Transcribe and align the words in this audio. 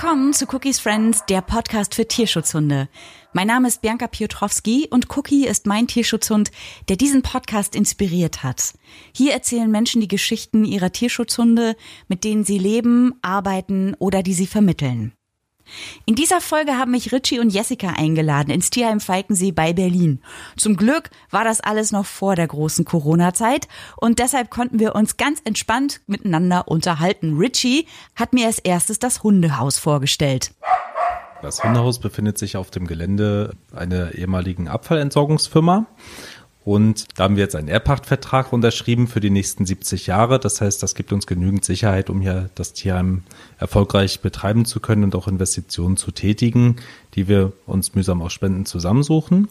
willkommen 0.00 0.32
zu 0.32 0.46
Cookies 0.52 0.78
Friends, 0.78 1.24
der 1.26 1.40
Podcast 1.40 1.96
für 1.96 2.06
Tierschutzhunde. 2.06 2.88
Mein 3.32 3.48
Name 3.48 3.66
ist 3.66 3.82
Bianca 3.82 4.06
Piotrowski 4.06 4.86
und 4.88 5.16
Cookie 5.16 5.44
ist 5.44 5.66
mein 5.66 5.88
Tierschutzhund, 5.88 6.52
der 6.88 6.94
diesen 6.94 7.22
Podcast 7.22 7.74
inspiriert 7.74 8.44
hat. 8.44 8.74
Hier 9.12 9.32
erzählen 9.32 9.68
Menschen 9.68 10.00
die 10.00 10.06
Geschichten 10.06 10.64
ihrer 10.64 10.92
Tierschutzhunde, 10.92 11.74
mit 12.06 12.22
denen 12.22 12.44
sie 12.44 12.58
leben, 12.58 13.14
arbeiten 13.22 13.96
oder 13.98 14.22
die 14.22 14.34
sie 14.34 14.46
vermitteln. 14.46 15.14
In 16.06 16.14
dieser 16.14 16.40
Folge 16.40 16.76
haben 16.76 16.92
mich 16.92 17.12
Richie 17.12 17.40
und 17.40 17.50
Jessica 17.50 17.88
eingeladen 17.96 18.50
ins 18.50 18.70
Tierheim 18.70 19.00
Falkensee 19.00 19.52
bei 19.52 19.72
Berlin. 19.72 20.20
Zum 20.56 20.76
Glück 20.76 21.10
war 21.30 21.44
das 21.44 21.60
alles 21.60 21.92
noch 21.92 22.06
vor 22.06 22.36
der 22.36 22.46
großen 22.46 22.84
Corona-Zeit 22.84 23.68
und 23.96 24.18
deshalb 24.18 24.50
konnten 24.50 24.78
wir 24.78 24.94
uns 24.94 25.16
ganz 25.16 25.40
entspannt 25.44 26.00
miteinander 26.06 26.68
unterhalten. 26.68 27.36
Richie 27.36 27.86
hat 28.14 28.32
mir 28.32 28.46
als 28.46 28.58
erstes 28.58 28.98
das 28.98 29.22
Hundehaus 29.22 29.78
vorgestellt. 29.78 30.52
Das 31.40 31.62
Hundehaus 31.62 32.00
befindet 32.00 32.36
sich 32.36 32.56
auf 32.56 32.70
dem 32.70 32.86
Gelände 32.86 33.54
einer 33.72 34.14
ehemaligen 34.14 34.66
Abfallentsorgungsfirma. 34.66 35.86
Und 36.68 37.06
da 37.16 37.24
haben 37.24 37.36
wir 37.36 37.44
jetzt 37.44 37.56
einen 37.56 37.68
Erbpachtvertrag 37.68 38.52
unterschrieben 38.52 39.06
für 39.06 39.20
die 39.20 39.30
nächsten 39.30 39.64
70 39.64 40.06
Jahre. 40.06 40.38
Das 40.38 40.60
heißt, 40.60 40.82
das 40.82 40.94
gibt 40.94 41.14
uns 41.14 41.26
genügend 41.26 41.64
Sicherheit, 41.64 42.10
um 42.10 42.20
hier 42.20 42.50
das 42.56 42.74
Tierheim 42.74 43.22
erfolgreich 43.56 44.20
betreiben 44.20 44.66
zu 44.66 44.78
können 44.78 45.04
und 45.04 45.16
auch 45.16 45.28
Investitionen 45.28 45.96
zu 45.96 46.10
tätigen, 46.10 46.76
die 47.14 47.26
wir 47.26 47.54
uns 47.64 47.94
mühsam 47.94 48.20
aus 48.20 48.34
Spenden 48.34 48.66
zusammensuchen. 48.66 49.48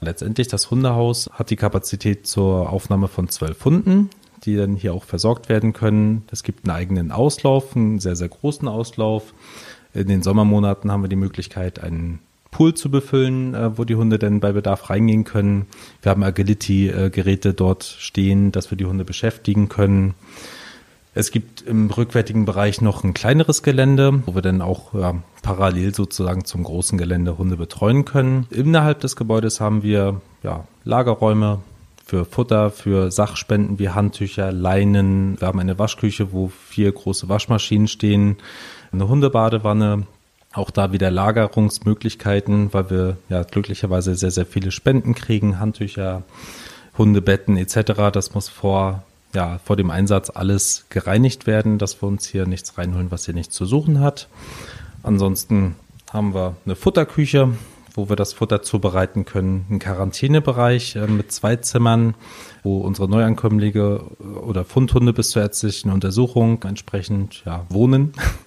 Letztendlich 0.00 0.48
das 0.48 0.70
Hundehaus 0.70 1.28
hat 1.30 1.50
die 1.50 1.56
Kapazität 1.56 2.26
zur 2.26 2.70
Aufnahme 2.70 3.08
von 3.08 3.28
zwölf 3.28 3.62
Hunden, 3.62 4.08
die 4.44 4.56
dann 4.56 4.76
hier 4.76 4.94
auch 4.94 5.04
versorgt 5.04 5.50
werden 5.50 5.74
können. 5.74 6.22
Es 6.32 6.42
gibt 6.42 6.66
einen 6.66 6.74
eigenen 6.74 7.12
Auslauf, 7.12 7.76
einen 7.76 7.98
sehr, 7.98 8.16
sehr 8.16 8.30
großen 8.30 8.66
Auslauf. 8.66 9.34
In 9.92 10.08
den 10.08 10.22
Sommermonaten 10.22 10.90
haben 10.90 11.02
wir 11.02 11.10
die 11.10 11.16
Möglichkeit, 11.16 11.80
einen 11.80 12.20
Pool 12.50 12.74
zu 12.74 12.90
befüllen, 12.90 13.54
äh, 13.54 13.76
wo 13.76 13.84
die 13.84 13.96
Hunde 13.96 14.18
dann 14.18 14.40
bei 14.40 14.52
Bedarf 14.52 14.90
reingehen 14.90 15.24
können. 15.24 15.66
Wir 16.02 16.10
haben 16.10 16.22
Agility-Geräte 16.22 17.54
dort 17.54 17.84
stehen, 17.84 18.52
dass 18.52 18.70
wir 18.70 18.78
die 18.78 18.86
Hunde 18.86 19.04
beschäftigen 19.04 19.68
können. 19.68 20.14
Es 21.14 21.30
gibt 21.30 21.62
im 21.62 21.88
rückwärtigen 21.90 22.44
Bereich 22.44 22.82
noch 22.82 23.02
ein 23.02 23.14
kleineres 23.14 23.62
Gelände, 23.62 24.22
wo 24.26 24.34
wir 24.34 24.42
dann 24.42 24.60
auch 24.60 24.92
ja, 24.92 25.14
parallel 25.40 25.94
sozusagen 25.94 26.44
zum 26.44 26.62
großen 26.62 26.98
Gelände 26.98 27.38
Hunde 27.38 27.56
betreuen 27.56 28.04
können. 28.04 28.46
Innerhalb 28.50 29.00
des 29.00 29.16
Gebäudes 29.16 29.58
haben 29.58 29.82
wir 29.82 30.20
ja, 30.42 30.64
Lagerräume 30.84 31.60
für 32.04 32.26
Futter, 32.26 32.70
für 32.70 33.10
Sachspenden 33.10 33.78
wie 33.78 33.88
Handtücher, 33.88 34.52
Leinen. 34.52 35.40
Wir 35.40 35.48
haben 35.48 35.58
eine 35.58 35.78
Waschküche, 35.78 36.32
wo 36.32 36.48
vier 36.48 36.92
große 36.92 37.30
Waschmaschinen 37.30 37.88
stehen, 37.88 38.36
eine 38.92 39.08
Hundebadewanne, 39.08 40.06
auch 40.56 40.70
da 40.70 40.92
wieder 40.92 41.10
Lagerungsmöglichkeiten, 41.10 42.72
weil 42.72 42.90
wir 42.90 43.16
ja 43.28 43.42
glücklicherweise 43.42 44.14
sehr, 44.14 44.30
sehr 44.30 44.46
viele 44.46 44.70
Spenden 44.70 45.14
kriegen, 45.14 45.60
Handtücher, 45.60 46.22
Hundebetten 46.96 47.56
etc. 47.56 48.10
Das 48.12 48.34
muss 48.34 48.48
vor, 48.48 49.02
ja, 49.34 49.58
vor 49.64 49.76
dem 49.76 49.90
Einsatz 49.90 50.30
alles 50.30 50.86
gereinigt 50.88 51.46
werden, 51.46 51.78
dass 51.78 52.00
wir 52.02 52.08
uns 52.08 52.26
hier 52.26 52.46
nichts 52.46 52.78
reinholen, 52.78 53.10
was 53.10 53.26
hier 53.26 53.34
nichts 53.34 53.54
zu 53.54 53.66
suchen 53.66 54.00
hat. 54.00 54.28
Ansonsten 55.02 55.76
haben 56.12 56.34
wir 56.34 56.56
eine 56.64 56.74
Futterküche, 56.74 57.52
wo 57.94 58.08
wir 58.08 58.16
das 58.16 58.32
Futter 58.32 58.62
zubereiten 58.62 59.24
können, 59.24 59.66
einen 59.68 59.78
Quarantänebereich 59.78 60.96
äh, 60.96 61.06
mit 61.06 61.32
zwei 61.32 61.56
Zimmern, 61.56 62.14
wo 62.62 62.78
unsere 62.78 63.08
Neuankömmlinge 63.08 64.00
oder 64.42 64.64
Fundhunde 64.64 65.12
bis 65.12 65.30
zur 65.30 65.42
ärztlichen 65.42 65.90
Untersuchung 65.90 66.62
entsprechend 66.62 67.42
ja, 67.44 67.64
wohnen 67.68 68.12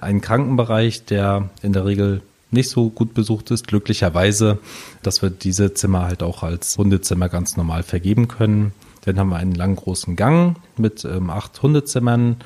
einen 0.00 0.20
Krankenbereich, 0.20 1.04
der 1.04 1.50
in 1.62 1.72
der 1.72 1.84
Regel 1.84 2.22
nicht 2.50 2.68
so 2.68 2.90
gut 2.90 3.14
besucht 3.14 3.50
ist, 3.50 3.66
glücklicherweise, 3.66 4.58
dass 5.02 5.22
wir 5.22 5.30
diese 5.30 5.74
Zimmer 5.74 6.02
halt 6.02 6.22
auch 6.22 6.42
als 6.42 6.76
Hundezimmer 6.76 7.28
ganz 7.28 7.56
normal 7.56 7.82
vergeben 7.82 8.28
können. 8.28 8.72
Dann 9.04 9.18
haben 9.18 9.30
wir 9.30 9.36
einen 9.36 9.54
langen 9.54 9.76
großen 9.76 10.16
Gang 10.16 10.56
mit 10.76 11.04
ähm, 11.04 11.30
acht 11.30 11.60
Hundezimmern. 11.62 12.36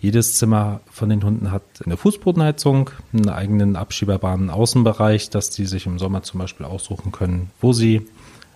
Jedes 0.00 0.38
Zimmer 0.38 0.80
von 0.90 1.08
den 1.08 1.24
Hunden 1.24 1.50
hat 1.50 1.62
eine 1.84 1.96
Fußbodenheizung, 1.96 2.90
einen 3.12 3.28
eigenen 3.28 3.74
abschieberbaren 3.74 4.48
Außenbereich, 4.48 5.28
dass 5.30 5.50
die 5.50 5.66
sich 5.66 5.86
im 5.86 5.98
Sommer 5.98 6.22
zum 6.22 6.38
Beispiel 6.38 6.64
aussuchen 6.64 7.10
können, 7.10 7.50
wo 7.60 7.72
sie 7.72 8.06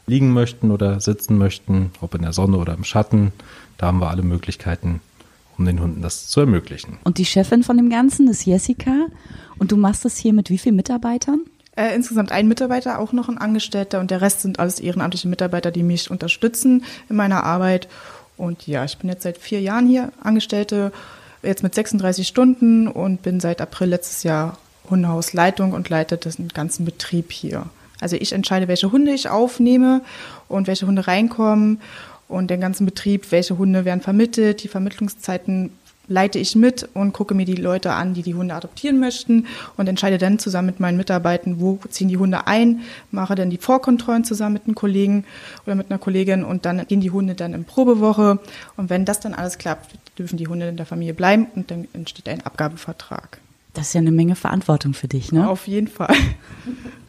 liegen 0.07 0.33
möchten 0.33 0.71
oder 0.71 1.01
sitzen 1.01 1.39
möchten, 1.39 1.91
ob 2.01 2.15
in 2.15 2.23
der 2.23 2.33
Sonne 2.33 2.59
oder 2.59 2.75
im 2.75 2.85
Schatten. 2.85 3.33
Da 3.77 3.87
haben 3.89 4.01
wir 4.01 4.11
alle 4.11 4.23
Möglichkeiten, 4.23 5.01
um 5.63 5.67
den 5.67 5.81
Hunden 5.81 6.03
das 6.03 6.27
zu 6.27 6.41
ermöglichen. 6.41 6.99
Und 7.05 7.19
die 7.19 7.25
Chefin 7.25 7.63
von 7.63 7.77
dem 7.77 7.89
Ganzen 7.89 8.29
ist 8.29 8.45
Jessica. 8.45 9.07
Und 9.59 9.71
du 9.71 9.77
machst 9.77 10.05
das 10.05 10.17
hier 10.17 10.33
mit 10.33 10.51
wie 10.51 10.59
vielen 10.59 10.75
Mitarbeitern? 10.75 11.43
Äh, 11.77 11.95
insgesamt 11.95 12.33
ein 12.33 12.49
Mitarbeiter, 12.49 12.99
auch 12.99 13.13
noch 13.13 13.29
ein 13.29 13.39
Angestellter 13.39 14.01
und 14.01 14.11
der 14.11 14.21
Rest 14.21 14.43
sind 14.43 14.59
alles 14.59 14.81
ehrenamtliche 14.81 15.29
Mitarbeiter, 15.29 15.71
die 15.71 15.83
mich 15.83 16.11
unterstützen 16.11 16.85
in 17.09 17.17
meiner 17.17 17.45
Arbeit. 17.45 17.89
Und 18.37 18.67
ja, 18.67 18.85
ich 18.85 18.99
bin 18.99 19.09
jetzt 19.09 19.23
seit 19.23 19.39
vier 19.39 19.61
Jahren 19.61 19.87
hier 19.87 20.13
Angestellte, 20.21 20.93
jetzt 21.43 21.63
mit 21.63 21.75
36 21.75 22.27
Stunden 22.27 22.89
und 22.89 23.23
bin 23.23 23.41
seit 23.41 23.61
April 23.61 23.89
letztes 23.89 24.25
Jahr 24.25 24.59
Hundehausleitung 24.91 25.73
und 25.73 25.89
leite 25.89 26.19
den 26.19 26.49
ganzen 26.49 26.85
Betrieb 26.85 27.33
hier. 27.33 27.67
Also 28.01 28.17
ich 28.17 28.33
entscheide, 28.33 28.67
welche 28.67 28.91
Hunde 28.91 29.13
ich 29.13 29.29
aufnehme 29.29 30.03
und 30.49 30.67
welche 30.67 30.89
Hunde 30.89 31.07
reinkommen 31.07 31.81
und 32.33 32.51
den 32.51 32.61
ganzen 32.61 32.87
Betrieb, 32.87 33.31
welche 33.31 33.59
Hunde 33.59 33.85
werden 33.85 34.01
vermittelt, 34.01 34.63
die 34.63 34.69
Vermittlungszeiten 34.69 35.71
leite 36.09 36.39
ich 36.39 36.57
mit 36.57 36.89
und 36.95 37.13
gucke 37.13 37.35
mir 37.35 37.45
die 37.45 37.55
Leute 37.55 37.93
an, 37.93 38.15
die 38.15 38.23
die 38.23 38.35
Hunde 38.35 38.55
adoptieren 38.55 38.99
möchten 38.99 39.47
und 39.77 39.89
entscheide 39.89 40.19
dann 40.19 40.39
zusammen 40.39 40.67
mit 40.67 40.81
meinen 40.81 40.97
Mitarbeitern, 40.97 41.61
wo 41.61 41.79
ziehen 41.91 42.09
die 42.09 42.19
Hunde 42.19 42.47
ein, 42.47 42.81
mache 43.11 43.35
dann 43.35 43.51
die 43.51 43.57
Vorkontrollen 43.57 44.25
zusammen 44.25 44.55
mit 44.55 44.65
einem 44.67 44.75
Kollegen 44.75 45.25
oder 45.65 45.75
mit 45.75 45.91
einer 45.91 45.99
Kollegin 45.99 46.45
und 46.45 46.65
dann 46.65 46.87
gehen 46.87 47.01
die 47.01 47.11
Hunde 47.11 47.35
dann 47.35 47.55
in 47.55 47.65
Probewoche 47.65 48.41
und 48.77 48.91
wenn 48.91 49.05
das 49.05 49.21
dann 49.21 49.35
alles 49.35 49.59
klappt, 49.59 49.95
dürfen 50.19 50.37
die 50.37 50.49
Hunde 50.49 50.69
in 50.69 50.77
der 50.77 50.87
Familie 50.87 51.15
bleiben 51.15 51.47
und 51.55 51.71
dann 51.71 51.87
entsteht 51.93 52.29
ein 52.29 52.45
Abgabevertrag. 52.45 53.39
Das 53.75 53.89
ist 53.89 53.95
ja 53.95 54.01
eine 54.01 54.13
Menge 54.13 54.37
Verantwortung 54.37 54.93
für 54.93 55.09
dich, 55.09 55.33
ne? 55.33 55.49
Auf 55.49 55.67
jeden 55.67 55.89
Fall. 55.89 56.15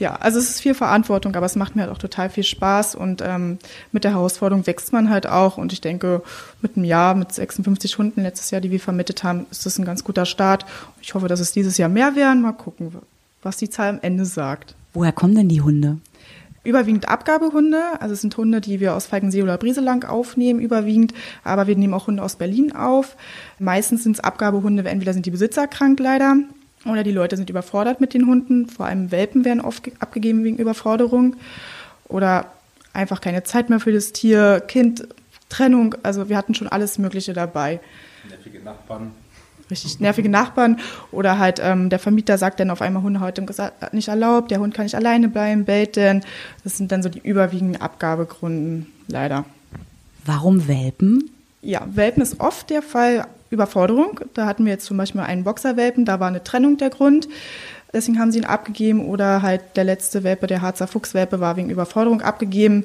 Ja, 0.00 0.14
also 0.14 0.38
es 0.38 0.48
ist 0.48 0.60
viel 0.62 0.72
Verantwortung, 0.72 1.36
aber 1.36 1.44
es 1.44 1.56
macht 1.56 1.76
mir 1.76 1.82
halt 1.82 1.92
auch 1.92 1.98
total 1.98 2.30
viel 2.30 2.42
Spaß 2.42 2.94
und 2.94 3.22
ähm, 3.22 3.58
mit 3.92 4.02
der 4.02 4.12
Herausforderung 4.12 4.66
wächst 4.66 4.94
man 4.94 5.10
halt 5.10 5.26
auch 5.26 5.58
und 5.58 5.74
ich 5.74 5.82
denke, 5.82 6.22
mit 6.62 6.74
einem 6.74 6.86
Jahr, 6.86 7.14
mit 7.14 7.30
56 7.30 7.98
Hunden 7.98 8.22
letztes 8.22 8.50
Jahr, 8.50 8.62
die 8.62 8.70
wir 8.70 8.80
vermittelt 8.80 9.22
haben, 9.24 9.44
ist 9.50 9.66
das 9.66 9.78
ein 9.78 9.84
ganz 9.84 10.02
guter 10.02 10.24
Start. 10.24 10.64
Ich 11.02 11.12
hoffe, 11.12 11.28
dass 11.28 11.38
es 11.38 11.52
dieses 11.52 11.76
Jahr 11.76 11.90
mehr 11.90 12.16
werden. 12.16 12.40
Mal 12.40 12.52
gucken, 12.52 12.94
was 13.42 13.58
die 13.58 13.68
Zahl 13.68 13.90
am 13.90 13.98
Ende 14.00 14.24
sagt. 14.24 14.74
Woher 14.94 15.12
kommen 15.12 15.34
denn 15.34 15.50
die 15.50 15.60
Hunde? 15.60 15.98
Überwiegend 16.64 17.06
Abgabehunde, 17.10 17.82
also 18.00 18.14
es 18.14 18.22
sind 18.22 18.34
Hunde, 18.38 18.62
die 18.62 18.80
wir 18.80 18.94
aus 18.94 19.04
Falkensee 19.04 19.42
oder 19.42 19.58
Brieselang 19.58 20.04
aufnehmen, 20.04 20.60
überwiegend, 20.60 21.12
aber 21.44 21.66
wir 21.66 21.76
nehmen 21.76 21.92
auch 21.92 22.06
Hunde 22.06 22.22
aus 22.22 22.36
Berlin 22.36 22.74
auf. 22.74 23.16
Meistens 23.58 24.04
sind 24.04 24.16
es 24.16 24.20
Abgabehunde, 24.24 24.88
entweder 24.88 25.12
sind 25.12 25.26
die 25.26 25.30
Besitzer 25.30 25.66
krank 25.66 26.00
leider 26.00 26.36
oder 26.86 27.02
die 27.02 27.12
Leute 27.12 27.36
sind 27.36 27.50
überfordert 27.50 28.00
mit 28.00 28.14
den 28.14 28.26
Hunden. 28.26 28.66
Vor 28.66 28.86
allem 28.86 29.10
Welpen 29.10 29.44
werden 29.44 29.60
oft 29.60 29.90
abgegeben 30.00 30.44
wegen 30.44 30.56
Überforderung. 30.56 31.36
Oder 32.08 32.46
einfach 32.92 33.20
keine 33.20 33.42
Zeit 33.42 33.70
mehr 33.70 33.80
für 33.80 33.92
das 33.92 34.12
Tier, 34.12 34.60
Kind, 34.66 35.06
Trennung. 35.48 35.94
Also 36.02 36.28
wir 36.28 36.36
hatten 36.36 36.54
schon 36.54 36.68
alles 36.68 36.98
Mögliche 36.98 37.32
dabei. 37.32 37.80
Nervige 38.28 38.60
Nachbarn. 38.60 39.12
Richtig, 39.70 40.00
nervige 40.00 40.28
Nachbarn. 40.28 40.80
Oder 41.12 41.38
halt 41.38 41.60
ähm, 41.62 41.90
der 41.90 41.98
Vermieter 41.98 42.38
sagt 42.38 42.58
dann 42.58 42.70
auf 42.70 42.82
einmal, 42.82 43.02
Hunde 43.02 43.20
heute 43.20 43.44
nicht 43.92 44.08
erlaubt, 44.08 44.50
der 44.50 44.58
Hund 44.58 44.74
kann 44.74 44.84
nicht 44.84 44.96
alleine 44.96 45.28
bleiben, 45.28 45.64
bellt 45.64 45.96
denn. 45.96 46.22
Das 46.64 46.76
sind 46.76 46.90
dann 46.90 47.02
so 47.02 47.08
die 47.08 47.20
überwiegenden 47.20 47.80
Abgabegründen, 47.80 48.86
leider. 49.06 49.44
Warum 50.24 50.66
Welpen? 50.66 51.30
Ja, 51.62 51.86
Welpen 51.92 52.22
ist 52.22 52.40
oft 52.40 52.70
der 52.70 52.82
Fall. 52.82 53.26
Überforderung. 53.50 54.20
Da 54.34 54.46
hatten 54.46 54.64
wir 54.64 54.72
jetzt 54.72 54.86
zum 54.86 54.96
Beispiel 54.96 55.20
einen 55.20 55.44
Boxerwelpen, 55.44 56.04
da 56.04 56.20
war 56.20 56.28
eine 56.28 56.42
Trennung 56.42 56.76
der 56.76 56.90
Grund. 56.90 57.28
Deswegen 57.92 58.20
haben 58.20 58.30
sie 58.30 58.38
ihn 58.38 58.44
abgegeben 58.44 59.04
oder 59.04 59.42
halt 59.42 59.62
der 59.74 59.82
letzte 59.82 60.22
Welpe, 60.22 60.46
der 60.46 60.62
Harzer 60.62 60.86
Fuchswelpe, 60.86 61.40
war 61.40 61.56
wegen 61.56 61.70
Überforderung 61.70 62.20
abgegeben. 62.20 62.84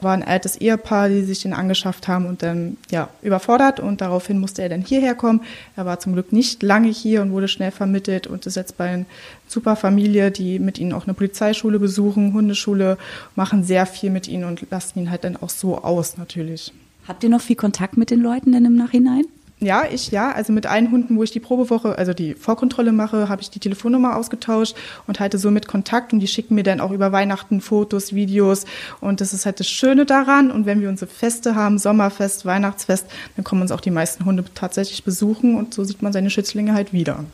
War 0.00 0.14
ein 0.14 0.22
altes 0.22 0.56
Ehepaar, 0.56 1.10
die 1.10 1.22
sich 1.24 1.42
den 1.42 1.52
angeschafft 1.52 2.08
haben 2.08 2.24
und 2.26 2.42
dann 2.42 2.78
ja 2.90 3.10
überfordert 3.20 3.80
und 3.80 4.00
daraufhin 4.00 4.38
musste 4.38 4.62
er 4.62 4.70
dann 4.70 4.80
hierher 4.80 5.14
kommen. 5.14 5.42
Er 5.76 5.84
war 5.84 6.00
zum 6.00 6.14
Glück 6.14 6.32
nicht 6.32 6.62
lange 6.62 6.88
hier 6.88 7.20
und 7.20 7.32
wurde 7.32 7.48
schnell 7.48 7.70
vermittelt 7.70 8.26
und 8.26 8.46
ist 8.46 8.56
jetzt 8.56 8.78
bei 8.78 8.88
einer 8.88 9.04
super 9.46 9.76
Familie, 9.76 10.30
die 10.30 10.58
mit 10.58 10.78
ihnen 10.78 10.94
auch 10.94 11.04
eine 11.04 11.14
Polizeischule 11.14 11.78
besuchen, 11.78 12.32
Hundeschule, 12.32 12.96
machen 13.34 13.62
sehr 13.62 13.84
viel 13.84 14.10
mit 14.10 14.26
ihnen 14.26 14.44
und 14.44 14.66
lassen 14.70 15.00
ihn 15.00 15.10
halt 15.10 15.24
dann 15.24 15.36
auch 15.36 15.50
so 15.50 15.82
aus 15.82 16.16
natürlich. 16.16 16.72
Habt 17.06 17.22
ihr 17.22 17.30
noch 17.30 17.42
viel 17.42 17.56
Kontakt 17.56 17.98
mit 17.98 18.10
den 18.10 18.20
Leuten 18.20 18.52
denn 18.52 18.64
im 18.64 18.74
Nachhinein? 18.74 19.24
Ja, 19.58 19.84
ich 19.90 20.10
ja. 20.10 20.32
Also 20.32 20.52
mit 20.52 20.66
allen 20.66 20.90
Hunden, 20.90 21.16
wo 21.16 21.22
ich 21.22 21.30
die 21.30 21.40
Probewoche, 21.40 21.96
also 21.96 22.12
die 22.12 22.34
Vorkontrolle 22.34 22.92
mache, 22.92 23.30
habe 23.30 23.40
ich 23.40 23.48
die 23.48 23.58
Telefonnummer 23.58 24.16
ausgetauscht 24.16 24.76
und 25.06 25.18
halte 25.18 25.38
somit 25.38 25.66
Kontakt 25.66 26.12
und 26.12 26.20
die 26.20 26.26
schicken 26.26 26.54
mir 26.54 26.62
dann 26.62 26.78
auch 26.80 26.90
über 26.90 27.10
Weihnachten 27.10 27.62
Fotos, 27.62 28.14
Videos 28.14 28.66
und 29.00 29.22
das 29.22 29.32
ist 29.32 29.46
halt 29.46 29.58
das 29.58 29.68
Schöne 29.68 30.04
daran. 30.04 30.50
Und 30.50 30.66
wenn 30.66 30.82
wir 30.82 30.90
unsere 30.90 31.10
Feste 31.10 31.54
haben, 31.54 31.78
Sommerfest, 31.78 32.44
Weihnachtsfest, 32.44 33.06
dann 33.36 33.44
kommen 33.44 33.62
uns 33.62 33.72
auch 33.72 33.80
die 33.80 33.90
meisten 33.90 34.26
Hunde 34.26 34.44
tatsächlich 34.54 35.04
besuchen 35.04 35.54
und 35.54 35.72
so 35.72 35.84
sieht 35.84 36.02
man 36.02 36.12
seine 36.12 36.28
Schützlinge 36.28 36.74
halt 36.74 36.92
wieder. 36.92 37.24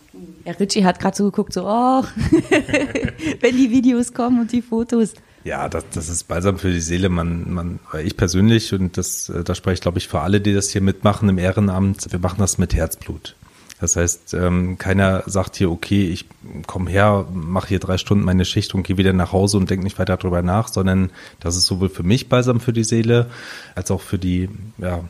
Ja, 0.45 0.53
Richie 0.53 0.85
hat 0.85 1.01
gerade 1.01 1.17
so 1.17 1.25
geguckt, 1.25 1.53
so, 1.53 1.65
oh, 1.67 2.05
wenn 3.41 3.57
die 3.57 3.71
Videos 3.71 4.15
kommen 4.15 4.41
und 4.41 4.53
die 4.53 4.63
Fotos. 4.63 5.15
Ja, 5.45 5.69
das, 5.69 5.85
das 5.93 6.09
ist 6.09 6.29
balsam 6.29 6.59
für 6.59 6.73
die 6.73 6.81
Seele. 6.81 7.09
Man, 7.09 7.53
man, 7.53 7.81
ich 8.05 8.17
persönlich, 8.17 8.73
und 8.73 8.97
das, 8.97 9.29
äh, 9.29 9.43
da 9.43 9.55
spreche 9.55 9.75
ich, 9.75 9.81
glaube 9.81 9.99
ich, 9.99 10.09
für 10.09 10.21
alle, 10.21 10.41
die 10.41 10.55
das 10.55 10.71
hier 10.71 10.81
mitmachen 10.81 11.29
im 11.29 11.39
Ehrenamt, 11.39 12.13
wir 12.13 12.21
machen 12.21 12.39
das 12.39 12.59
mit 12.59 12.75
Herzblut. 12.75 13.35
Das 13.81 13.97
heißt, 13.97 14.35
ähm, 14.35 14.79
keiner 14.79 15.25
sagt 15.27 15.57
hier, 15.57 15.69
okay, 15.69 16.07
ich 16.07 16.27
komme 16.69 16.89
her, 16.89 17.27
mache 17.33 17.67
hier 17.67 17.81
drei 17.81 17.99
Stunden 17.99 18.25
meine 18.25 18.45
Schicht 18.45 18.77
und 18.77 18.85
gehe 18.85 18.97
wieder 18.97 19.13
nach 19.13 19.33
Hause 19.33 19.57
und 19.57 19.69
denke 19.71 19.83
nicht 19.83 19.99
weiter 19.99 20.17
darüber 20.17 20.41
nach, 20.41 20.69
sondern 20.69 21.11
das 21.41 21.57
ist 21.57 21.67
sowohl 21.67 21.89
für 21.89 22.05
mich 22.05 22.29
balsam 22.29 22.61
für 22.61 22.73
die 22.73 22.85
Seele, 22.85 23.29
als 23.75 23.91
auch 23.91 24.01
für 24.01 24.21
die, 24.21 24.49
ja, 24.79 25.03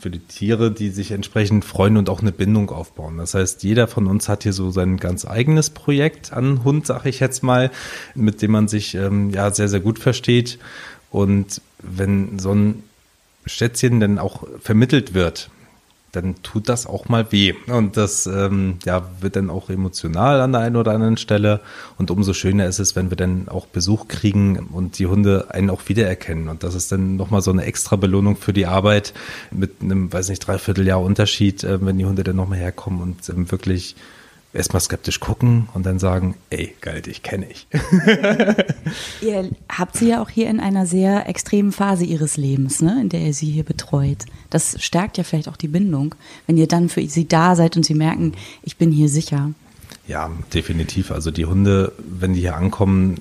für 0.00 0.10
die 0.10 0.20
Tiere, 0.20 0.72
die 0.72 0.90
sich 0.90 1.12
entsprechend 1.12 1.64
freuen 1.64 1.96
und 1.96 2.08
auch 2.08 2.20
eine 2.20 2.32
Bindung 2.32 2.70
aufbauen. 2.70 3.18
Das 3.18 3.34
heißt, 3.34 3.62
jeder 3.62 3.86
von 3.86 4.06
uns 4.06 4.28
hat 4.28 4.42
hier 4.42 4.52
so 4.52 4.70
sein 4.70 4.96
ganz 4.96 5.26
eigenes 5.26 5.70
Projekt 5.70 6.32
an 6.32 6.64
Hund, 6.64 6.86
sag 6.86 7.06
ich 7.06 7.20
jetzt 7.20 7.42
mal, 7.42 7.70
mit 8.14 8.42
dem 8.42 8.52
man 8.52 8.68
sich 8.68 8.94
ähm, 8.94 9.30
ja 9.30 9.50
sehr, 9.52 9.68
sehr 9.68 9.80
gut 9.80 9.98
versteht. 9.98 10.58
Und 11.10 11.60
wenn 11.78 12.38
so 12.38 12.52
ein 12.52 12.82
Schätzchen 13.46 14.00
dann 14.00 14.18
auch 14.18 14.46
vermittelt 14.60 15.14
wird, 15.14 15.50
dann 16.12 16.42
tut 16.42 16.68
das 16.68 16.86
auch 16.86 17.08
mal 17.08 17.30
weh. 17.32 17.54
Und 17.66 17.96
das 17.96 18.26
ähm, 18.26 18.78
ja, 18.84 19.08
wird 19.20 19.36
dann 19.36 19.50
auch 19.50 19.70
emotional 19.70 20.40
an 20.40 20.52
der 20.52 20.62
einen 20.62 20.76
oder 20.76 20.92
anderen 20.92 21.16
Stelle. 21.16 21.60
Und 21.98 22.10
umso 22.10 22.32
schöner 22.32 22.66
ist 22.66 22.78
es, 22.78 22.96
wenn 22.96 23.10
wir 23.10 23.16
dann 23.16 23.48
auch 23.48 23.66
Besuch 23.66 24.08
kriegen 24.08 24.58
und 24.72 24.98
die 24.98 25.06
Hunde 25.06 25.46
einen 25.50 25.70
auch 25.70 25.82
wiedererkennen. 25.88 26.48
Und 26.48 26.62
das 26.62 26.74
ist 26.74 26.90
dann 26.92 27.16
nochmal 27.16 27.42
so 27.42 27.50
eine 27.50 27.64
extra 27.64 27.96
Belohnung 27.96 28.36
für 28.36 28.52
die 28.52 28.66
Arbeit 28.66 29.14
mit 29.50 29.82
einem, 29.82 30.12
weiß 30.12 30.28
nicht, 30.28 30.46
Dreivierteljahr 30.46 31.00
Unterschied, 31.00 31.64
äh, 31.64 31.84
wenn 31.84 31.98
die 31.98 32.06
Hunde 32.06 32.24
dann 32.24 32.36
nochmal 32.36 32.58
herkommen 32.58 33.00
und 33.00 33.28
ähm, 33.28 33.50
wirklich 33.50 33.96
erstmal 34.52 34.80
skeptisch 34.80 35.20
gucken 35.20 35.68
und 35.74 35.86
dann 35.86 35.98
sagen, 35.98 36.34
ey, 36.50 36.74
geil, 36.80 37.02
dich 37.02 37.22
kenne 37.22 37.46
ich. 37.48 37.66
ihr 39.20 39.50
habt 39.68 39.96
sie 39.96 40.08
ja 40.08 40.22
auch 40.22 40.28
hier 40.28 40.48
in 40.48 40.60
einer 40.60 40.86
sehr 40.86 41.28
extremen 41.28 41.72
Phase 41.72 42.04
ihres 42.04 42.36
Lebens, 42.36 42.82
ne, 42.82 43.00
in 43.00 43.08
der 43.08 43.20
ihr 43.20 43.34
sie 43.34 43.50
hier 43.50 43.64
betreut. 43.64 44.26
Das 44.50 44.82
stärkt 44.82 45.18
ja 45.18 45.24
vielleicht 45.24 45.48
auch 45.48 45.56
die 45.56 45.68
Bindung, 45.68 46.14
wenn 46.46 46.56
ihr 46.56 46.66
dann 46.66 46.88
für 46.88 47.06
sie 47.06 47.28
da 47.28 47.54
seid 47.54 47.76
und 47.76 47.84
sie 47.84 47.94
merken, 47.94 48.32
ich 48.62 48.76
bin 48.76 48.90
hier 48.90 49.08
sicher. 49.08 49.50
Ja, 50.10 50.28
definitiv. 50.52 51.12
Also 51.12 51.30
die 51.30 51.46
Hunde, 51.46 51.92
wenn 51.98 52.32
die 52.32 52.40
hier 52.40 52.56
ankommen, 52.56 53.14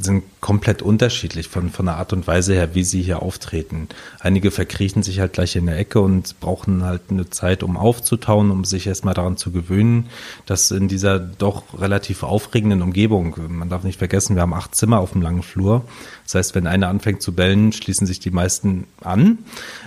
sind 0.00 0.24
komplett 0.40 0.82
unterschiedlich 0.82 1.46
von, 1.46 1.70
von 1.70 1.86
der 1.86 1.94
Art 1.94 2.12
und 2.12 2.26
Weise 2.26 2.54
her, 2.54 2.74
wie 2.74 2.82
sie 2.82 3.02
hier 3.02 3.22
auftreten. 3.22 3.86
Einige 4.18 4.50
verkriechen 4.50 5.04
sich 5.04 5.20
halt 5.20 5.34
gleich 5.34 5.54
in 5.54 5.66
der 5.66 5.78
Ecke 5.78 6.00
und 6.00 6.40
brauchen 6.40 6.82
halt 6.82 7.02
eine 7.10 7.30
Zeit, 7.30 7.62
um 7.62 7.76
aufzutauen, 7.76 8.50
um 8.50 8.64
sich 8.64 8.88
erstmal 8.88 9.14
daran 9.14 9.36
zu 9.36 9.52
gewöhnen, 9.52 10.08
dass 10.44 10.72
in 10.72 10.88
dieser 10.88 11.20
doch 11.20 11.80
relativ 11.80 12.24
aufregenden 12.24 12.82
Umgebung, 12.82 13.36
man 13.48 13.68
darf 13.68 13.84
nicht 13.84 14.00
vergessen, 14.00 14.34
wir 14.34 14.42
haben 14.42 14.54
acht 14.54 14.74
Zimmer 14.74 14.98
auf 14.98 15.12
dem 15.12 15.22
langen 15.22 15.44
Flur. 15.44 15.84
Das 16.24 16.34
heißt, 16.34 16.56
wenn 16.56 16.66
einer 16.66 16.88
anfängt 16.88 17.22
zu 17.22 17.32
bellen, 17.32 17.70
schließen 17.70 18.08
sich 18.08 18.18
die 18.18 18.32
meisten 18.32 18.88
an. 19.02 19.38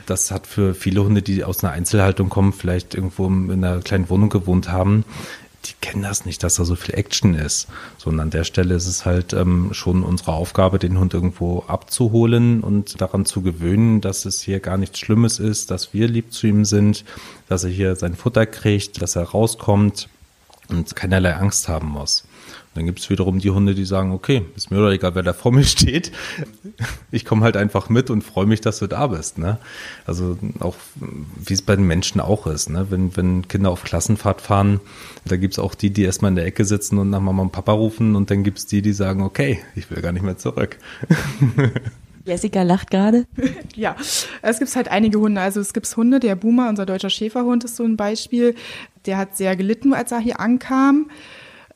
Das 0.05 0.31
hat 0.31 0.47
für 0.47 0.73
viele 0.73 1.03
Hunde, 1.03 1.21
die 1.21 1.43
aus 1.43 1.61
einer 1.61 1.73
Einzelhaltung 1.73 2.29
kommen, 2.29 2.53
vielleicht 2.53 2.95
irgendwo 2.95 3.27
in 3.27 3.51
einer 3.51 3.81
kleinen 3.81 4.09
Wohnung 4.09 4.29
gewohnt 4.29 4.71
haben, 4.71 5.03
die 5.69 5.73
kennen 5.81 6.03
das 6.03 6.25
nicht, 6.25 6.43
dass 6.43 6.55
da 6.55 6.65
so 6.65 6.75
viel 6.75 6.95
Action 6.95 7.35
ist. 7.35 7.67
Sondern 7.97 8.27
an 8.27 8.29
der 8.29 8.43
Stelle 8.43 8.75
ist 8.75 8.87
es 8.87 9.05
halt 9.05 9.33
ähm, 9.33 9.73
schon 9.73 10.03
unsere 10.03 10.33
Aufgabe, 10.33 10.79
den 10.79 10.97
Hund 10.97 11.13
irgendwo 11.13 11.63
abzuholen 11.67 12.61
und 12.61 12.99
daran 13.01 13.25
zu 13.25 13.41
gewöhnen, 13.41 14.01
dass 14.01 14.25
es 14.25 14.41
hier 14.41 14.59
gar 14.59 14.77
nichts 14.77 14.99
Schlimmes 14.99 15.39
ist, 15.39 15.71
dass 15.71 15.93
wir 15.93 16.07
lieb 16.07 16.33
zu 16.33 16.47
ihm 16.47 16.65
sind, 16.65 17.05
dass 17.47 17.63
er 17.63 17.69
hier 17.69 17.95
sein 17.95 18.15
Futter 18.15 18.45
kriegt, 18.45 19.01
dass 19.01 19.15
er 19.15 19.23
rauskommt 19.23 20.09
und 20.69 20.95
keinerlei 20.95 21.35
Angst 21.35 21.67
haben 21.67 21.89
muss. 21.89 22.25
Dann 22.75 22.85
gibt 22.85 22.99
es 22.99 23.09
wiederum 23.09 23.39
die 23.39 23.49
Hunde, 23.49 23.73
die 23.73 23.85
sagen, 23.85 24.11
okay, 24.11 24.45
ist 24.55 24.69
mir 24.69 24.77
doch 24.77 24.91
egal, 24.91 25.15
wer 25.15 25.23
da 25.23 25.33
vor 25.33 25.51
mir 25.51 25.63
steht. 25.63 26.11
Ich 27.11 27.25
komme 27.25 27.43
halt 27.43 27.57
einfach 27.57 27.89
mit 27.89 28.09
und 28.09 28.23
freue 28.23 28.45
mich, 28.45 28.61
dass 28.61 28.79
du 28.79 28.87
da 28.87 29.07
bist. 29.07 29.37
Ne? 29.37 29.57
Also 30.05 30.37
auch, 30.59 30.75
wie 31.43 31.53
es 31.53 31.63
bei 31.63 31.75
den 31.75 31.87
Menschen 31.87 32.21
auch 32.21 32.45
ist. 32.45 32.69
Ne? 32.69 32.87
Wenn, 32.89 33.17
wenn 33.17 33.47
Kinder 33.47 33.71
auf 33.71 33.83
Klassenfahrt 33.83 34.41
fahren, 34.41 34.79
da 35.25 35.37
gibt 35.37 35.55
es 35.55 35.59
auch 35.59 35.73
die, 35.73 35.89
die 35.89 36.03
erstmal 36.03 36.29
in 36.29 36.35
der 36.35 36.45
Ecke 36.45 36.65
sitzen 36.65 36.99
und 36.99 37.09
nach 37.09 37.19
Mama 37.19 37.41
und 37.41 37.51
Papa 37.51 37.71
rufen 37.71 38.15
und 38.15 38.29
dann 38.29 38.43
gibt 38.43 38.59
es 38.59 38.67
die, 38.67 38.81
die 38.81 38.93
sagen, 38.93 39.23
okay, 39.23 39.59
ich 39.75 39.89
will 39.89 40.01
gar 40.01 40.11
nicht 40.11 40.23
mehr 40.23 40.37
zurück. 40.37 40.77
Jessica 42.27 42.61
lacht 42.61 42.91
gerade. 42.91 43.25
Ja, 43.75 43.95
es 44.41 44.57
gibt 44.57 44.75
halt 44.75 44.87
einige 44.87 45.19
Hunde. 45.19 45.39
Also 45.39 45.59
es 45.59 45.71
gibt 45.71 45.95
Hunde, 45.95 46.19
der 46.19 46.35
Boomer, 46.35 46.67
unser 46.67 46.87
deutscher 46.87 47.11
Schäferhund 47.11 47.63
ist 47.63 47.75
so 47.75 47.83
ein 47.83 47.95
Beispiel. 47.95 48.55
Der 49.05 49.17
hat 49.17 49.37
sehr 49.37 49.55
gelitten, 49.55 49.93
als 49.93 50.11
er 50.11 50.19
hier 50.19 50.39
ankam. 50.39 51.11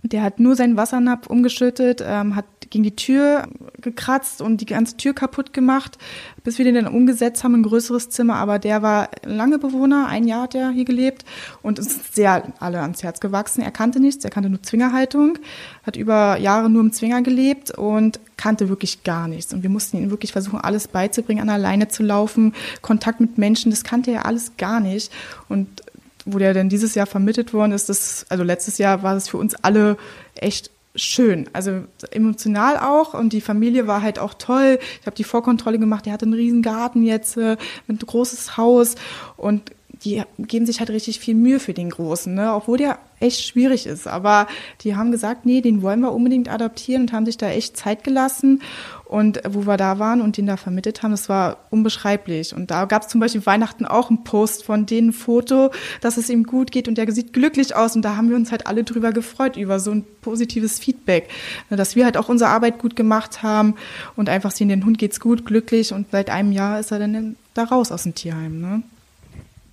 Der 0.03 0.23
hat 0.23 0.39
nur 0.39 0.55
seinen 0.55 0.77
Wassernapf 0.77 1.27
umgeschüttet, 1.27 2.03
ähm, 2.05 2.35
hat 2.35 2.45
gegen 2.71 2.83
die 2.83 2.95
Tür 2.95 3.47
gekratzt 3.81 4.41
und 4.41 4.61
die 4.61 4.65
ganze 4.65 4.97
Tür 4.97 5.13
kaputt 5.13 5.53
gemacht, 5.53 5.97
bis 6.43 6.57
wir 6.57 6.65
den 6.65 6.75
dann 6.75 6.87
umgesetzt 6.87 7.43
haben, 7.43 7.55
ein 7.55 7.63
größeres 7.63 8.09
Zimmer. 8.09 8.35
Aber 8.35 8.57
der 8.57 8.81
war 8.81 9.09
lange 9.23 9.59
Bewohner, 9.59 10.07
ein 10.07 10.25
Jahr 10.27 10.43
hat 10.43 10.55
er 10.55 10.71
hier 10.71 10.85
gelebt 10.85 11.25
und 11.61 11.77
ist 11.77 12.15
sehr 12.15 12.43
alle 12.59 12.81
ans 12.81 13.03
Herz 13.03 13.19
gewachsen. 13.19 13.61
Er 13.61 13.71
kannte 13.71 13.99
nichts, 13.99 14.23
er 14.23 14.31
kannte 14.31 14.49
nur 14.49 14.63
Zwingerhaltung, 14.63 15.37
hat 15.83 15.97
über 15.97 16.37
Jahre 16.37 16.69
nur 16.69 16.81
im 16.81 16.93
Zwinger 16.93 17.21
gelebt 17.21 17.71
und 17.71 18.19
kannte 18.37 18.69
wirklich 18.69 19.03
gar 19.03 19.27
nichts. 19.27 19.53
Und 19.53 19.61
wir 19.61 19.69
mussten 19.69 19.97
ihm 19.97 20.09
wirklich 20.09 20.31
versuchen, 20.31 20.59
alles 20.59 20.87
beizubringen, 20.87 21.41
an 21.41 21.49
alleine 21.49 21.89
zu 21.89 22.01
laufen, 22.01 22.53
Kontakt 22.81 23.19
mit 23.19 23.37
Menschen, 23.37 23.69
das 23.69 23.83
kannte 23.83 24.11
er 24.11 24.25
alles 24.25 24.53
gar 24.57 24.79
nicht. 24.79 25.11
Und 25.49 25.83
wo 26.25 26.37
der 26.37 26.53
denn 26.53 26.69
dieses 26.69 26.95
Jahr 26.95 27.07
vermittelt 27.07 27.53
worden 27.53 27.71
ist, 27.71 27.89
das, 27.89 28.25
also 28.29 28.43
letztes 28.43 28.77
Jahr 28.77 29.03
war 29.03 29.15
es 29.15 29.29
für 29.29 29.37
uns 29.37 29.55
alle 29.55 29.97
echt 30.35 30.71
schön, 30.95 31.49
also 31.53 31.83
emotional 32.11 32.77
auch 32.77 33.13
und 33.13 33.31
die 33.31 33.41
Familie 33.41 33.87
war 33.87 34.01
halt 34.01 34.19
auch 34.19 34.33
toll. 34.33 34.77
Ich 34.99 35.07
habe 35.07 35.15
die 35.15 35.23
Vorkontrolle 35.23 35.79
gemacht, 35.79 36.05
der 36.05 36.13
hatte 36.13 36.25
einen 36.25 36.33
riesen 36.33 36.61
Garten 36.61 37.03
jetzt, 37.03 37.37
äh, 37.37 37.55
ein 37.87 37.97
großes 37.97 38.57
Haus 38.57 38.95
und 39.37 39.71
die 40.03 40.23
geben 40.39 40.65
sich 40.65 40.79
halt 40.79 40.89
richtig 40.89 41.19
viel 41.19 41.35
Mühe 41.35 41.59
für 41.59 41.73
den 41.73 41.89
Großen, 41.89 42.33
ne? 42.33 42.53
obwohl 42.53 42.77
der 42.77 42.97
echt 43.19 43.45
schwierig 43.45 43.85
ist. 43.85 44.07
Aber 44.07 44.47
die 44.81 44.95
haben 44.95 45.11
gesagt, 45.11 45.45
nee, 45.45 45.61
den 45.61 45.83
wollen 45.83 45.99
wir 45.99 46.11
unbedingt 46.11 46.49
adaptieren 46.49 47.03
und 47.03 47.13
haben 47.13 47.25
sich 47.25 47.37
da 47.37 47.49
echt 47.49 47.77
Zeit 47.77 48.03
gelassen. 48.03 48.61
Und 49.05 49.41
wo 49.47 49.67
wir 49.67 49.77
da 49.77 49.99
waren 49.99 50.21
und 50.21 50.37
den 50.37 50.47
da 50.47 50.57
vermittelt 50.57 51.03
haben, 51.03 51.11
das 51.11 51.29
war 51.29 51.57
unbeschreiblich. 51.69 52.55
Und 52.55 52.71
da 52.71 52.85
gab 52.85 53.03
es 53.03 53.09
zum 53.09 53.19
Beispiel 53.19 53.45
Weihnachten 53.45 53.85
auch 53.85 54.09
einen 54.09 54.23
Post 54.23 54.63
von 54.63 54.85
denen, 54.85 55.09
ein 55.09 55.13
Foto, 55.13 55.69
dass 55.99 56.17
es 56.17 56.29
ihm 56.29 56.45
gut 56.45 56.71
geht 56.71 56.87
und 56.87 56.97
der 56.97 57.11
sieht 57.11 57.33
glücklich 57.33 57.75
aus. 57.75 57.95
Und 57.95 58.03
da 58.03 58.15
haben 58.15 58.29
wir 58.29 58.37
uns 58.37 58.51
halt 58.51 58.65
alle 58.67 58.83
drüber 58.83 59.11
gefreut, 59.11 59.57
über 59.57 59.79
so 59.79 59.91
ein 59.91 60.05
positives 60.21 60.79
Feedback. 60.79 61.29
Ne, 61.69 61.77
dass 61.77 61.95
wir 61.95 62.05
halt 62.05 62.17
auch 62.17 62.29
unsere 62.29 62.49
Arbeit 62.49 62.79
gut 62.79 62.95
gemacht 62.95 63.43
haben 63.43 63.75
und 64.15 64.29
einfach 64.29 64.51
sehen, 64.51 64.69
den 64.69 64.85
Hund 64.85 64.97
geht's 64.97 65.19
gut, 65.19 65.45
glücklich. 65.45 65.93
Und 65.93 66.07
seit 66.11 66.29
einem 66.31 66.51
Jahr 66.51 66.79
ist 66.79 66.91
er 66.91 66.99
dann 66.99 67.35
da 67.53 67.65
raus 67.65 67.91
aus 67.91 68.03
dem 68.03 68.15
Tierheim. 68.15 68.61
Ne? 68.61 68.83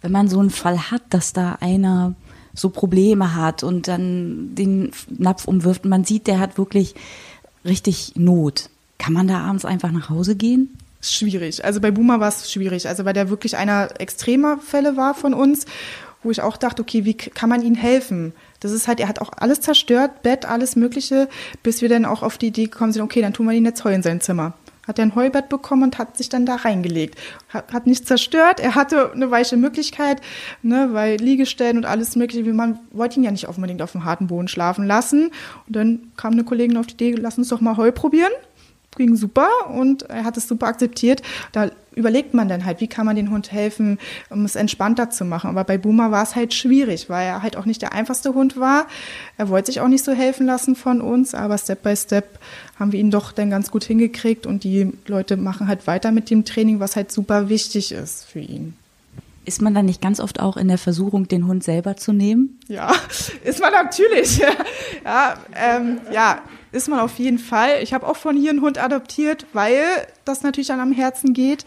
Wenn 0.00 0.12
man 0.12 0.28
so 0.28 0.38
einen 0.38 0.50
Fall 0.50 0.90
hat, 0.90 1.02
dass 1.10 1.32
da 1.32 1.58
einer 1.60 2.14
so 2.54 2.70
Probleme 2.70 3.34
hat 3.34 3.62
und 3.62 3.88
dann 3.88 4.54
den 4.54 4.90
Napf 5.08 5.46
umwirft 5.46 5.84
und 5.84 5.90
man 5.90 6.04
sieht, 6.04 6.26
der 6.26 6.40
hat 6.40 6.58
wirklich 6.58 6.94
richtig 7.64 8.12
Not. 8.16 8.70
Kann 8.98 9.12
man 9.12 9.28
da 9.28 9.40
abends 9.40 9.64
einfach 9.64 9.92
nach 9.92 10.10
Hause 10.10 10.34
gehen? 10.34 10.76
Schwierig. 11.00 11.64
Also 11.64 11.80
bei 11.80 11.92
Boomer 11.92 12.18
war 12.18 12.28
es 12.28 12.50
schwierig. 12.50 12.88
Also 12.88 13.04
weil 13.04 13.12
der 13.12 13.30
wirklich 13.30 13.56
einer 13.56 14.00
extremer 14.00 14.58
Fälle 14.58 14.96
war 14.96 15.14
von 15.14 15.34
uns, 15.34 15.66
wo 16.24 16.32
ich 16.32 16.42
auch 16.42 16.56
dachte, 16.56 16.82
okay, 16.82 17.04
wie 17.04 17.14
kann 17.14 17.48
man 17.48 17.62
ihm 17.62 17.76
helfen? 17.76 18.32
Das 18.58 18.72
ist 18.72 18.88
halt, 18.88 18.98
er 18.98 19.06
hat 19.06 19.20
auch 19.20 19.30
alles 19.36 19.60
zerstört, 19.60 20.22
Bett, 20.22 20.46
alles 20.46 20.74
Mögliche, 20.74 21.28
bis 21.62 21.80
wir 21.80 21.88
dann 21.88 22.04
auch 22.04 22.24
auf 22.24 22.38
die 22.38 22.48
Idee 22.48 22.64
gekommen 22.64 22.92
sind, 22.92 23.02
okay, 23.02 23.20
dann 23.20 23.32
tun 23.32 23.46
wir 23.46 23.52
ihn 23.52 23.64
jetzt 23.64 23.84
Heu 23.84 23.94
in 23.94 24.02
sein 24.02 24.20
Zimmer 24.20 24.54
hat 24.88 24.98
er 24.98 25.04
ein 25.04 25.14
Heubett 25.14 25.48
bekommen 25.48 25.84
und 25.84 25.98
hat 25.98 26.16
sich 26.16 26.28
dann 26.28 26.46
da 26.46 26.56
reingelegt. 26.56 27.16
Hat, 27.50 27.72
hat 27.72 27.86
nichts 27.86 28.08
zerstört, 28.08 28.58
er 28.58 28.74
hatte 28.74 29.12
eine 29.12 29.30
weiche 29.30 29.56
Möglichkeit, 29.56 30.20
ne, 30.62 30.88
weil 30.92 31.16
Liegestellen 31.18 31.76
und 31.76 31.84
alles 31.84 32.16
mögliche, 32.16 32.42
man 32.52 32.80
wollte 32.90 33.20
ihn 33.20 33.24
ja 33.24 33.30
nicht 33.30 33.46
unbedingt 33.46 33.82
auf 33.82 33.92
dem 33.92 34.04
harten 34.04 34.26
Boden 34.26 34.48
schlafen 34.48 34.86
lassen. 34.86 35.30
Und 35.66 35.76
dann 35.76 36.12
kam 36.16 36.32
eine 36.32 36.44
Kollegin 36.44 36.76
auf 36.76 36.86
die 36.86 36.94
Idee, 36.94 37.12
lass 37.12 37.38
uns 37.38 37.48
doch 37.48 37.60
mal 37.60 37.76
Heu 37.76 37.92
probieren 37.92 38.32
ging 38.98 39.16
super 39.16 39.48
und 39.72 40.02
er 40.10 40.24
hat 40.24 40.36
es 40.36 40.46
super 40.46 40.66
akzeptiert. 40.66 41.22
Da 41.52 41.70
überlegt 41.94 42.34
man 42.34 42.48
dann 42.48 42.64
halt, 42.64 42.80
wie 42.80 42.86
kann 42.86 43.06
man 43.06 43.16
den 43.16 43.30
Hund 43.30 43.50
helfen, 43.50 43.98
um 44.28 44.44
es 44.44 44.56
entspannter 44.56 45.08
zu 45.10 45.24
machen. 45.24 45.48
Aber 45.48 45.64
bei 45.64 45.78
Boomer 45.78 46.10
war 46.10 46.22
es 46.22 46.36
halt 46.36 46.52
schwierig, 46.52 47.08
weil 47.08 47.26
er 47.26 47.42
halt 47.42 47.56
auch 47.56 47.64
nicht 47.64 47.80
der 47.80 47.92
einfachste 47.92 48.34
Hund 48.34 48.58
war. 48.58 48.86
Er 49.36 49.48
wollte 49.48 49.72
sich 49.72 49.80
auch 49.80 49.88
nicht 49.88 50.04
so 50.04 50.12
helfen 50.12 50.46
lassen 50.46 50.76
von 50.76 51.00
uns, 51.00 51.34
aber 51.34 51.56
Step 51.56 51.82
by 51.82 51.96
Step 51.96 52.38
haben 52.78 52.92
wir 52.92 53.00
ihn 53.00 53.10
doch 53.10 53.32
dann 53.32 53.50
ganz 53.50 53.70
gut 53.70 53.84
hingekriegt 53.84 54.46
und 54.46 54.64
die 54.64 54.92
Leute 55.06 55.36
machen 55.36 55.68
halt 55.68 55.86
weiter 55.86 56.12
mit 56.12 56.30
dem 56.30 56.44
Training, 56.44 56.80
was 56.80 56.96
halt 56.96 57.10
super 57.10 57.48
wichtig 57.48 57.92
ist 57.92 58.24
für 58.24 58.40
ihn. 58.40 58.74
Ist 59.44 59.62
man 59.62 59.74
dann 59.74 59.86
nicht 59.86 60.02
ganz 60.02 60.20
oft 60.20 60.40
auch 60.40 60.58
in 60.58 60.68
der 60.68 60.76
Versuchung, 60.76 61.26
den 61.26 61.46
Hund 61.46 61.64
selber 61.64 61.96
zu 61.96 62.12
nehmen? 62.12 62.60
Ja, 62.68 62.92
ist 63.44 63.60
man 63.60 63.72
natürlich. 63.72 64.38
ja, 65.04 65.38
ähm, 65.56 66.00
ja, 66.12 66.42
ist 66.72 66.88
man 66.88 67.00
auf 67.00 67.18
jeden 67.18 67.38
Fall. 67.38 67.82
Ich 67.82 67.92
habe 67.92 68.06
auch 68.06 68.16
von 68.16 68.36
hier 68.36 68.50
einen 68.50 68.60
Hund 68.60 68.78
adoptiert, 68.78 69.46
weil 69.52 69.82
das 70.24 70.42
natürlich 70.42 70.68
dann 70.68 70.80
am 70.80 70.92
Herzen 70.92 71.32
geht 71.32 71.64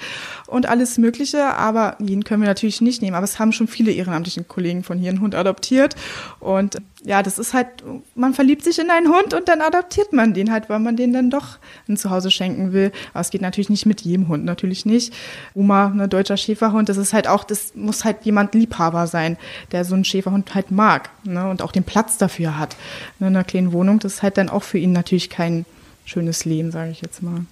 und 0.48 0.68
alles 0.68 0.98
Mögliche. 0.98 1.46
Aber 1.46 1.96
jeden 2.00 2.24
können 2.24 2.42
wir 2.42 2.50
natürlich 2.50 2.82
nicht 2.82 3.02
nehmen. 3.02 3.16
Aber 3.16 3.24
es 3.24 3.40
haben 3.40 3.52
schon 3.52 3.68
viele 3.68 3.92
ehrenamtlichen 3.92 4.48
Kollegen 4.48 4.84
von 4.84 4.98
hier 4.98 5.10
einen 5.10 5.22
Hund 5.22 5.36
adoptiert. 5.36 5.96
Und 6.40 6.78
ja, 7.04 7.24
das 7.24 7.40
ist 7.40 7.54
halt, 7.54 7.68
man 8.14 8.34
verliebt 8.34 8.64
sich 8.64 8.78
in 8.78 8.92
einen 8.92 9.08
Hund 9.08 9.34
und 9.34 9.48
dann 9.48 9.62
adoptiert 9.62 10.14
man 10.14 10.34
den 10.34 10.52
halt, 10.52 10.70
weil 10.70 10.80
man 10.80 10.96
den 10.96 11.14
dann 11.14 11.32
doch 11.32 11.58
ein 11.90 11.98
Zuhause 11.98 12.30
schenken 12.30 12.74
will. 12.74 12.92
Aber 13.14 13.22
es 13.22 13.32
geht 13.32 13.42
natürlich 13.42 13.70
nicht 13.70 13.88
mit 13.88 14.02
jedem 14.02 14.28
Hund, 14.28 14.46
natürlich 14.46 14.86
nicht. 14.86 15.14
Uma, 15.56 15.88
ein 15.88 15.98
ne, 15.98 16.08
deutscher 16.08 16.38
Schäferhund, 16.38 16.90
das 16.90 16.98
ist 16.98 17.14
halt 17.14 17.28
auch, 17.28 17.44
das 17.44 17.74
muss 17.76 18.06
halt 18.06 18.18
jemand 18.24 18.54
Liebhaber 18.54 19.08
sein, 19.08 19.38
der 19.72 19.84
so 19.84 19.96
einen 19.96 20.06
Schäferhund 20.06 20.54
halt 20.54 20.70
mag 20.70 21.10
ne, 21.24 21.50
und 21.50 21.64
auch 21.64 21.72
den 21.72 21.84
Platz 21.84 22.18
dafür 22.18 22.60
hat. 22.60 22.76
In 23.20 23.26
einer 23.26 23.44
kleinen 23.44 23.74
Wohnung, 23.74 23.98
das 23.98 24.16
ist 24.16 24.24
halt 24.24 24.38
dann 24.38 24.50
auch 24.50 24.64
für 24.64 24.78
ihn 24.78 24.91
natürlich 24.92 25.30
kein 25.30 25.66
schönes 26.06 26.46
Leben, 26.46 26.72
sage 26.72 26.92
ich 26.92 27.02
jetzt 27.02 27.22
mal. 27.22 27.46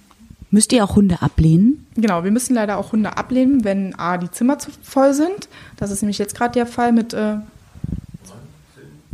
Müsst 0.50 0.72
ihr 0.72 0.82
auch 0.82 0.96
Hunde 0.96 1.22
ablehnen? 1.22 1.86
Genau, 1.94 2.24
wir 2.24 2.32
müssen 2.32 2.54
leider 2.54 2.78
auch 2.78 2.92
Hunde 2.92 3.16
ablehnen, 3.16 3.62
wenn 3.64 3.94
A, 3.96 4.18
die 4.18 4.30
Zimmer 4.30 4.58
zu 4.58 4.70
voll 4.82 5.14
sind. 5.14 5.48
Das 5.76 5.90
ist 5.90 6.02
nämlich 6.02 6.18
jetzt 6.18 6.34
gerade 6.34 6.52
der 6.52 6.66
Fall 6.66 6.92
mit 6.92 7.14
äh, 7.14 7.36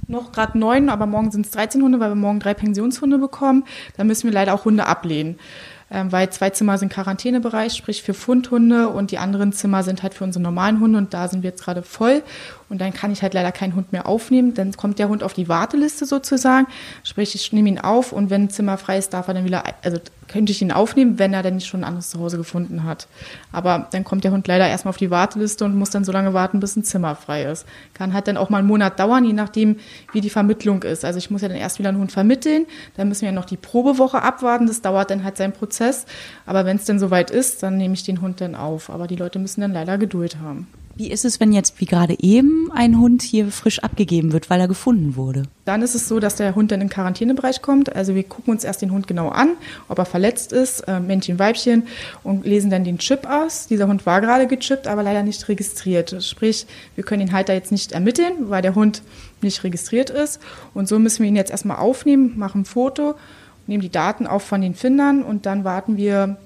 noch 0.08 0.32
gerade 0.32 0.58
neun, 0.58 0.88
aber 0.88 1.06
morgen 1.06 1.30
sind 1.30 1.46
es 1.46 1.52
13 1.52 1.82
Hunde, 1.82 2.00
weil 2.00 2.10
wir 2.10 2.14
morgen 2.14 2.40
drei 2.40 2.54
Pensionshunde 2.54 3.18
bekommen. 3.18 3.64
Da 3.96 4.04
müssen 4.04 4.24
wir 4.24 4.32
leider 4.32 4.54
auch 4.54 4.64
Hunde 4.64 4.86
ablehnen. 4.86 5.38
Ähm, 5.88 6.10
weil 6.10 6.30
zwei 6.30 6.50
Zimmer 6.50 6.78
sind 6.78 6.92
Quarantänebereich, 6.92 7.74
sprich 7.74 8.02
für 8.02 8.12
Fundhunde 8.14 8.88
und 8.88 9.12
die 9.12 9.18
anderen 9.18 9.52
Zimmer 9.52 9.84
sind 9.84 10.02
halt 10.02 10.14
für 10.14 10.24
unsere 10.24 10.42
normalen 10.42 10.80
Hunde 10.80 10.98
und 10.98 11.14
da 11.14 11.28
sind 11.28 11.44
wir 11.44 11.50
jetzt 11.50 11.62
gerade 11.62 11.82
voll 11.82 12.22
und 12.68 12.80
dann 12.80 12.92
kann 12.92 13.12
ich 13.12 13.22
halt 13.22 13.34
leider 13.34 13.52
keinen 13.52 13.74
Hund 13.74 13.92
mehr 13.92 14.06
aufnehmen. 14.06 14.54
Dann 14.54 14.72
kommt 14.72 14.98
der 14.98 15.08
Hund 15.08 15.22
auf 15.22 15.32
die 15.32 15.48
Warteliste 15.48 16.06
sozusagen, 16.06 16.66
sprich 17.04 17.34
ich 17.34 17.52
nehme 17.52 17.68
ihn 17.68 17.78
auf 17.78 18.12
und 18.12 18.30
wenn 18.30 18.44
ein 18.44 18.50
Zimmer 18.50 18.78
frei 18.78 18.98
ist, 18.98 19.12
darf 19.12 19.28
er 19.28 19.34
dann 19.34 19.44
wieder, 19.44 19.64
also 19.82 19.98
könnte 20.28 20.52
ich 20.52 20.60
ihn 20.62 20.72
aufnehmen, 20.72 21.18
wenn 21.18 21.32
er 21.32 21.42
dann 21.42 21.54
nicht 21.54 21.66
schon 21.66 21.80
ein 21.80 21.84
anderes 21.84 22.10
Zuhause 22.10 22.36
gefunden 22.36 22.84
hat. 22.84 23.06
Aber 23.52 23.86
dann 23.92 24.04
kommt 24.04 24.24
der 24.24 24.32
Hund 24.32 24.46
leider 24.48 24.66
erstmal 24.66 24.90
auf 24.90 24.96
die 24.96 25.10
Warteliste 25.10 25.64
und 25.64 25.76
muss 25.76 25.90
dann 25.90 26.04
so 26.04 26.12
lange 26.12 26.34
warten, 26.34 26.60
bis 26.60 26.76
ein 26.76 26.84
Zimmer 26.84 27.14
frei 27.14 27.44
ist. 27.44 27.66
Kann 27.94 28.12
halt 28.12 28.26
dann 28.28 28.36
auch 28.36 28.50
mal 28.50 28.58
einen 28.58 28.66
Monat 28.66 28.98
dauern, 28.98 29.24
je 29.24 29.32
nachdem, 29.32 29.76
wie 30.12 30.20
die 30.20 30.30
Vermittlung 30.30 30.82
ist. 30.82 31.04
Also 31.04 31.18
ich 31.18 31.30
muss 31.30 31.42
ja 31.42 31.48
dann 31.48 31.56
erst 31.56 31.78
wieder 31.78 31.90
einen 31.90 31.98
Hund 31.98 32.12
vermitteln, 32.12 32.66
dann 32.96 33.08
müssen 33.08 33.22
wir 33.22 33.28
ja 33.28 33.34
noch 33.34 33.44
die 33.44 33.56
Probewoche 33.56 34.22
abwarten, 34.22 34.66
das 34.66 34.82
dauert 34.82 35.10
dann 35.10 35.24
halt 35.24 35.36
seinen 35.36 35.52
Prozess. 35.52 36.06
Aber 36.44 36.64
wenn 36.64 36.76
es 36.76 36.84
dann 36.84 36.98
soweit 36.98 37.30
ist, 37.30 37.62
dann 37.62 37.76
nehme 37.76 37.94
ich 37.94 38.02
den 38.02 38.20
Hund 38.20 38.40
dann 38.40 38.54
auf. 38.54 38.90
Aber 38.90 39.06
die 39.06 39.16
Leute 39.16 39.38
müssen 39.38 39.60
dann 39.60 39.72
leider 39.72 39.98
Geduld 39.98 40.38
haben. 40.40 40.66
Wie 40.98 41.10
ist 41.10 41.26
es, 41.26 41.40
wenn 41.40 41.52
jetzt 41.52 41.78
wie 41.78 41.84
gerade 41.84 42.16
eben 42.20 42.72
ein 42.72 42.98
Hund 42.98 43.20
hier 43.20 43.48
frisch 43.48 43.80
abgegeben 43.80 44.32
wird, 44.32 44.48
weil 44.48 44.60
er 44.60 44.66
gefunden 44.66 45.14
wurde? 45.14 45.42
Dann 45.66 45.82
ist 45.82 45.94
es 45.94 46.08
so, 46.08 46.20
dass 46.20 46.36
der 46.36 46.54
Hund 46.54 46.72
dann 46.72 46.80
in 46.80 46.86
den 46.86 46.92
Quarantänebereich 46.92 47.60
kommt. 47.60 47.94
Also 47.94 48.14
wir 48.14 48.22
gucken 48.22 48.52
uns 48.52 48.64
erst 48.64 48.80
den 48.80 48.92
Hund 48.92 49.06
genau 49.06 49.28
an, 49.28 49.50
ob 49.88 49.98
er 49.98 50.06
verletzt 50.06 50.54
ist, 50.54 50.80
äh, 50.88 50.98
Männchen, 50.98 51.38
Weibchen 51.38 51.82
und 52.22 52.46
lesen 52.46 52.70
dann 52.70 52.84
den 52.84 52.96
Chip 52.96 53.28
aus. 53.28 53.66
Dieser 53.66 53.88
Hund 53.88 54.06
war 54.06 54.22
gerade 54.22 54.46
gechippt, 54.46 54.86
aber 54.86 55.02
leider 55.02 55.22
nicht 55.22 55.46
registriert. 55.48 56.16
Sprich, 56.24 56.66
wir 56.94 57.04
können 57.04 57.26
den 57.26 57.32
Halter 57.32 57.52
jetzt 57.52 57.72
nicht 57.72 57.92
ermitteln, 57.92 58.48
weil 58.48 58.62
der 58.62 58.74
Hund 58.74 59.02
nicht 59.42 59.64
registriert 59.64 60.08
ist. 60.08 60.40
Und 60.72 60.88
so 60.88 60.98
müssen 60.98 61.22
wir 61.22 61.28
ihn 61.28 61.36
jetzt 61.36 61.50
erstmal 61.50 61.76
aufnehmen, 61.76 62.38
machen 62.38 62.62
ein 62.62 62.64
Foto, 62.64 63.16
nehmen 63.66 63.82
die 63.82 63.90
Daten 63.90 64.26
auf 64.26 64.44
von 64.44 64.62
den 64.62 64.74
Findern 64.74 65.22
und 65.22 65.44
dann 65.44 65.62
warten 65.62 65.98
wir 65.98 66.38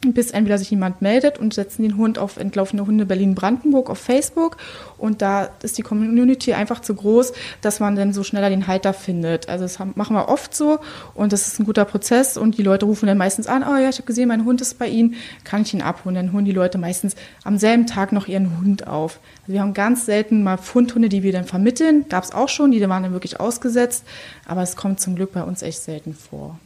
bis 0.00 0.30
entweder 0.30 0.56
sich 0.56 0.70
jemand 0.70 1.02
meldet 1.02 1.38
und 1.38 1.52
setzen 1.52 1.82
den 1.82 1.98
Hund 1.98 2.18
auf 2.18 2.38
entlaufene 2.38 2.86
Hunde 2.86 3.04
Berlin-Brandenburg 3.04 3.90
auf 3.90 3.98
Facebook 3.98 4.56
und 4.96 5.20
da 5.20 5.50
ist 5.62 5.76
die 5.76 5.82
Community 5.82 6.54
einfach 6.54 6.80
zu 6.80 6.94
groß, 6.94 7.32
dass 7.60 7.80
man 7.80 7.96
dann 7.96 8.14
so 8.14 8.22
schneller 8.22 8.48
den 8.48 8.66
Halter 8.66 8.94
findet. 8.94 9.50
Also 9.50 9.64
das 9.64 9.78
machen 9.94 10.16
wir 10.16 10.28
oft 10.28 10.54
so 10.54 10.78
und 11.14 11.34
das 11.34 11.46
ist 11.46 11.60
ein 11.60 11.66
guter 11.66 11.84
Prozess 11.84 12.38
und 12.38 12.56
die 12.56 12.62
Leute 12.62 12.86
rufen 12.86 13.06
dann 13.06 13.18
meistens 13.18 13.46
an, 13.46 13.62
oh 13.62 13.76
ja, 13.76 13.90
ich 13.90 13.96
habe 13.96 14.06
gesehen, 14.06 14.28
mein 14.28 14.46
Hund 14.46 14.62
ist 14.62 14.78
bei 14.78 14.88
Ihnen, 14.88 15.16
kann 15.44 15.62
ich 15.62 15.74
ihn 15.74 15.82
abholen? 15.82 16.14
Dann 16.14 16.32
holen 16.32 16.46
die 16.46 16.52
Leute 16.52 16.78
meistens 16.78 17.14
am 17.44 17.58
selben 17.58 17.86
Tag 17.86 18.12
noch 18.12 18.26
ihren 18.26 18.58
Hund 18.58 18.86
auf. 18.86 19.20
Also 19.42 19.52
wir 19.52 19.60
haben 19.60 19.74
ganz 19.74 20.06
selten 20.06 20.42
mal 20.42 20.56
Fundhunde, 20.56 21.10
die 21.10 21.22
wir 21.22 21.32
dann 21.32 21.44
vermitteln, 21.44 22.06
gab 22.08 22.24
es 22.24 22.32
auch 22.32 22.48
schon, 22.48 22.70
die 22.70 22.80
waren 22.88 23.02
dann 23.02 23.12
wirklich 23.12 23.38
ausgesetzt, 23.38 24.04
aber 24.46 24.62
es 24.62 24.76
kommt 24.76 25.00
zum 25.00 25.14
Glück 25.14 25.32
bei 25.32 25.42
uns 25.42 25.60
echt 25.60 25.82
selten 25.82 26.14
vor. 26.14 26.58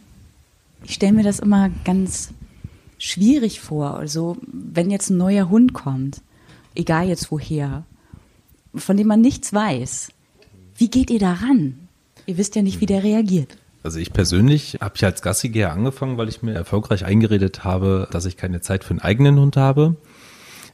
Ich 0.85 0.95
stelle 0.95 1.15
mir 1.15 1.25
das 1.25 1.41
immer 1.41 1.71
ganz 1.85 2.31
schwierig 3.05 3.61
vor. 3.61 3.95
Also 3.95 4.37
wenn 4.47 4.91
jetzt 4.91 5.11
ein 5.11 5.17
neuer 5.17 5.49
Hund 5.49 5.75
kommt, 5.75 6.23
egal 6.75 7.09
jetzt 7.09 7.31
woher, 7.31 7.85
von 8.75 8.97
dem 8.97 9.07
man 9.07 9.21
nichts 9.21 9.53
weiß, 9.53 10.09
wie 10.77 10.89
geht 10.89 11.11
ihr 11.11 11.19
daran? 11.19 11.89
Ihr 12.27 12.39
wisst 12.39 12.57
ja 12.57 12.63
nicht, 12.63 12.81
wie 12.81 12.87
der 12.87 13.05
reagiert. 13.05 13.57
Also 13.83 13.99
ich 13.99 14.13
persönlich 14.13 14.79
habe 14.81 14.95
ich 14.97 15.05
als 15.05 15.21
Gassigeher 15.21 15.73
angefangen, 15.73 16.17
weil 16.17 16.29
ich 16.29 16.43
mir 16.43 16.55
erfolgreich 16.55 17.05
eingeredet 17.05 17.65
habe, 17.65 18.09
dass 18.11 18.25
ich 18.25 18.39
keine 18.39 18.63
Zeit 18.63 18.83
für 18.83 18.91
einen 18.91 19.01
eigenen 19.01 19.39
Hund 19.39 19.59
habe. 19.59 19.97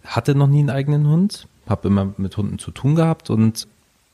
Hatte 0.04 0.37
noch 0.37 0.46
nie 0.46 0.60
einen 0.60 0.70
eigenen 0.70 1.08
Hund, 1.08 1.49
habe 1.68 1.88
immer 1.88 2.14
mit 2.16 2.37
Hunden 2.37 2.58
zu 2.58 2.70
tun 2.70 2.94
gehabt 2.94 3.28
und 3.28 3.66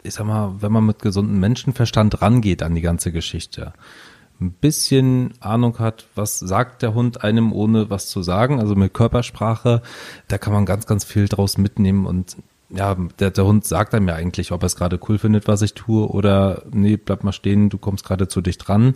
ich 0.03 0.15
sag 0.15 0.27
mal, 0.27 0.55
wenn 0.61 0.73
man 0.73 0.87
mit 0.87 1.01
gesundem 1.01 1.39
Menschenverstand 1.41 2.23
rangeht 2.23 2.63
an 2.63 2.75
die 2.75 2.81
ganze 2.81 3.13
Geschichte, 3.13 3.75
ein 4.41 4.53
bisschen 4.53 5.35
Ahnung 5.41 5.79
hat, 5.79 6.07
was 6.15 6.39
sagt 6.39 6.83
der 6.83 6.95
Hund 6.95 7.25
einem, 7.25 7.53
ohne 7.53 7.91
was 7.91 8.09
zu 8.09 8.23
sagen, 8.23 8.61
also 8.61 8.75
mit 8.75 8.95
Körpersprache, 8.95 9.83
da 10.29 10.39
kann 10.39 10.53
man 10.53 10.67
ganz, 10.67 10.87
ganz 10.87 11.05
viel 11.05 11.29
draus 11.29 11.59
mitnehmen 11.59 12.07
und 12.07 12.37
ja, 12.69 12.97
der, 13.21 13.31
der 13.31 13.45
Hund 13.45 13.65
sagt 13.65 13.95
einem 13.95 14.09
ja 14.09 14.15
eigentlich, 14.15 14.51
ob 14.51 14.63
er 14.63 14.67
es 14.67 14.77
gerade 14.77 14.99
cool 15.09 15.19
findet, 15.19 15.47
was 15.47 15.63
ich 15.63 15.75
tue, 15.75 16.09
oder 16.09 16.63
nee, 16.71 16.97
bleib 16.97 17.23
mal 17.23 17.33
stehen, 17.33 17.69
du 17.69 17.79
kommst 17.79 18.05
gerade 18.05 18.27
zu 18.27 18.41
dicht 18.41 18.67
dran. 18.67 18.95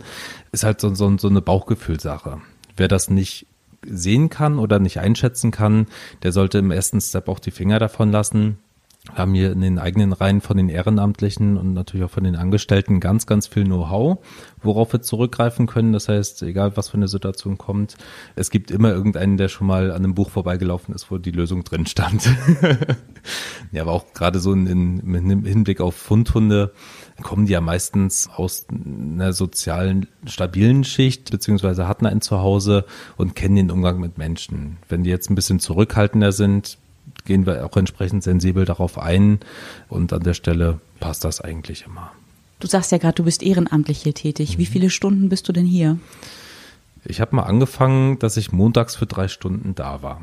Ist 0.51 0.65
halt 0.65 0.81
so, 0.81 0.93
so, 0.93 1.17
so 1.17 1.29
eine 1.29 1.41
Bauchgefühlsache. 1.41 2.41
Wer 2.75 2.87
das 2.89 3.09
nicht 3.09 3.47
sehen 3.85 4.29
kann 4.29 4.59
oder 4.59 4.79
nicht 4.79 4.99
einschätzen 4.99 5.51
kann, 5.51 5.87
der 6.21 6.33
sollte 6.33 6.57
im 6.57 6.69
ersten 6.69 6.99
Step 6.99 7.29
auch 7.29 7.39
die 7.39 7.51
Finger 7.51 7.79
davon 7.79 8.11
lassen 8.11 8.57
haben 9.15 9.33
hier 9.33 9.51
in 9.51 9.61
den 9.61 9.79
eigenen 9.79 10.13
Reihen 10.13 10.41
von 10.41 10.57
den 10.57 10.69
Ehrenamtlichen 10.69 11.57
und 11.57 11.73
natürlich 11.73 12.05
auch 12.05 12.11
von 12.11 12.23
den 12.23 12.35
Angestellten 12.35 12.99
ganz, 12.99 13.25
ganz 13.25 13.47
viel 13.47 13.63
Know-how, 13.63 14.19
worauf 14.61 14.93
wir 14.93 15.01
zurückgreifen 15.01 15.65
können. 15.65 15.91
Das 15.91 16.07
heißt, 16.07 16.43
egal 16.43 16.77
was 16.77 16.89
für 16.89 16.97
eine 16.97 17.07
Situation 17.07 17.57
kommt, 17.57 17.97
es 18.35 18.51
gibt 18.51 18.69
immer 18.69 18.91
irgendeinen, 18.91 19.37
der 19.37 19.47
schon 19.47 19.65
mal 19.65 19.89
an 19.89 20.03
einem 20.03 20.13
Buch 20.13 20.29
vorbeigelaufen 20.29 20.93
ist, 20.93 21.09
wo 21.09 21.17
die 21.17 21.31
Lösung 21.31 21.63
drin 21.63 21.87
stand. 21.87 22.29
ja, 23.71 23.81
aber 23.81 23.91
auch 23.91 24.13
gerade 24.13 24.39
so 24.39 24.53
in, 24.53 24.67
in, 24.67 25.31
im 25.31 25.45
Hinblick 25.45 25.81
auf 25.81 25.95
Fundhunde 25.95 26.71
kommen 27.23 27.47
die 27.47 27.53
ja 27.53 27.61
meistens 27.61 28.29
aus 28.29 28.67
einer 28.69 29.33
sozialen, 29.33 30.07
stabilen 30.27 30.83
Schicht, 30.83 31.31
beziehungsweise 31.31 31.87
hatten 31.87 32.05
ein 32.05 32.21
Zuhause 32.21 32.85
und 33.17 33.35
kennen 33.35 33.55
den 33.55 33.71
Umgang 33.71 33.99
mit 33.99 34.19
Menschen. 34.19 34.77
Wenn 34.89 35.03
die 35.03 35.09
jetzt 35.09 35.31
ein 35.31 35.35
bisschen 35.35 35.59
zurückhaltender 35.59 36.31
sind, 36.31 36.77
gehen 37.25 37.45
wir 37.45 37.65
auch 37.65 37.77
entsprechend 37.77 38.23
sensibel 38.23 38.65
darauf 38.65 38.97
ein 38.97 39.39
und 39.89 40.13
an 40.13 40.23
der 40.23 40.33
Stelle 40.33 40.79
passt 40.99 41.23
das 41.23 41.41
eigentlich 41.41 41.85
immer. 41.85 42.11
Du 42.59 42.67
sagst 42.67 42.91
ja 42.91 42.99
gerade, 42.99 43.15
du 43.15 43.23
bist 43.23 43.41
ehrenamtlich 43.41 44.03
hier 44.03 44.13
tätig. 44.13 44.57
Wie 44.57 44.63
mhm. 44.63 44.71
viele 44.71 44.89
Stunden 44.89 45.29
bist 45.29 45.47
du 45.47 45.53
denn 45.53 45.65
hier? 45.65 45.97
Ich 47.03 47.19
habe 47.19 47.35
mal 47.35 47.43
angefangen, 47.43 48.19
dass 48.19 48.37
ich 48.37 48.51
montags 48.51 48.95
für 48.95 49.07
drei 49.07 49.27
Stunden 49.27 49.73
da 49.73 50.03
war. 50.03 50.21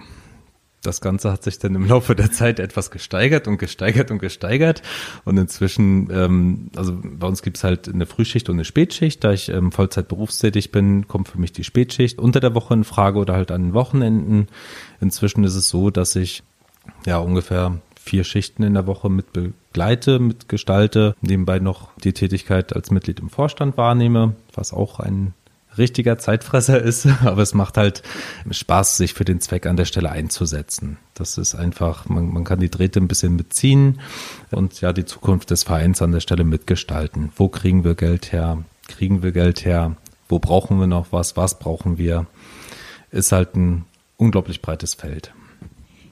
Das 0.82 1.00
Ganze 1.00 1.32
hat 1.32 1.42
sich 1.42 1.58
dann 1.58 1.74
im 1.74 1.88
Laufe 1.88 2.14
der 2.14 2.30
Zeit 2.30 2.60
etwas 2.60 2.92
gesteigert 2.92 3.48
und 3.48 3.58
gesteigert 3.58 4.12
und 4.12 4.20
gesteigert. 4.20 4.82
Und 5.24 5.36
inzwischen, 5.36 6.08
ähm, 6.12 6.70
also 6.76 6.96
bei 7.02 7.26
uns 7.26 7.42
gibt's 7.42 7.64
halt 7.64 7.88
eine 7.88 8.06
Frühschicht 8.06 8.48
und 8.48 8.56
eine 8.56 8.64
Spätschicht. 8.64 9.24
Da 9.24 9.32
ich 9.32 9.48
ähm, 9.48 9.72
Vollzeit 9.72 10.06
berufstätig 10.06 10.70
bin, 10.70 11.08
kommt 11.08 11.28
für 11.28 11.40
mich 11.40 11.52
die 11.52 11.64
Spätschicht 11.64 12.20
unter 12.20 12.38
der 12.38 12.54
Woche 12.54 12.74
in 12.74 12.84
Frage 12.84 13.18
oder 13.18 13.34
halt 13.34 13.50
an 13.50 13.64
den 13.64 13.74
Wochenenden. 13.74 14.46
Inzwischen 15.00 15.42
ist 15.42 15.56
es 15.56 15.68
so, 15.68 15.90
dass 15.90 16.14
ich 16.14 16.44
ja 17.06 17.18
ungefähr 17.18 17.80
vier 18.08 18.24
Schichten 18.24 18.62
in 18.62 18.74
der 18.74 18.86
Woche 18.86 19.10
mit 19.10 19.32
begleite, 19.32 20.18
mit 20.18 20.48
gestalte, 20.48 21.14
nebenbei 21.20 21.58
noch 21.58 21.90
die 22.02 22.14
Tätigkeit 22.14 22.74
als 22.74 22.90
Mitglied 22.90 23.20
im 23.20 23.28
Vorstand 23.28 23.76
wahrnehme, 23.76 24.34
was 24.54 24.72
auch 24.72 24.98
ein 24.98 25.34
richtiger 25.76 26.18
Zeitfresser 26.18 26.80
ist, 26.80 27.06
aber 27.24 27.42
es 27.42 27.54
macht 27.54 27.76
halt 27.76 28.02
Spaß, 28.50 28.96
sich 28.96 29.14
für 29.14 29.24
den 29.24 29.40
Zweck 29.40 29.66
an 29.66 29.76
der 29.76 29.84
Stelle 29.84 30.10
einzusetzen. 30.10 30.98
Das 31.14 31.38
ist 31.38 31.54
einfach, 31.54 32.08
man, 32.08 32.32
man 32.32 32.44
kann 32.44 32.60
die 32.60 32.70
Drähte 32.70 33.00
ein 33.00 33.08
bisschen 33.08 33.36
mitziehen 33.36 34.00
und 34.50 34.80
ja, 34.80 34.92
die 34.92 35.04
Zukunft 35.04 35.50
des 35.50 35.64
Vereins 35.64 36.02
an 36.02 36.12
der 36.12 36.20
Stelle 36.20 36.44
mitgestalten. 36.44 37.30
Wo 37.36 37.48
kriegen 37.48 37.84
wir 37.84 37.94
Geld 37.94 38.32
her? 38.32 38.64
Kriegen 38.88 39.22
wir 39.22 39.32
Geld 39.32 39.64
her? 39.64 39.96
Wo 40.28 40.38
brauchen 40.38 40.80
wir 40.80 40.86
noch 40.86 41.06
was? 41.10 41.36
Was 41.36 41.58
brauchen 41.58 41.98
wir? 41.98 42.26
Ist 43.10 43.32
halt 43.32 43.54
ein 43.54 43.84
unglaublich 44.16 44.60
breites 44.60 44.94
Feld. 44.94 45.32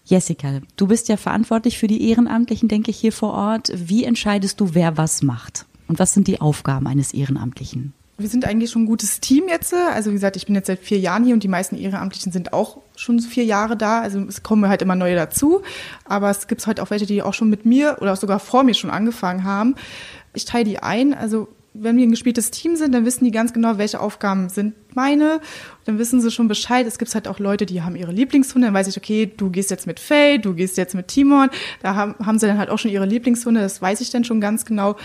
Jessica, 0.07 0.61
du 0.77 0.87
bist 0.87 1.09
ja 1.09 1.17
verantwortlich 1.17 1.79
für 1.79 1.89
die 1.89 2.09
Ehrenamtlichen, 2.09 2.69
denke 2.69 2.93
ich, 2.93 2.97
hier 2.97 3.13
vor 3.13 3.33
Ort. 3.33 3.73
Wie 3.75 4.05
entscheidest 4.05 4.61
du, 4.61 4.71
wer 4.73 4.97
was 4.97 5.23
macht? 5.23 5.67
Und 5.89 5.99
was 5.99 6.15
sind 6.15 6.29
die 6.29 6.41
Aufgaben 6.41 6.87
eines 6.87 7.13
Ehrenamtlichen? 7.13 7.93
Wir 8.17 8.29
sind 8.29 8.45
eigentlich 8.45 8.71
schon 8.71 8.83
ein 8.85 8.87
gutes 8.87 9.21
Team 9.21 9.45
jetzt. 9.49 9.75
Also 9.75 10.11
wie 10.11 10.15
gesagt, 10.15 10.37
ich 10.37 10.47
bin 10.47 10.55
jetzt 10.55 10.69
seit 10.69 10.79
vier 10.79 10.99
Jahren 11.01 11.25
hier 11.25 11.35
und 11.35 11.43
die 11.43 11.49
meisten 11.49 11.77
Ehrenamtlichen 11.77 12.31
sind 12.33 12.53
auch 12.53 12.79
schon 12.95 13.19
vier 13.19 13.45
Jahre 13.45 13.77
da. 13.77 14.01
Also 14.01 14.21
es 14.21 14.45
kommen 14.45 14.69
halt 14.69 14.81
immer 14.81 14.95
neue 14.95 15.17
dazu. 15.17 15.63
Aber 16.05 16.31
es 16.31 16.47
gibt 16.47 16.65
heute 16.69 16.83
auch 16.83 16.91
welche, 16.91 17.07
die 17.07 17.21
auch 17.23 17.35
schon 17.35 17.51
mit 17.51 17.67
mir 17.67 17.99
oder 18.01 18.15
sogar 18.15 18.39
vor 18.39 18.63
mir 18.63 18.75
schon 18.75 18.91
angefangen 18.91 19.43
haben. 19.43 19.75
Ich 20.35 20.45
teile 20.45 20.65
die 20.65 20.79
ein. 20.79 21.15
Also 21.15 21.49
wenn 21.75 21.97
wir 21.97 22.07
ein 22.07 22.13
gespieltes 22.13 22.53
Team 22.53 22.77
sind, 22.77 22.95
dann 22.95 23.05
wissen 23.05 23.25
die 23.25 23.33
ganz 23.33 23.53
genau, 23.53 23.77
welche 23.77 24.01
Aufgaben 24.01 24.49
sind 24.51 24.75
meine. 24.97 25.41
Dann 25.85 25.99
wissen 25.99 26.21
sie 26.21 26.31
schon 26.31 26.49
Bescheid. 26.49 26.87
Es 26.87 26.99
gibt 26.99 27.15
halt 27.15 27.29
auch 27.29 27.39
Leute, 27.39 27.67
die 27.67 27.83
haben 27.83 27.95
ihre 27.95 28.13
Lieblingshunde. 28.13 28.67
Dann 28.67 28.75
weiß 28.75 28.89
ich, 28.89 28.97
okay, 28.97 29.33
du 29.35 29.51
gehst 29.51 29.71
jetzt 29.71 29.87
mit 29.87 30.01
Faye, 30.01 30.39
du 30.39 30.55
gehst 30.55 30.77
jetzt 30.77 30.95
mit 30.95 31.09
Timon. 31.09 31.51
Da 31.83 31.95
haben, 31.95 32.15
haben 32.25 32.39
sie 32.39 32.47
dann 32.47 32.59
halt 32.59 32.71
auch 32.71 32.79
schon 32.79 32.91
ihre 32.91 33.07
Lieblingshunde. 33.07 33.61
Das 33.61 33.81
weiß 33.81 34.01
ich 34.01 34.11
dann 34.11 34.25
schon 34.25 34.41
ganz 34.41 34.65
genau. 34.65 34.97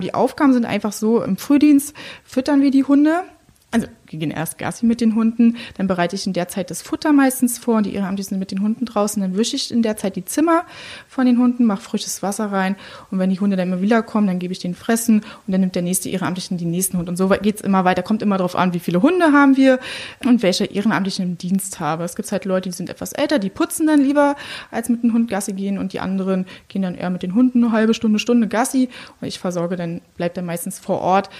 Die 0.00 0.14
Aufgaben 0.14 0.54
sind 0.54 0.64
einfach 0.64 0.92
so, 0.92 1.22
im 1.22 1.36
Frühdienst 1.36 1.94
füttern 2.24 2.62
wir 2.62 2.70
die 2.70 2.84
Hunde 2.84 3.24
also 3.72 3.86
wir 4.06 4.18
gehen 4.18 4.32
erst 4.32 4.58
Gassi 4.58 4.84
mit 4.84 5.00
den 5.00 5.14
Hunden, 5.14 5.56
dann 5.76 5.86
bereite 5.86 6.16
ich 6.16 6.26
in 6.26 6.32
der 6.32 6.48
Zeit 6.48 6.70
das 6.70 6.82
Futter 6.82 7.12
meistens 7.12 7.58
vor 7.58 7.76
und 7.76 7.86
die 7.86 7.94
Ehrenamtlichen 7.94 8.30
sind 8.30 8.38
mit 8.40 8.50
den 8.50 8.62
Hunden 8.62 8.84
draußen, 8.84 9.22
dann 9.22 9.36
wische 9.36 9.54
ich 9.54 9.70
in 9.70 9.82
der 9.82 9.96
Zeit 9.96 10.16
die 10.16 10.24
Zimmer 10.24 10.64
von 11.08 11.26
den 11.26 11.38
Hunden, 11.38 11.64
mache 11.64 11.80
frisches 11.80 12.22
Wasser 12.22 12.50
rein 12.50 12.74
und 13.12 13.20
wenn 13.20 13.30
die 13.30 13.38
Hunde 13.38 13.56
dann 13.56 13.68
immer 13.68 13.80
wieder 13.80 14.02
kommen, 14.02 14.26
dann 14.26 14.40
gebe 14.40 14.52
ich 14.52 14.58
denen 14.58 14.74
Fressen 14.74 15.20
und 15.20 15.52
dann 15.52 15.60
nimmt 15.60 15.76
der 15.76 15.82
nächste 15.82 16.08
Ehrenamtliche 16.08 16.56
den 16.56 16.70
nächsten 16.70 16.98
Hund 16.98 17.08
und 17.08 17.16
so 17.16 17.28
geht's 17.28 17.60
immer 17.60 17.84
weiter, 17.84 18.02
kommt 18.02 18.22
immer 18.22 18.38
darauf 18.38 18.56
an, 18.56 18.74
wie 18.74 18.80
viele 18.80 19.02
Hunde 19.02 19.32
haben 19.32 19.56
wir 19.56 19.78
und 20.24 20.42
welche 20.42 20.64
Ehrenamtlichen 20.64 21.24
im 21.24 21.38
Dienst 21.38 21.78
habe. 21.78 22.02
Es 22.02 22.16
gibt 22.16 22.30
halt 22.32 22.44
Leute, 22.44 22.70
die 22.70 22.74
sind 22.74 22.90
etwas 22.90 23.12
älter, 23.12 23.38
die 23.38 23.50
putzen 23.50 23.86
dann 23.86 24.00
lieber, 24.00 24.34
als 24.72 24.88
mit 24.88 25.04
dem 25.04 25.12
Hund 25.12 25.30
Gassi 25.30 25.52
gehen 25.52 25.78
und 25.78 25.92
die 25.92 26.00
anderen 26.00 26.46
gehen 26.66 26.82
dann 26.82 26.96
eher 26.96 27.10
mit 27.10 27.22
den 27.22 27.36
Hunden 27.36 27.62
eine 27.62 27.72
halbe 27.72 27.94
Stunde, 27.94 28.18
Stunde 28.18 28.48
Gassi 28.48 28.88
und 29.20 29.28
ich 29.28 29.38
versorge 29.38 29.76
dann, 29.76 30.00
bleibt 30.16 30.36
dann 30.36 30.46
meistens 30.46 30.80
vor 30.80 31.00
Ort 31.00 31.30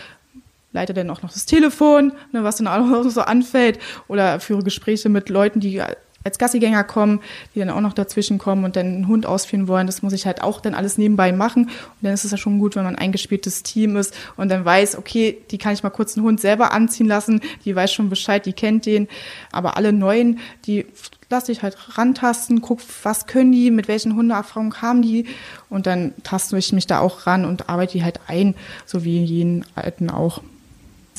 leite 0.72 0.94
dann 0.94 1.10
auch 1.10 1.22
noch 1.22 1.32
das 1.32 1.46
Telefon, 1.46 2.12
ne, 2.32 2.44
was 2.44 2.56
dann 2.56 2.66
auch 2.66 3.08
so 3.08 3.22
anfällt, 3.22 3.78
oder 4.08 4.40
führe 4.40 4.62
Gespräche 4.62 5.08
mit 5.08 5.28
Leuten, 5.28 5.60
die 5.60 5.82
als 6.22 6.38
Gassigänger 6.38 6.84
kommen, 6.84 7.20
die 7.54 7.60
dann 7.60 7.70
auch 7.70 7.80
noch 7.80 7.94
dazwischen 7.94 8.38
kommen 8.38 8.64
und 8.64 8.76
dann 8.76 8.86
einen 8.86 9.08
Hund 9.08 9.24
ausführen 9.24 9.68
wollen. 9.68 9.86
Das 9.86 10.02
muss 10.02 10.12
ich 10.12 10.26
halt 10.26 10.42
auch 10.42 10.60
dann 10.60 10.74
alles 10.74 10.98
nebenbei 10.98 11.32
machen. 11.32 11.64
Und 11.64 12.02
dann 12.02 12.12
ist 12.12 12.24
es 12.24 12.30
ja 12.30 12.36
schon 12.36 12.58
gut, 12.58 12.76
wenn 12.76 12.84
man 12.84 12.96
ein 12.96 13.02
eingespieltes 13.02 13.62
Team 13.62 13.96
ist 13.96 14.14
und 14.36 14.50
dann 14.50 14.64
weiß, 14.64 14.98
okay, 14.98 15.38
die 15.50 15.58
kann 15.58 15.72
ich 15.72 15.82
mal 15.82 15.90
kurz 15.90 16.16
einen 16.16 16.26
Hund 16.26 16.40
selber 16.40 16.72
anziehen 16.72 17.06
lassen, 17.06 17.40
die 17.64 17.74
weiß 17.74 17.92
schon 17.92 18.10
Bescheid, 18.10 18.44
die 18.44 18.52
kennt 18.52 18.84
den. 18.84 19.08
Aber 19.50 19.76
alle 19.76 19.92
Neuen, 19.92 20.40
die 20.66 20.86
lasse 21.30 21.52
ich 21.52 21.62
halt 21.62 21.96
rantasten, 21.96 22.60
guck, 22.60 22.80
was 23.02 23.26
können 23.26 23.52
die, 23.52 23.70
mit 23.70 23.88
welchen 23.88 24.14
Hundeerfahrungen 24.16 24.82
haben 24.82 25.00
die 25.00 25.26
und 25.70 25.86
dann 25.86 26.12
taste 26.24 26.58
ich 26.58 26.72
mich 26.72 26.86
da 26.86 26.98
auch 26.98 27.26
ran 27.26 27.44
und 27.44 27.68
arbeite 27.68 27.92
die 27.92 28.04
halt 28.04 28.20
ein, 28.26 28.54
so 28.84 29.04
wie 29.04 29.24
jeden 29.24 29.64
Alten 29.76 30.10
auch. 30.10 30.42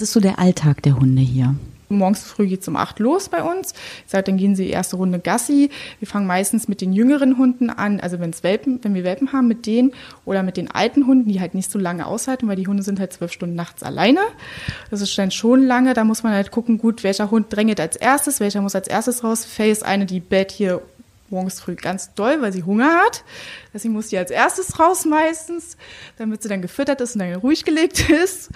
Ist 0.02 0.14
so 0.14 0.20
der 0.20 0.40
Alltag 0.40 0.82
der 0.82 1.00
Hunde 1.00 1.22
hier? 1.22 1.54
Morgens 1.90 2.24
früh 2.24 2.48
geht 2.48 2.62
es 2.62 2.68
um 2.68 2.76
acht 2.76 3.00
los 3.00 3.30
bei 3.30 3.44
uns. 3.44 3.74
Ich 4.06 4.12
sage, 4.12 4.24
dann 4.24 4.38
gehen 4.38 4.56
sie 4.56 4.66
die 4.66 4.72
erste 4.72 4.96
Runde 4.96 5.20
Gassi. 5.20 5.70
Wir 6.00 6.08
fangen 6.08 6.26
meistens 6.26 6.68
mit 6.68 6.82
den 6.82 6.94
jüngeren 6.94 7.38
Hunden 7.38 7.70
an, 7.70 8.00
also 8.00 8.20
wenn's 8.20 8.44
Welpen, 8.44 8.80
wenn 8.82 8.96
wir 8.96 9.04
Welpen 9.04 9.34
haben, 9.34 9.48
mit 9.48 9.66
denen 9.66 9.92
oder 10.26 10.42
mit 10.42 10.58
den 10.58 10.72
alten 10.72 11.06
Hunden, 11.06 11.30
die 11.30 11.40
halt 11.40 11.54
nicht 11.54 11.70
so 11.70 11.78
lange 11.78 12.08
aushalten, 12.08 12.48
weil 12.48 12.56
die 12.56 12.66
Hunde 12.66 12.82
sind 12.82 13.00
halt 13.00 13.14
zwölf 13.14 13.32
Stunden 13.32 13.56
nachts 13.56 13.84
alleine. 13.84 14.22
Das 14.90 15.02
ist 15.02 15.16
dann 15.18 15.32
schon 15.32 15.64
lange. 15.64 15.94
Da 15.94 16.04
muss 16.04 16.24
man 16.24 16.34
halt 16.34 16.50
gucken, 16.50 16.78
gut, 16.78 17.04
welcher 17.04 17.30
Hund 17.30 17.48
drängelt 17.50 17.80
als 17.80 17.96
erstes, 17.96 18.40
welcher 18.40 18.62
muss 18.62 18.74
als 18.74 18.88
erstes 18.88 19.24
raus. 19.24 19.46
Faye 19.46 19.72
ist 19.72 19.86
eine, 19.86 20.06
die 20.06 20.20
bellt 20.20 20.52
hier 20.52 20.82
morgens 21.32 21.60
früh 21.60 21.76
ganz 21.76 22.14
doll, 22.14 22.42
weil 22.42 22.54
sie 22.54 22.64
Hunger 22.64 23.00
hat. 23.06 23.24
Deswegen 23.74 23.94
muss 23.94 24.10
sie 24.10 24.18
als 24.18 24.32
erstes 24.32 24.80
raus 24.80 25.06
meistens, 25.06 25.78
damit 26.18 26.44
sie 26.44 26.50
dann 26.50 26.62
gefüttert 26.62 27.02
ist 27.02 27.16
und 27.16 27.20
dann 27.20 27.34
ruhig 27.36 27.64
gelegt 27.64 28.10
ist. 28.24 28.50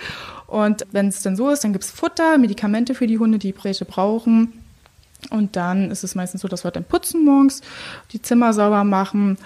Und 0.48 0.86
wenn 0.92 1.08
es 1.08 1.22
dann 1.22 1.36
so 1.36 1.50
ist, 1.50 1.64
dann 1.64 1.74
gibt 1.74 1.86
es 1.86 1.92
Futter, 1.92 2.38
Medikamente 2.38 2.96
für 2.96 3.08
die 3.08 3.18
Hunde, 3.18 3.40
die 3.40 3.54
welche 3.64 3.86
brauchen. 3.86 4.54
Und 5.30 5.56
dann 5.56 5.92
ist 5.92 6.04
es 6.04 6.16
meistens 6.16 6.42
so, 6.42 6.48
dass 6.48 6.64
wir 6.64 6.72
dann 6.72 6.84
putzen 6.84 7.24
morgens, 7.24 7.62
die 8.12 8.22
Zimmer 8.22 8.54
sauber 8.54 8.84
machen. 8.84 9.38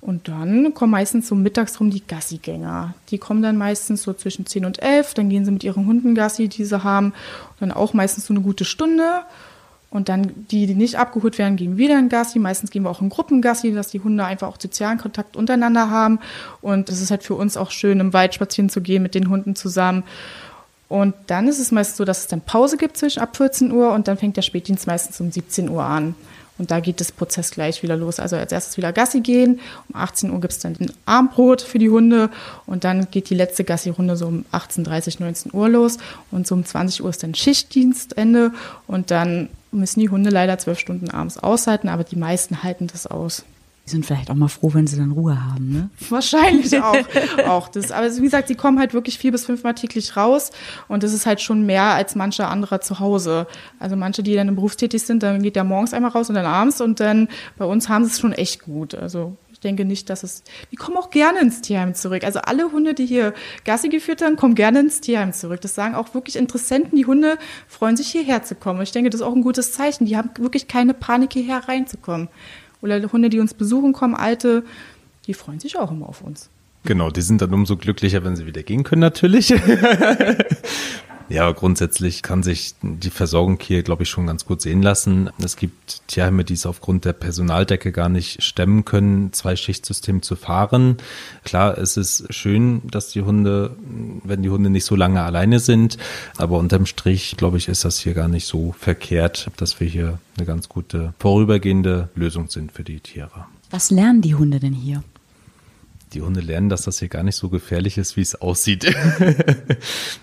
Und 0.00 0.28
dann 0.28 0.74
kommen 0.74 0.92
meistens 0.92 1.28
so 1.28 1.34
mittags 1.34 1.80
rum 1.80 1.90
die 1.90 2.06
Gassigänger. 2.06 2.94
Die 3.10 3.18
kommen 3.18 3.42
dann 3.42 3.56
meistens 3.56 4.04
so 4.04 4.12
zwischen 4.12 4.46
10 4.46 4.64
und 4.64 4.80
11. 4.80 5.14
Dann 5.14 5.28
gehen 5.28 5.44
sie 5.44 5.50
mit 5.50 5.64
ihren 5.64 5.86
Hunden 5.86 6.14
Gassi, 6.14 6.48
die 6.48 6.64
sie 6.64 6.84
haben. 6.84 7.06
Und 7.06 7.60
dann 7.60 7.72
auch 7.72 7.94
meistens 7.94 8.26
so 8.26 8.32
eine 8.32 8.42
gute 8.42 8.64
Stunde. 8.64 9.22
Und 9.90 10.10
dann 10.10 10.46
die, 10.50 10.66
die 10.66 10.74
nicht 10.74 10.96
abgeholt 10.96 11.38
werden, 11.38 11.56
gehen 11.56 11.78
wieder 11.78 11.98
in 11.98 12.10
Gassi. 12.10 12.38
Meistens 12.38 12.70
gehen 12.70 12.82
wir 12.82 12.90
auch 12.90 13.00
in 13.00 13.08
Gruppengassi, 13.08 13.72
dass 13.72 13.88
die 13.88 14.00
Hunde 14.00 14.24
einfach 14.24 14.48
auch 14.48 14.60
sozialen 14.60 14.98
Kontakt 14.98 15.34
untereinander 15.34 15.88
haben. 15.88 16.20
Und 16.60 16.90
es 16.90 17.00
ist 17.00 17.10
halt 17.10 17.22
für 17.22 17.34
uns 17.34 17.56
auch 17.56 17.70
schön, 17.70 18.00
im 18.00 18.12
Wald 18.12 18.34
spazieren 18.34 18.68
zu 18.68 18.82
gehen 18.82 19.02
mit 19.02 19.14
den 19.14 19.30
Hunden 19.30 19.56
zusammen. 19.56 20.04
Und 20.88 21.14
dann 21.26 21.48
ist 21.48 21.58
es 21.58 21.72
meistens 21.72 21.96
so, 21.96 22.04
dass 22.04 22.20
es 22.20 22.26
dann 22.26 22.40
Pause 22.40 22.76
gibt 22.76 22.96
zwischen 22.96 23.20
ab 23.20 23.36
14 23.36 23.72
Uhr 23.72 23.92
und 23.92 24.08
dann 24.08 24.18
fängt 24.18 24.36
der 24.36 24.42
Spätdienst 24.42 24.86
meistens 24.86 25.20
um 25.20 25.30
17 25.30 25.68
Uhr 25.68 25.84
an. 25.84 26.14
Und 26.58 26.70
da 26.72 26.80
geht 26.80 27.00
das 27.00 27.12
Prozess 27.12 27.52
gleich 27.52 27.82
wieder 27.82 27.96
los. 27.96 28.18
Also 28.18 28.36
als 28.36 28.52
erstes 28.52 28.76
wieder 28.76 28.92
Gassi 28.92 29.20
gehen. 29.20 29.60
Um 29.88 30.00
18 30.00 30.30
Uhr 30.30 30.40
gibt 30.40 30.52
es 30.52 30.58
dann 30.58 30.76
ein 30.80 30.92
Armbrot 31.06 31.62
für 31.62 31.78
die 31.78 31.88
Hunde. 31.88 32.30
Und 32.66 32.84
dann 32.84 33.08
geht 33.10 33.30
die 33.30 33.36
letzte 33.36 33.62
Gassi-Runde 33.64 34.16
so 34.16 34.26
um 34.26 34.44
18.30, 34.52 35.20
19 35.20 35.54
Uhr 35.54 35.68
los. 35.68 35.98
Und 36.32 36.46
so 36.46 36.56
um 36.56 36.64
20 36.64 37.04
Uhr 37.04 37.10
ist 37.10 37.22
dann 37.22 37.34
Schichtdienstende. 37.34 38.52
Und 38.88 39.12
dann 39.12 39.48
müssen 39.72 40.00
die 40.00 40.08
Hunde 40.08 40.30
leider 40.30 40.58
zwölf 40.58 40.78
Stunden 40.78 41.10
abends 41.10 41.38
aushalten, 41.38 41.88
aber 41.88 42.04
die 42.04 42.16
meisten 42.16 42.62
halten 42.62 42.86
das 42.86 43.06
aus. 43.06 43.44
Die 43.86 43.92
sind 43.92 44.04
vielleicht 44.04 44.30
auch 44.30 44.34
mal 44.34 44.48
froh, 44.48 44.74
wenn 44.74 44.86
sie 44.86 44.98
dann 44.98 45.12
Ruhe 45.12 45.42
haben, 45.42 45.72
ne? 45.72 45.88
Wahrscheinlich 46.10 46.78
auch. 46.82 46.96
auch 47.46 47.68
das. 47.68 47.90
Aber 47.90 48.14
wie 48.14 48.20
gesagt, 48.20 48.48
sie 48.48 48.54
kommen 48.54 48.78
halt 48.78 48.92
wirklich 48.92 49.18
vier 49.18 49.32
bis 49.32 49.46
fünfmal 49.46 49.74
täglich 49.74 50.14
raus 50.14 50.50
und 50.88 51.02
das 51.02 51.14
ist 51.14 51.24
halt 51.24 51.40
schon 51.40 51.64
mehr 51.64 51.84
als 51.84 52.14
manche 52.14 52.46
anderer 52.46 52.82
zu 52.82 53.00
Hause. 53.00 53.46
Also 53.78 53.96
manche, 53.96 54.22
die 54.22 54.34
dann 54.34 54.48
im 54.48 54.56
Berufstätig 54.56 55.02
sind, 55.02 55.22
dann 55.22 55.42
geht 55.42 55.56
der 55.56 55.64
morgens 55.64 55.94
einmal 55.94 56.10
raus 56.10 56.28
und 56.28 56.34
dann 56.34 56.44
abends 56.44 56.82
und 56.82 57.00
dann 57.00 57.28
bei 57.56 57.64
uns 57.64 57.88
haben 57.88 58.04
sie 58.04 58.10
es 58.10 58.20
schon 58.20 58.32
echt 58.32 58.62
gut. 58.62 58.94
Also 58.94 59.36
ich 59.58 59.62
denke 59.62 59.84
nicht, 59.84 60.08
dass 60.08 60.22
es. 60.22 60.44
Die 60.70 60.76
kommen 60.76 60.96
auch 60.96 61.10
gerne 61.10 61.40
ins 61.40 61.62
Tierheim 61.62 61.92
zurück. 61.92 62.22
Also 62.22 62.38
alle 62.38 62.70
Hunde, 62.70 62.94
die 62.94 63.06
hier 63.06 63.34
Gassi 63.64 63.88
geführt 63.88 64.22
haben, 64.22 64.36
kommen 64.36 64.54
gerne 64.54 64.78
ins 64.78 65.00
Tierheim 65.00 65.32
zurück. 65.32 65.60
Das 65.62 65.74
sagen 65.74 65.96
auch 65.96 66.14
wirklich 66.14 66.36
Interessenten. 66.36 66.96
Die 66.96 67.06
Hunde 67.06 67.38
freuen 67.66 67.96
sich 67.96 68.06
hierher 68.06 68.44
zu 68.44 68.54
kommen. 68.54 68.78
Und 68.78 68.84
ich 68.84 68.92
denke, 68.92 69.10
das 69.10 69.20
ist 69.20 69.26
auch 69.26 69.34
ein 69.34 69.42
gutes 69.42 69.72
Zeichen. 69.72 70.06
Die 70.06 70.16
haben 70.16 70.30
wirklich 70.38 70.68
keine 70.68 70.94
Panik, 70.94 71.32
hierher 71.32 71.66
reinzukommen. 71.66 72.28
Oder 72.82 73.02
Hunde, 73.10 73.30
die 73.30 73.40
uns 73.40 73.52
besuchen 73.52 73.92
kommen, 73.92 74.14
alte, 74.14 74.62
die 75.26 75.34
freuen 75.34 75.58
sich 75.58 75.76
auch 75.76 75.90
immer 75.90 76.08
auf 76.08 76.22
uns. 76.22 76.50
Genau, 76.84 77.10
die 77.10 77.22
sind 77.22 77.42
dann 77.42 77.52
umso 77.52 77.76
glücklicher, 77.76 78.22
wenn 78.22 78.36
sie 78.36 78.46
wieder 78.46 78.62
gehen 78.62 78.84
können, 78.84 79.00
natürlich. 79.00 79.52
Ja, 81.28 81.52
grundsätzlich 81.52 82.22
kann 82.22 82.42
sich 82.42 82.74
die 82.80 83.10
Versorgung 83.10 83.58
hier, 83.60 83.82
glaube 83.82 84.04
ich, 84.04 84.08
schon 84.08 84.26
ganz 84.26 84.46
gut 84.46 84.62
sehen 84.62 84.82
lassen. 84.82 85.28
Es 85.42 85.56
gibt 85.56 86.06
Tierheime, 86.06 86.44
die 86.44 86.54
es 86.54 86.64
aufgrund 86.64 87.04
der 87.04 87.12
Personaldecke 87.12 87.92
gar 87.92 88.08
nicht 88.08 88.42
stemmen 88.42 88.86
können, 88.86 89.32
zwei 89.34 89.54
Schichtsystem 89.54 90.22
zu 90.22 90.36
fahren. 90.36 90.96
Klar, 91.44 91.76
es 91.76 91.98
ist 91.98 92.32
schön, 92.32 92.80
dass 92.90 93.10
die 93.10 93.22
Hunde, 93.22 93.76
wenn 94.24 94.42
die 94.42 94.48
Hunde 94.48 94.70
nicht 94.70 94.86
so 94.86 94.96
lange 94.96 95.22
alleine 95.22 95.60
sind, 95.60 95.98
aber 96.38 96.58
unterm 96.58 96.86
Strich, 96.86 97.36
glaube 97.36 97.58
ich, 97.58 97.68
ist 97.68 97.84
das 97.84 97.98
hier 97.98 98.14
gar 98.14 98.28
nicht 98.28 98.46
so 98.46 98.74
verkehrt, 98.78 99.50
dass 99.58 99.80
wir 99.80 99.86
hier 99.86 100.18
eine 100.36 100.46
ganz 100.46 100.68
gute 100.68 101.12
vorübergehende 101.18 102.08
Lösung 102.14 102.48
sind 102.48 102.72
für 102.72 102.84
die 102.84 103.00
Tiere. 103.00 103.46
Was 103.70 103.90
lernen 103.90 104.22
die 104.22 104.34
Hunde 104.34 104.60
denn 104.60 104.72
hier? 104.72 105.02
Die 106.12 106.22
Hunde 106.22 106.40
lernen, 106.40 106.68
dass 106.68 106.82
das 106.82 106.98
hier 106.98 107.08
gar 107.08 107.22
nicht 107.22 107.36
so 107.36 107.48
gefährlich 107.48 107.98
ist, 107.98 108.16
wie 108.16 108.22
es 108.22 108.34
aussieht. 108.40 108.84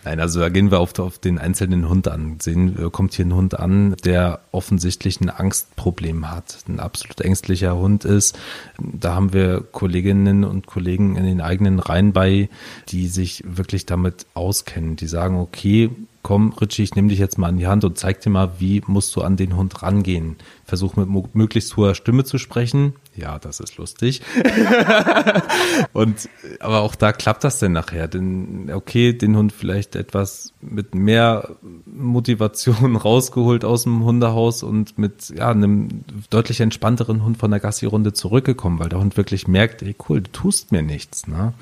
Nein, 0.04 0.20
also 0.20 0.40
da 0.40 0.50
gehen 0.50 0.72
wir 0.72 0.80
auf, 0.80 0.98
auf, 1.00 1.20
den 1.20 1.38
einzelnen 1.38 1.88
Hund 1.90 2.08
an. 2.08 2.38
Sehen, 2.42 2.78
äh, 2.78 2.90
kommt 2.90 3.14
hier 3.14 3.26
ein 3.26 3.34
Hund 3.34 3.60
an, 3.60 3.96
der 4.04 4.40
offensichtlich 4.52 5.22
ein 5.22 5.30
Angstproblem 5.30 6.30
hat, 6.32 6.60
ein 6.68 6.80
absolut 6.80 7.22
ängstlicher 7.22 7.76
Hund 7.76 8.06
ist. 8.06 8.38
Da 8.80 9.16
haben 9.16 9.34
wir 9.34 9.62
Kolleginnen 9.62 10.44
und 10.44 10.68
Kollegen 10.68 11.16
in 11.16 11.26
den 11.26 11.42
eigenen 11.42 11.80
Reihen 11.80 12.14
bei, 12.14 12.50
die 12.90 13.08
sich 13.08 13.44
wirklich 13.46 13.86
damit 13.86 14.26
auskennen. 14.34 14.96
Die 14.96 15.08
sagen, 15.08 15.38
okay, 15.38 15.90
komm, 16.26 16.54
Richie, 16.54 16.82
ich 16.82 16.96
nehme 16.96 17.10
dich 17.10 17.20
jetzt 17.20 17.38
mal 17.38 17.50
an 17.50 17.58
die 17.58 17.68
Hand 17.68 17.84
und 17.84 18.00
zeig 18.00 18.20
dir 18.22 18.32
mal, 18.32 18.54
wie 18.58 18.82
musst 18.88 19.16
du 19.16 19.22
an 19.22 19.38
den 19.38 19.56
Hund 19.56 19.84
rangehen. 19.84 20.38
Versuch 20.66 20.96
mit 20.96 21.08
möglichst 21.36 21.78
hoher 21.78 21.94
Stimme 21.94 22.24
zu 22.24 22.40
sprechen. 22.40 22.94
Ja, 23.18 23.40
das 23.40 23.62
ist 23.62 23.78
lustig. 23.78 24.22
und, 25.94 26.30
aber 26.60 26.82
auch 26.82 26.96
da 26.96 27.14
klappt 27.14 27.46
das 27.46 27.60
denn 27.60 27.72
nachher. 27.72 28.10
Denn, 28.10 28.70
okay, 28.74 29.14
den 29.14 29.38
Hund 29.38 29.54
vielleicht 29.54 29.96
etwas 29.96 30.52
mit 30.62 30.96
mehr 30.96 31.56
Motivation 31.86 32.96
rausgeholt 32.96 33.64
aus 33.64 33.84
dem 33.84 34.04
Hundehaus 34.04 34.64
und 34.64 34.98
mit, 34.98 35.30
ja, 35.30 35.50
einem 35.50 36.04
deutlich 36.30 36.60
entspannteren 36.60 37.24
Hund 37.24 37.38
von 37.38 37.52
der 37.52 37.62
Gassi-Runde 37.62 38.12
zurückgekommen, 38.12 38.80
weil 38.80 38.90
der 38.90 39.00
Hund 39.00 39.16
wirklich 39.16 39.48
merkt, 39.48 39.82
ey, 39.82 39.96
cool, 40.10 40.22
du 40.22 40.32
tust 40.32 40.74
mir 40.74 40.82
nichts, 40.82 41.28
ne? 41.28 41.54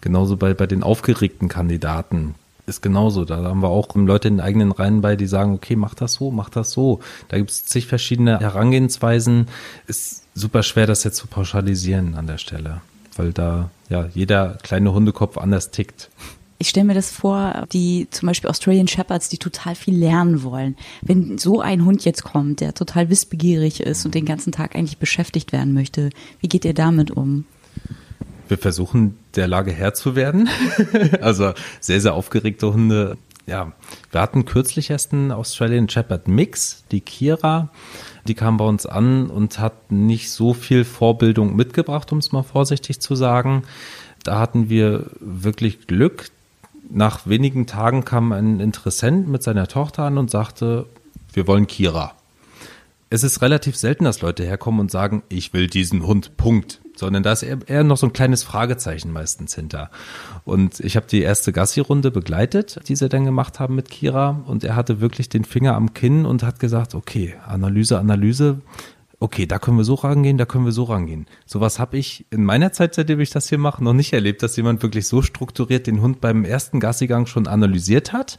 Genauso 0.00 0.36
bei, 0.36 0.54
bei 0.54 0.66
den 0.66 0.82
aufgeregten 0.82 1.48
Kandidaten 1.48 2.34
ist 2.66 2.80
genauso. 2.80 3.24
Da 3.24 3.42
haben 3.42 3.62
wir 3.62 3.68
auch 3.68 3.94
Leute 3.94 4.28
in 4.28 4.40
eigenen 4.40 4.72
Reihen 4.72 5.00
bei, 5.00 5.16
die 5.16 5.26
sagen, 5.26 5.54
okay, 5.54 5.76
mach 5.76 5.94
das 5.94 6.14
so, 6.14 6.30
mach 6.30 6.48
das 6.48 6.70
so. 6.70 7.00
Da 7.28 7.36
gibt 7.36 7.50
es 7.50 7.64
zig 7.64 7.86
verschiedene 7.86 8.40
Herangehensweisen. 8.40 9.48
Ist 9.86 10.23
super 10.34 10.62
schwer, 10.62 10.86
das 10.86 11.04
jetzt 11.04 11.16
zu 11.16 11.26
pauschalisieren 11.26 12.14
an 12.14 12.26
der 12.26 12.38
Stelle, 12.38 12.80
weil 13.16 13.32
da 13.32 13.70
ja 13.88 14.08
jeder 14.14 14.58
kleine 14.62 14.92
Hundekopf 14.92 15.38
anders 15.38 15.70
tickt. 15.70 16.10
Ich 16.58 16.68
stelle 16.68 16.86
mir 16.86 16.94
das 16.94 17.10
vor, 17.10 17.66
die 17.72 18.06
zum 18.10 18.28
Beispiel 18.28 18.48
Australian 18.48 18.88
Shepherds, 18.88 19.28
die 19.28 19.38
total 19.38 19.74
viel 19.74 19.96
lernen 19.96 20.42
wollen. 20.42 20.76
Wenn 21.02 21.36
so 21.36 21.60
ein 21.60 21.84
Hund 21.84 22.04
jetzt 22.04 22.24
kommt, 22.24 22.60
der 22.60 22.74
total 22.74 23.10
wissbegierig 23.10 23.80
ist 23.80 24.04
und 24.06 24.14
den 24.14 24.24
ganzen 24.24 24.52
Tag 24.52 24.76
eigentlich 24.76 24.98
beschäftigt 24.98 25.52
werden 25.52 25.74
möchte, 25.74 26.10
wie 26.40 26.48
geht 26.48 26.64
ihr 26.64 26.74
damit 26.74 27.10
um? 27.10 27.44
Wir 28.48 28.58
versuchen 28.58 29.16
der 29.34 29.48
Lage 29.48 29.72
Herr 29.72 29.94
zu 29.94 30.16
werden. 30.16 30.48
also 31.20 31.52
sehr, 31.80 32.00
sehr 32.00 32.14
aufgeregte 32.14 32.72
Hunde. 32.72 33.16
Ja, 33.46 33.72
wir 34.10 34.20
hatten 34.20 34.46
kürzlich 34.46 34.90
erst 34.90 35.12
einen 35.12 35.30
Australian 35.30 35.88
Shepherd 35.88 36.28
Mix, 36.28 36.84
die 36.90 37.02
Kira. 37.02 37.68
Die 38.26 38.34
kam 38.34 38.56
bei 38.56 38.64
uns 38.64 38.86
an 38.86 39.28
und 39.28 39.58
hat 39.58 39.92
nicht 39.92 40.30
so 40.30 40.54
viel 40.54 40.84
Vorbildung 40.84 41.54
mitgebracht, 41.54 42.10
um 42.12 42.18
es 42.18 42.32
mal 42.32 42.42
vorsichtig 42.42 43.00
zu 43.00 43.14
sagen. 43.14 43.64
Da 44.22 44.38
hatten 44.38 44.70
wir 44.70 45.10
wirklich 45.20 45.86
Glück. 45.86 46.30
Nach 46.90 47.26
wenigen 47.26 47.66
Tagen 47.66 48.04
kam 48.04 48.32
ein 48.32 48.60
Interessent 48.60 49.28
mit 49.28 49.42
seiner 49.42 49.68
Tochter 49.68 50.04
an 50.04 50.16
und 50.16 50.30
sagte, 50.30 50.86
wir 51.32 51.46
wollen 51.46 51.66
Kira. 51.66 52.14
Es 53.10 53.22
ist 53.22 53.42
relativ 53.42 53.76
selten, 53.76 54.04
dass 54.04 54.22
Leute 54.22 54.44
herkommen 54.44 54.80
und 54.80 54.90
sagen, 54.90 55.22
ich 55.28 55.52
will 55.52 55.66
diesen 55.66 56.06
Hund, 56.06 56.36
Punkt. 56.38 56.80
Sondern 56.96 57.22
da 57.22 57.32
ist 57.32 57.42
eher 57.42 57.82
noch 57.82 57.96
so 57.96 58.06
ein 58.06 58.12
kleines 58.12 58.44
Fragezeichen 58.44 59.12
meistens 59.12 59.54
hinter. 59.54 59.90
Und 60.44 60.80
ich 60.80 60.96
habe 60.96 61.06
die 61.06 61.22
erste 61.22 61.52
Gassi-Runde 61.52 62.10
begleitet, 62.10 62.80
die 62.88 62.94
sie 62.94 63.08
dann 63.08 63.24
gemacht 63.24 63.58
haben 63.58 63.74
mit 63.74 63.90
Kira. 63.90 64.42
Und 64.46 64.62
er 64.62 64.76
hatte 64.76 65.00
wirklich 65.00 65.28
den 65.28 65.44
Finger 65.44 65.74
am 65.74 65.92
Kinn 65.92 66.24
und 66.24 66.42
hat 66.42 66.60
gesagt, 66.60 66.94
okay, 66.94 67.34
Analyse, 67.46 67.98
Analyse, 67.98 68.60
okay, 69.24 69.46
da 69.46 69.58
können 69.58 69.78
wir 69.78 69.84
so 69.84 69.94
rangehen, 69.94 70.38
da 70.38 70.44
können 70.44 70.66
wir 70.66 70.72
so 70.72 70.84
rangehen. 70.84 71.26
Sowas 71.46 71.78
habe 71.78 71.96
ich 71.96 72.26
in 72.30 72.44
meiner 72.44 72.72
Zeit, 72.72 72.94
seitdem 72.94 73.20
ich 73.20 73.30
das 73.30 73.48
hier 73.48 73.58
mache, 73.58 73.82
noch 73.82 73.94
nicht 73.94 74.12
erlebt, 74.12 74.42
dass 74.42 74.56
jemand 74.56 74.82
wirklich 74.82 75.08
so 75.08 75.22
strukturiert 75.22 75.86
den 75.86 76.00
Hund 76.00 76.20
beim 76.20 76.44
ersten 76.44 76.78
Gassigang 76.78 77.26
schon 77.26 77.46
analysiert 77.46 78.12
hat. 78.12 78.38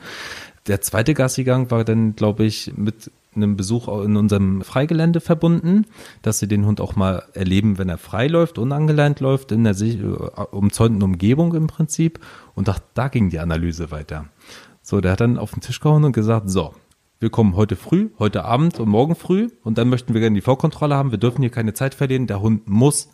Der 0.67 0.81
zweite 0.81 1.13
Gassigang 1.13 1.71
war 1.71 1.83
dann, 1.83 2.15
glaube 2.15 2.45
ich, 2.45 2.73
mit 2.75 3.11
einem 3.35 3.57
Besuch 3.57 3.87
in 4.03 4.15
unserem 4.15 4.61
Freigelände 4.61 5.21
verbunden, 5.21 5.85
dass 6.21 6.39
sie 6.39 6.47
den 6.47 6.65
Hund 6.65 6.81
auch 6.81 6.95
mal 6.95 7.23
erleben, 7.33 7.77
wenn 7.77 7.89
er 7.89 7.97
frei 7.97 8.27
läuft, 8.27 8.57
unangeleint 8.57 9.19
läuft, 9.19 9.51
in 9.51 9.63
der 9.63 9.79
äh, 9.79 9.95
umzäunten 10.51 11.03
Umgebung 11.03 11.53
im 11.53 11.67
Prinzip. 11.67 12.19
Und 12.53 12.67
da, 12.67 12.75
da 12.93 13.07
ging 13.07 13.29
die 13.29 13.39
Analyse 13.39 13.91
weiter. 13.91 14.25
So, 14.81 15.01
der 15.01 15.13
hat 15.13 15.21
dann 15.21 15.37
auf 15.37 15.51
den 15.51 15.61
Tisch 15.61 15.79
gehauen 15.79 16.03
und 16.03 16.11
gesagt, 16.11 16.49
so, 16.49 16.73
wir 17.19 17.29
kommen 17.29 17.55
heute 17.55 17.75
früh, 17.75 18.09
heute 18.19 18.45
Abend 18.45 18.79
und 18.79 18.89
morgen 18.89 19.15
früh 19.15 19.49
und 19.63 19.77
dann 19.77 19.89
möchten 19.89 20.13
wir 20.13 20.21
gerne 20.21 20.35
die 20.35 20.41
Vorkontrolle 20.41 20.95
haben. 20.95 21.11
Wir 21.11 21.17
dürfen 21.17 21.41
hier 21.41 21.49
keine 21.49 21.73
Zeit 21.73 21.95
verlieren. 21.95 22.27
Der 22.27 22.41
Hund 22.41 22.67
muss 22.69 23.09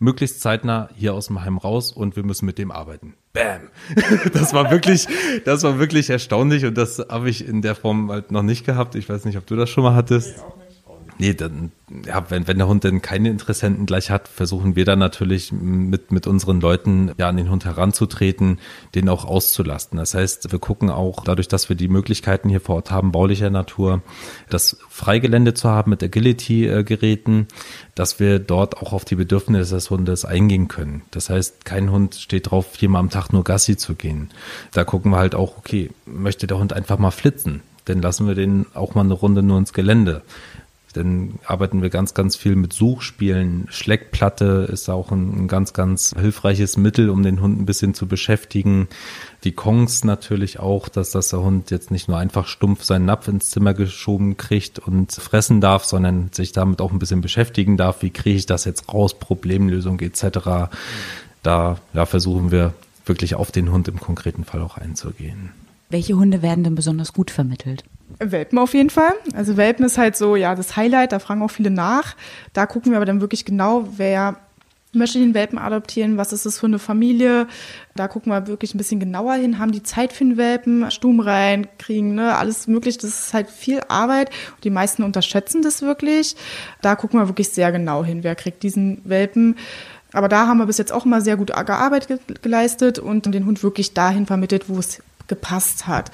möglichst 0.00 0.40
zeitnah 0.40 0.88
hier 0.96 1.14
aus 1.14 1.28
dem 1.28 1.42
Heim 1.42 1.58
raus 1.58 1.92
und 1.92 2.16
wir 2.16 2.24
müssen 2.24 2.46
mit 2.46 2.58
dem 2.58 2.72
arbeiten. 2.72 3.14
Bam! 3.32 3.68
Das 4.32 4.52
war 4.52 4.70
wirklich, 4.70 5.06
das 5.44 5.62
war 5.62 5.78
wirklich 5.78 6.10
erstaunlich 6.10 6.64
und 6.64 6.76
das 6.76 6.98
habe 6.98 7.30
ich 7.30 7.46
in 7.46 7.62
der 7.62 7.74
Form 7.76 8.10
halt 8.10 8.32
noch 8.32 8.42
nicht 8.42 8.66
gehabt. 8.66 8.96
Ich 8.96 9.08
weiß 9.08 9.24
nicht, 9.24 9.36
ob 9.36 9.46
du 9.46 9.54
das 9.54 9.70
schon 9.70 9.84
mal 9.84 9.94
hattest. 9.94 10.36
Nee, 10.36 10.59
dann, 11.20 11.70
ja, 12.06 12.24
wenn, 12.30 12.48
wenn 12.48 12.58
der 12.58 12.66
Hund 12.66 12.84
denn 12.84 13.02
keine 13.02 13.28
Interessenten 13.28 13.86
gleich 13.86 14.10
hat, 14.10 14.26
versuchen 14.28 14.74
wir 14.74 14.84
dann 14.84 14.98
natürlich 14.98 15.52
mit, 15.52 16.12
mit 16.12 16.26
unseren 16.26 16.60
Leuten 16.60 17.12
ja 17.18 17.28
an 17.28 17.36
den 17.36 17.50
Hund 17.50 17.64
heranzutreten, 17.64 18.58
den 18.94 19.08
auch 19.08 19.24
auszulasten. 19.24 19.98
Das 19.98 20.14
heißt, 20.14 20.50
wir 20.50 20.58
gucken 20.58 20.90
auch 20.90 21.24
dadurch, 21.24 21.48
dass 21.48 21.68
wir 21.68 21.76
die 21.76 21.88
Möglichkeiten 21.88 22.48
hier 22.48 22.60
vor 22.60 22.76
Ort 22.76 22.90
haben, 22.90 23.12
baulicher 23.12 23.50
Natur, 23.50 24.02
das 24.48 24.78
Freigelände 24.88 25.54
zu 25.54 25.68
haben 25.68 25.90
mit 25.90 26.02
Agility-Geräten, 26.02 27.48
dass 27.94 28.18
wir 28.18 28.38
dort 28.38 28.78
auch 28.78 28.92
auf 28.92 29.04
die 29.04 29.16
Bedürfnisse 29.16 29.74
des 29.74 29.90
Hundes 29.90 30.24
eingehen 30.24 30.68
können. 30.68 31.02
Das 31.10 31.28
heißt, 31.28 31.64
kein 31.64 31.90
Hund 31.90 32.14
steht 32.14 32.50
drauf, 32.50 32.72
viermal 32.72 33.00
am 33.00 33.10
Tag 33.10 33.32
nur 33.32 33.44
Gassi 33.44 33.76
zu 33.76 33.94
gehen. 33.94 34.30
Da 34.72 34.84
gucken 34.84 35.12
wir 35.12 35.18
halt 35.18 35.34
auch, 35.34 35.58
okay, 35.58 35.90
möchte 36.06 36.46
der 36.46 36.58
Hund 36.58 36.72
einfach 36.72 36.98
mal 36.98 37.10
flitzen? 37.10 37.62
Dann 37.86 38.02
lassen 38.02 38.26
wir 38.26 38.34
den 38.34 38.66
auch 38.74 38.94
mal 38.94 39.02
eine 39.02 39.14
Runde 39.14 39.42
nur 39.42 39.58
ins 39.58 39.72
Gelände. 39.72 40.22
Dann 40.92 41.38
arbeiten 41.44 41.82
wir 41.82 41.90
ganz, 41.90 42.14
ganz 42.14 42.36
viel 42.36 42.56
mit 42.56 42.72
Suchspielen. 42.72 43.66
Schleckplatte 43.70 44.68
ist 44.70 44.88
auch 44.88 45.12
ein, 45.12 45.44
ein, 45.44 45.48
ganz, 45.48 45.72
ganz 45.72 46.14
hilfreiches 46.18 46.76
Mittel, 46.76 47.10
um 47.10 47.22
den 47.22 47.40
Hund 47.40 47.60
ein 47.60 47.66
bisschen 47.66 47.94
zu 47.94 48.06
beschäftigen. 48.06 48.88
Die 49.44 49.52
Kongs 49.52 50.04
natürlich 50.04 50.58
auch, 50.58 50.88
dass, 50.88 51.10
dass 51.10 51.28
der 51.28 51.40
Hund 51.40 51.70
jetzt 51.70 51.90
nicht 51.90 52.08
nur 52.08 52.18
einfach 52.18 52.46
stumpf 52.46 52.84
seinen 52.84 53.06
Napf 53.06 53.28
ins 53.28 53.50
Zimmer 53.50 53.74
geschoben 53.74 54.36
kriegt 54.36 54.78
und 54.78 55.12
fressen 55.12 55.60
darf, 55.60 55.84
sondern 55.84 56.30
sich 56.32 56.52
damit 56.52 56.80
auch 56.80 56.92
ein 56.92 56.98
bisschen 56.98 57.20
beschäftigen 57.20 57.76
darf. 57.76 58.02
Wie 58.02 58.10
kriege 58.10 58.36
ich 58.36 58.46
das 58.46 58.64
jetzt 58.64 58.92
raus? 58.92 59.18
Problemlösung 59.18 60.00
etc. 60.00 60.70
Da 61.42 61.78
ja, 61.94 62.06
versuchen 62.06 62.50
wir 62.50 62.74
wirklich 63.06 63.34
auf 63.34 63.50
den 63.50 63.72
Hund 63.72 63.88
im 63.88 64.00
konkreten 64.00 64.44
Fall 64.44 64.60
auch 64.60 64.76
einzugehen. 64.76 65.50
Welche 65.88 66.14
Hunde 66.14 66.42
werden 66.42 66.62
denn 66.62 66.76
besonders 66.76 67.12
gut 67.12 67.30
vermittelt? 67.30 67.84
Welpen 68.18 68.58
auf 68.58 68.74
jeden 68.74 68.90
Fall. 68.90 69.12
Also 69.34 69.56
Welpen 69.56 69.84
ist 69.84 69.98
halt 69.98 70.16
so, 70.16 70.36
ja, 70.36 70.54
das 70.54 70.76
Highlight, 70.76 71.12
da 71.12 71.18
fragen 71.18 71.42
auch 71.42 71.50
viele 71.50 71.70
nach. 71.70 72.16
Da 72.52 72.66
gucken 72.66 72.92
wir 72.92 72.96
aber 72.96 73.06
dann 73.06 73.20
wirklich 73.20 73.44
genau, 73.44 73.88
wer 73.96 74.36
möchte 74.92 75.18
den 75.18 75.34
Welpen 75.34 75.58
adoptieren, 75.58 76.16
was 76.16 76.32
ist 76.32 76.46
das 76.46 76.58
für 76.58 76.66
eine 76.66 76.78
Familie. 76.78 77.46
Da 77.94 78.08
gucken 78.08 78.32
wir 78.32 78.46
wirklich 78.46 78.74
ein 78.74 78.78
bisschen 78.78 79.00
genauer 79.00 79.34
hin, 79.34 79.58
haben 79.58 79.72
die 79.72 79.82
Zeit 79.82 80.12
für 80.12 80.24
den 80.24 80.36
Welpen, 80.36 80.90
Stumm 80.90 81.20
rein, 81.20 81.68
kriegen, 81.78 82.14
ne, 82.14 82.36
alles 82.36 82.66
möglich. 82.66 82.98
Das 82.98 83.10
ist 83.10 83.34
halt 83.34 83.48
viel 83.48 83.82
Arbeit. 83.88 84.30
Die 84.64 84.70
meisten 84.70 85.02
unterschätzen 85.02 85.62
das 85.62 85.82
wirklich. 85.82 86.36
Da 86.82 86.96
gucken 86.96 87.20
wir 87.20 87.28
wirklich 87.28 87.50
sehr 87.50 87.70
genau 87.72 88.04
hin, 88.04 88.24
wer 88.24 88.34
kriegt 88.34 88.62
diesen 88.62 89.00
Welpen. 89.04 89.56
Aber 90.12 90.28
da 90.28 90.48
haben 90.48 90.58
wir 90.58 90.66
bis 90.66 90.78
jetzt 90.78 90.92
auch 90.92 91.06
immer 91.06 91.20
sehr 91.20 91.36
gut 91.36 91.52
gearbeitet 91.54 92.20
geleistet 92.42 92.98
und 92.98 93.32
den 93.32 93.46
Hund 93.46 93.62
wirklich 93.62 93.94
dahin 93.94 94.26
vermittelt, 94.26 94.68
wo 94.68 94.78
es 94.78 95.00
gepasst 95.30 95.86
hat. 95.86 96.10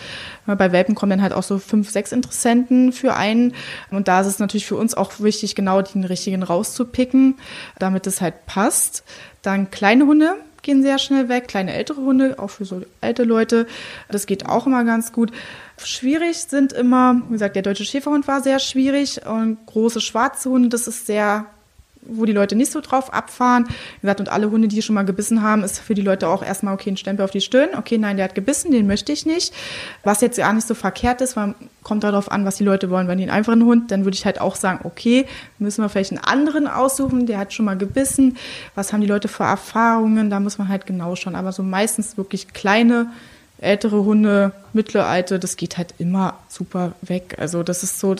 Bei 0.46 0.70
Welpen 0.70 0.94
kommen 0.94 1.10
dann 1.10 1.22
halt 1.22 1.32
auch 1.32 1.42
so 1.42 1.58
fünf, 1.58 1.90
sechs 1.90 2.12
Interessenten 2.12 2.92
für 2.92 3.16
einen. 3.16 3.54
Und 3.90 4.06
da 4.06 4.20
ist 4.20 4.28
es 4.28 4.38
natürlich 4.38 4.66
für 4.66 4.76
uns 4.76 4.94
auch 4.94 5.18
wichtig, 5.18 5.56
genau 5.56 5.82
den 5.82 6.04
richtigen 6.04 6.44
rauszupicken, 6.44 7.34
damit 7.80 8.06
es 8.06 8.20
halt 8.20 8.46
passt. 8.46 9.02
Dann 9.42 9.72
kleine 9.72 10.06
Hunde 10.06 10.36
gehen 10.62 10.82
sehr 10.82 10.98
schnell 10.98 11.28
weg, 11.28 11.48
kleine 11.48 11.72
ältere 11.72 12.00
Hunde, 12.00 12.38
auch 12.38 12.50
für 12.50 12.64
so 12.64 12.82
alte 13.00 13.24
Leute. 13.24 13.66
Das 14.08 14.26
geht 14.26 14.46
auch 14.46 14.66
immer 14.66 14.84
ganz 14.84 15.12
gut. 15.12 15.32
Schwierig 15.82 16.38
sind 16.38 16.72
immer, 16.72 17.22
wie 17.28 17.34
gesagt, 17.34 17.56
der 17.56 17.62
deutsche 17.62 17.84
Schäferhund 17.84 18.28
war 18.28 18.42
sehr 18.42 18.58
schwierig 18.58 19.24
und 19.26 19.64
große 19.66 20.00
schwarze 20.00 20.50
Hunde, 20.50 20.68
das 20.68 20.86
ist 20.86 21.06
sehr 21.06 21.46
wo 22.08 22.24
die 22.24 22.32
Leute 22.32 22.56
nicht 22.56 22.72
so 22.72 22.80
drauf 22.80 23.12
abfahren. 23.12 23.66
Wie 23.68 24.00
gesagt, 24.02 24.20
und 24.20 24.28
alle 24.28 24.50
Hunde, 24.50 24.68
die 24.68 24.82
schon 24.82 24.94
mal 24.94 25.04
gebissen 25.04 25.42
haben, 25.42 25.64
ist 25.64 25.78
für 25.78 25.94
die 25.94 26.02
Leute 26.02 26.28
auch 26.28 26.42
erstmal, 26.42 26.74
okay, 26.74 26.90
ein 26.90 26.96
Stempel 26.96 27.24
auf 27.24 27.30
die 27.30 27.40
Stirn. 27.40 27.70
Okay, 27.76 27.98
nein, 27.98 28.16
der 28.16 28.24
hat 28.24 28.34
gebissen, 28.34 28.70
den 28.70 28.86
möchte 28.86 29.12
ich 29.12 29.26
nicht. 29.26 29.54
Was 30.04 30.20
jetzt 30.20 30.38
gar 30.38 30.52
nicht 30.52 30.66
so 30.66 30.74
verkehrt 30.74 31.20
ist, 31.20 31.36
weil 31.36 31.54
kommt 31.82 32.02
darauf 32.02 32.32
an, 32.32 32.44
was 32.44 32.56
die 32.56 32.64
Leute 32.64 32.90
wollen. 32.90 33.06
Wenn 33.06 33.18
die 33.18 33.24
einen 33.24 33.32
einfachen 33.32 33.64
Hund, 33.64 33.92
dann 33.92 34.04
würde 34.04 34.16
ich 34.16 34.24
halt 34.24 34.40
auch 34.40 34.56
sagen, 34.56 34.80
okay, 34.82 35.26
müssen 35.60 35.82
wir 35.82 35.88
vielleicht 35.88 36.10
einen 36.10 36.24
anderen 36.24 36.66
aussuchen, 36.66 37.26
der 37.26 37.38
hat 37.38 37.52
schon 37.52 37.64
mal 37.64 37.76
gebissen. 37.76 38.36
Was 38.74 38.92
haben 38.92 39.00
die 39.00 39.06
Leute 39.06 39.28
für 39.28 39.44
Erfahrungen? 39.44 40.28
Da 40.28 40.40
muss 40.40 40.58
man 40.58 40.68
halt 40.68 40.86
genau 40.86 41.14
schauen. 41.14 41.36
Aber 41.36 41.52
so 41.52 41.62
meistens 41.62 42.16
wirklich 42.16 42.52
kleine, 42.52 43.12
ältere 43.58 44.04
Hunde, 44.04 44.52
mittelalte, 44.72 45.38
das 45.38 45.56
geht 45.56 45.78
halt 45.78 45.94
immer 45.98 46.34
super 46.48 46.92
weg. 47.02 47.36
Also 47.38 47.62
das 47.62 47.82
ist 47.82 48.00
so 48.00 48.16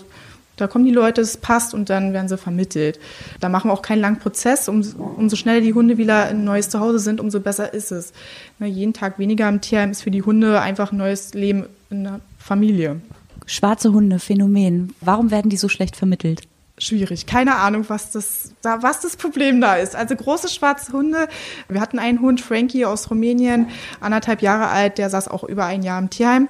da 0.57 0.67
kommen 0.67 0.87
die 0.87 0.91
Leute, 0.91 1.21
es 1.21 1.37
passt 1.37 1.75
und 1.75 1.91
dann 1.91 2.13
werden 2.13 2.29
sie 2.29 2.39
vermittelt. 2.39 2.99
Da 3.41 3.49
machen 3.49 3.69
wir 3.69 3.75
auch 3.75 3.83
keinen 3.83 4.01
langen 4.01 4.19
Prozess. 4.19 4.69
Um, 4.69 4.83
umso 5.17 5.37
schneller 5.37 5.61
die 5.61 5.75
Hunde 5.75 5.99
wieder 5.99 6.27
ein 6.27 6.45
neues 6.45 6.71
Zuhause 6.71 6.99
sind, 6.99 7.21
umso 7.21 7.41
besser 7.41 7.73
ist 7.75 7.93
es. 7.93 8.13
Na, 8.59 8.67
jeden 8.67 8.95
Tag 8.95 9.19
weniger 9.19 9.49
im 9.49 9.61
Tierheim 9.61 9.91
ist 9.91 10.03
für 10.03 10.11
die 10.11 10.23
Hunde 10.23 10.61
einfach 10.61 10.93
ein 10.93 10.99
neues 10.99 11.35
Leben 11.35 11.67
in 11.91 12.05
der 12.05 12.21
Familie. 12.39 13.01
Schwarze 13.45 13.93
Hunde, 13.93 14.19
Phänomen. 14.19 14.95
Warum 15.01 15.31
werden 15.31 15.51
die 15.51 15.57
so 15.57 15.69
schlecht 15.69 15.95
vermittelt? 15.95 16.43
Schwierig. 16.79 17.27
Keine 17.27 17.57
Ahnung, 17.57 17.85
was 17.89 18.11
das, 18.11 18.53
da, 18.61 18.83
was 18.83 19.01
das 19.01 19.17
Problem 19.17 19.61
da 19.61 19.77
ist. 19.77 19.95
Also 19.95 20.15
große 20.15 20.49
schwarze 20.49 20.93
Hunde. 20.93 21.29
Wir 21.69 21.81
hatten 21.81 21.99
einen 21.99 22.21
Hund, 22.21 22.41
Frankie 22.41 22.85
aus 22.85 23.11
Rumänien, 23.11 23.69
anderthalb 24.01 24.43
Jahre 24.43 24.69
alt, 24.69 24.99
der 24.99 25.09
saß 25.09 25.29
auch 25.29 25.45
über 25.45 25.65
ein 25.65 25.83
Jahr 25.83 25.99
im 25.99 26.11
Tierheim, 26.11 26.49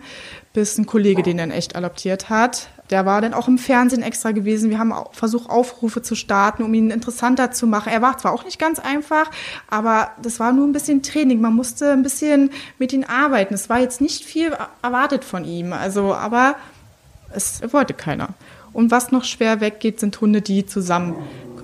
bis 0.52 0.78
ein 0.78 0.86
Kollege 0.86 1.22
den 1.22 1.36
dann 1.36 1.52
echt 1.52 1.76
adoptiert 1.76 2.28
hat 2.28 2.70
der 2.90 3.06
war 3.06 3.20
dann 3.20 3.34
auch 3.34 3.48
im 3.48 3.58
Fernsehen 3.58 4.02
extra 4.02 4.32
gewesen. 4.32 4.70
Wir 4.70 4.78
haben 4.78 4.92
versucht, 5.12 5.50
Aufrufe 5.50 6.02
zu 6.02 6.14
starten, 6.14 6.62
um 6.62 6.72
ihn 6.74 6.90
interessanter 6.90 7.50
zu 7.50 7.66
machen. 7.66 7.92
Er 7.92 8.02
war 8.02 8.18
zwar 8.18 8.32
auch 8.32 8.44
nicht 8.44 8.58
ganz 8.58 8.78
einfach, 8.78 9.30
aber 9.68 10.10
das 10.22 10.40
war 10.40 10.52
nur 10.52 10.66
ein 10.66 10.72
bisschen 10.72 11.02
Training. 11.02 11.40
Man 11.40 11.54
musste 11.54 11.92
ein 11.92 12.02
bisschen 12.02 12.50
mit 12.78 12.92
ihm 12.92 13.04
arbeiten. 13.04 13.54
Es 13.54 13.68
war 13.68 13.80
jetzt 13.80 14.00
nicht 14.00 14.24
viel 14.24 14.52
erwartet 14.82 15.24
von 15.24 15.44
ihm. 15.44 15.72
Also, 15.72 16.14
aber 16.14 16.56
es 17.30 17.60
wollte 17.72 17.94
keiner. 17.94 18.30
Und 18.72 18.90
was 18.90 19.10
noch 19.10 19.24
schwer 19.24 19.60
weggeht, 19.60 20.00
sind 20.00 20.20
Hunde, 20.20 20.42
die 20.42 20.66
zusammen 20.66 21.16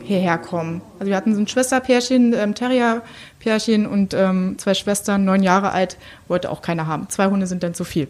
hierher 0.02 0.38
kommen. 0.38 0.82
Also 0.98 1.10
wir 1.10 1.16
hatten 1.16 1.34
so 1.34 1.40
ein 1.40 1.46
Schwesterpärchen, 1.46 2.32
ähm, 2.34 2.54
Terrierpärchen 2.54 3.86
und 3.86 4.14
ähm, 4.14 4.56
zwei 4.58 4.74
Schwestern, 4.74 5.24
neun 5.24 5.42
Jahre 5.42 5.72
alt, 5.72 5.96
wollte 6.28 6.50
auch 6.50 6.62
keiner 6.62 6.86
haben. 6.86 7.08
Zwei 7.08 7.26
Hunde 7.26 7.46
sind 7.46 7.62
dann 7.62 7.74
zu 7.74 7.84
viel. 7.84 8.08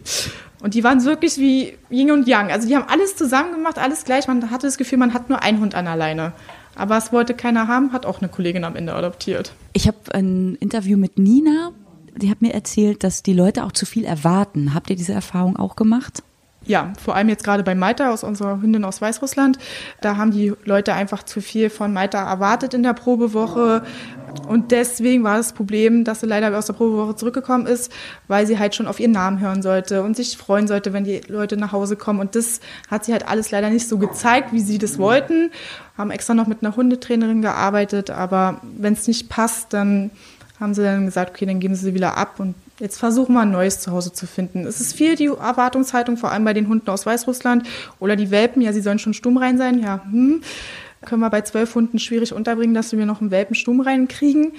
Und 0.63 0.75
die 0.75 0.83
waren 0.85 1.03
wirklich 1.03 1.37
wie 1.39 1.77
Yin 1.91 2.09
und 2.09 2.25
Yang. 2.25 2.49
Also 2.49 2.69
die 2.69 2.75
haben 2.77 2.87
alles 2.87 3.17
zusammen 3.17 3.51
gemacht, 3.51 3.77
alles 3.77 4.05
gleich. 4.05 4.27
Man 4.27 4.49
hatte 4.49 4.65
das 4.65 4.77
Gefühl, 4.77 4.97
man 4.97 5.13
hat 5.13 5.27
nur 5.29 5.43
einen 5.43 5.59
Hund 5.59 5.75
an 5.75 5.87
alleine. 5.87 6.31
Aber 6.73 6.97
es 6.97 7.11
wollte 7.11 7.33
keiner 7.33 7.67
haben, 7.67 7.91
hat 7.91 8.05
auch 8.05 8.21
eine 8.21 8.29
Kollegin 8.29 8.63
am 8.63 8.77
Ende 8.77 8.93
adoptiert. 8.95 9.51
Ich 9.73 9.89
habe 9.89 9.97
ein 10.13 10.55
Interview 10.55 10.97
mit 10.97 11.19
Nina. 11.19 11.73
Die 12.15 12.31
hat 12.31 12.41
mir 12.41 12.53
erzählt, 12.53 13.03
dass 13.03 13.23
die 13.23 13.33
Leute 13.33 13.65
auch 13.65 13.73
zu 13.73 13.85
viel 13.85 14.05
erwarten. 14.05 14.73
Habt 14.73 14.89
ihr 14.89 14.95
diese 14.95 15.11
Erfahrung 15.11 15.57
auch 15.57 15.75
gemacht? 15.75 16.23
Ja, 16.65 16.93
vor 17.03 17.15
allem 17.15 17.27
jetzt 17.27 17.43
gerade 17.43 17.63
bei 17.63 17.75
Malta 17.75 18.11
aus 18.11 18.23
unserer 18.23 18.61
Hündin 18.61 18.85
aus 18.85 19.01
Weißrussland. 19.01 19.57
Da 20.01 20.15
haben 20.15 20.31
die 20.31 20.53
Leute 20.63 20.93
einfach 20.93 21.23
zu 21.23 21.41
viel 21.41 21.69
von 21.69 21.91
Malta 21.91 22.23
erwartet 22.23 22.73
in 22.73 22.83
der 22.83 22.93
Probewoche. 22.93 23.83
Und 24.47 24.71
deswegen 24.71 25.23
war 25.23 25.37
das 25.37 25.53
Problem, 25.53 26.05
dass 26.05 26.21
sie 26.21 26.25
leider 26.25 26.57
aus 26.57 26.65
der 26.65 26.73
Probewoche 26.73 27.15
zurückgekommen 27.15 27.67
ist, 27.67 27.91
weil 28.27 28.47
sie 28.47 28.57
halt 28.57 28.75
schon 28.75 28.87
auf 28.87 28.99
ihren 28.99 29.11
Namen 29.11 29.41
hören 29.41 29.61
sollte 29.61 30.03
und 30.03 30.15
sich 30.15 30.37
freuen 30.37 30.67
sollte, 30.67 30.93
wenn 30.93 31.03
die 31.03 31.21
Leute 31.27 31.57
nach 31.57 31.73
Hause 31.73 31.97
kommen. 31.97 32.19
Und 32.19 32.35
das 32.35 32.61
hat 32.89 33.05
sie 33.05 33.11
halt 33.11 33.27
alles 33.27 33.51
leider 33.51 33.69
nicht 33.69 33.87
so 33.87 33.97
gezeigt, 33.97 34.53
wie 34.53 34.61
sie 34.61 34.77
das 34.77 34.97
wollten. 34.97 35.51
Haben 35.97 36.11
extra 36.11 36.33
noch 36.33 36.47
mit 36.47 36.63
einer 36.63 36.75
Hundetrainerin 36.75 37.41
gearbeitet, 37.41 38.09
aber 38.09 38.61
wenn 38.63 38.93
es 38.93 39.07
nicht 39.07 39.29
passt, 39.29 39.73
dann 39.73 40.11
haben 40.59 40.73
sie 40.73 40.81
dann 40.81 41.05
gesagt, 41.05 41.31
okay, 41.31 41.45
dann 41.45 41.59
geben 41.59 41.75
sie 41.75 41.85
sie 41.85 41.93
wieder 41.93 42.17
ab 42.17 42.39
und 42.39 42.55
Jetzt 42.79 42.97
versuchen 42.97 43.33
wir 43.33 43.41
ein 43.41 43.51
neues 43.51 43.79
Zuhause 43.79 44.13
zu 44.13 44.25
finden. 44.25 44.65
Es 44.65 44.81
ist 44.81 44.93
viel 44.93 45.15
die 45.15 45.27
Erwartungshaltung, 45.27 46.17
vor 46.17 46.31
allem 46.31 46.43
bei 46.43 46.53
den 46.53 46.67
Hunden 46.67 46.89
aus 46.89 47.05
Weißrussland 47.05 47.67
oder 47.99 48.15
die 48.15 48.31
Welpen. 48.31 48.61
Ja, 48.61 48.73
sie 48.73 48.81
sollen 48.81 48.99
schon 48.99 49.13
stumm 49.13 49.37
rein 49.37 49.57
sein. 49.57 49.79
Ja, 49.79 50.03
hm. 50.09 50.41
Können 51.01 51.21
wir 51.21 51.29
bei 51.29 51.41
zwölf 51.41 51.75
Hunden 51.75 51.99
schwierig 51.99 52.33
unterbringen, 52.33 52.73
dass 52.73 52.93
wir 52.93 53.05
noch 53.05 53.21
einen 53.21 53.29
Welpen 53.29 53.55
stumm 53.55 53.81
reinkriegen. 53.81 54.53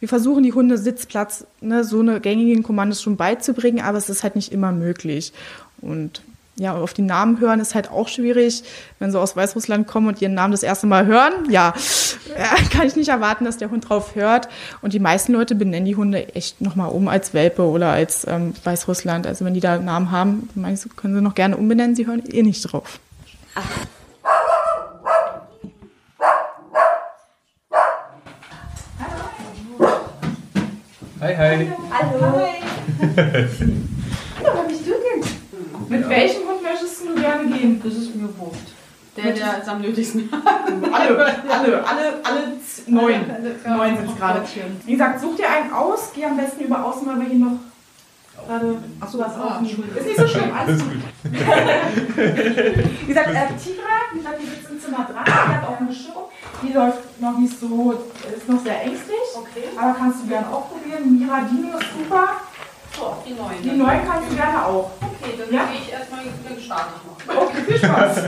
Wir 0.00 0.08
versuchen 0.08 0.42
die 0.42 0.52
Hunde 0.54 0.78
Sitzplatz, 0.78 1.46
ne, 1.60 1.84
so 1.84 2.00
eine 2.00 2.20
gängigen 2.20 2.62
Kommandos 2.62 3.02
schon 3.02 3.18
beizubringen, 3.18 3.84
aber 3.84 3.98
es 3.98 4.08
ist 4.08 4.22
halt 4.22 4.34
nicht 4.34 4.50
immer 4.50 4.72
möglich. 4.72 5.34
Und 5.82 6.22
ja, 6.60 6.74
auf 6.74 6.92
die 6.92 7.00
Namen 7.00 7.40
hören 7.40 7.58
ist 7.58 7.74
halt 7.74 7.90
auch 7.90 8.06
schwierig. 8.06 8.62
Wenn 8.98 9.10
sie 9.10 9.18
aus 9.18 9.34
Weißrussland 9.34 9.86
kommen 9.86 10.08
und 10.08 10.20
ihren 10.20 10.34
Namen 10.34 10.52
das 10.52 10.62
erste 10.62 10.86
Mal 10.86 11.06
hören, 11.06 11.50
ja, 11.50 11.72
kann 12.70 12.86
ich 12.86 12.96
nicht 12.96 13.08
erwarten, 13.08 13.46
dass 13.46 13.56
der 13.56 13.70
Hund 13.70 13.88
drauf 13.88 14.14
hört. 14.14 14.46
Und 14.82 14.92
die 14.92 14.98
meisten 14.98 15.32
Leute 15.32 15.54
benennen 15.54 15.86
die 15.86 15.96
Hunde 15.96 16.34
echt 16.34 16.60
nochmal 16.60 16.90
um 16.90 17.08
als 17.08 17.32
Welpe 17.32 17.62
oder 17.62 17.88
als 17.88 18.26
ähm, 18.28 18.52
Weißrussland. 18.62 19.26
Also 19.26 19.46
wenn 19.46 19.54
die 19.54 19.60
da 19.60 19.78
Namen 19.78 20.10
haben, 20.10 20.50
meinst 20.54 20.84
du, 20.84 20.90
können 20.90 21.14
sie 21.14 21.22
noch 21.22 21.34
gerne 21.34 21.56
umbenennen, 21.56 21.96
sie 21.96 22.06
hören 22.06 22.22
eh 22.30 22.42
nicht 22.42 22.60
drauf. 22.60 23.00
Ach. 23.54 23.64
Hi, 31.22 31.36
hi. 31.36 31.72
Hallo. 31.90 32.38
Hi. 32.38 32.52
Hallo, 34.38 34.50
wer 34.54 34.62
bist 34.68 34.86
du 34.86 34.90
denn? 34.90 35.88
Mit 35.88 36.08
welchem 36.08 36.42
du 36.42 36.44
gerne 36.44 36.49
gehen? 37.60 37.80
Das 37.82 37.94
ist 37.94 38.14
mir 38.14 38.28
wurscht. 38.38 38.68
Der, 39.16 39.32
der 39.32 39.58
ist 39.58 39.68
am 39.68 39.80
nötigsten. 39.80 40.28
alle, 40.32 41.26
alle, 41.48 41.84
alle, 41.84 42.20
alle 42.22 42.56
neun. 42.86 43.20
Neun 43.66 43.96
sind 43.96 44.10
es 44.10 44.16
gerade. 44.16 44.42
Wie 44.86 44.92
gesagt, 44.92 45.20
such 45.20 45.36
dir 45.36 45.50
einen 45.50 45.72
aus, 45.72 46.10
geh 46.14 46.24
am 46.24 46.36
besten 46.36 46.64
über 46.64 46.84
außen, 46.84 47.06
weil 47.06 47.20
wir 47.20 47.26
hier 47.26 47.38
noch 47.38 47.58
gerade. 48.46 48.78
Achso, 49.00 49.18
was 49.18 49.36
auch 49.36 49.60
nicht. 49.60 49.78
Ist 49.78 50.06
nicht 50.06 50.18
so 50.18 50.28
schlimm, 50.28 50.52
alles 50.56 50.80
gut. 50.80 50.92
wie 51.24 53.06
gesagt, 53.06 53.28
äh, 53.28 53.46
Tigra, 53.62 53.96
wie 54.12 54.18
gesagt, 54.18 54.40
die 54.40 54.46
sitzt 54.46 54.70
im 54.70 54.80
Zimmer 54.80 55.08
dran, 55.10 55.24
die 55.26 55.32
hat 55.32 55.68
auch 55.68 55.80
eine 55.80 55.92
Show. 55.92 56.30
Die 56.62 56.72
läuft 56.72 57.20
noch 57.20 57.36
nicht 57.38 57.58
so, 57.58 58.04
ist 58.36 58.48
noch 58.48 58.62
sehr 58.62 58.82
ängstlich. 58.82 59.18
Okay. 59.34 59.64
Aber 59.76 59.94
kannst 59.98 60.22
du 60.22 60.28
gerne 60.28 60.48
auch 60.48 60.70
probieren. 60.70 61.18
Mira 61.18 61.40
Dino 61.40 61.78
ist 61.78 61.86
super. 61.98 62.28
Die 63.26 63.34
neuen. 63.34 63.62
Die 63.62 63.70
neuen 63.70 64.00
kannst 64.06 64.30
du 64.30 64.36
gerne 64.36 64.66
auch. 64.66 64.90
Okay, 65.00 65.32
dann 65.38 65.54
ja? 65.54 65.64
gehe 65.66 65.80
ich 65.80 65.90
erstmal, 65.92 66.20
dann 66.24 66.60
starte 66.60 66.88
ich 66.96 67.26
mal. 67.26 67.36
Okay, 67.36 67.62
viel 67.66 67.78
Spaß. 67.78 68.24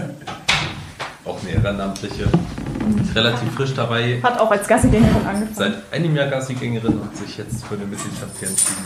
auch 1.25 1.41
eine 1.43 1.51
Ehrenamtliche. 1.51 2.25
Ist 3.03 3.15
relativ 3.15 3.53
frisch 3.53 3.75
dabei. 3.75 4.21
Hat 4.23 4.41
auch 4.41 4.51
als 4.51 4.67
Gassigängerin 4.67 5.27
angefangen. 5.27 5.55
Seit 5.55 5.93
einem 5.93 6.17
Jahr 6.17 6.29
Gassigängerin 6.29 6.99
und 6.99 7.17
sich 7.17 7.39
jetzt 7.39 7.65
für 7.65 7.75
eine 7.75 7.85
Mitgliedschaft 7.85 8.39
hier 8.39 8.49
entschieden. 8.49 8.85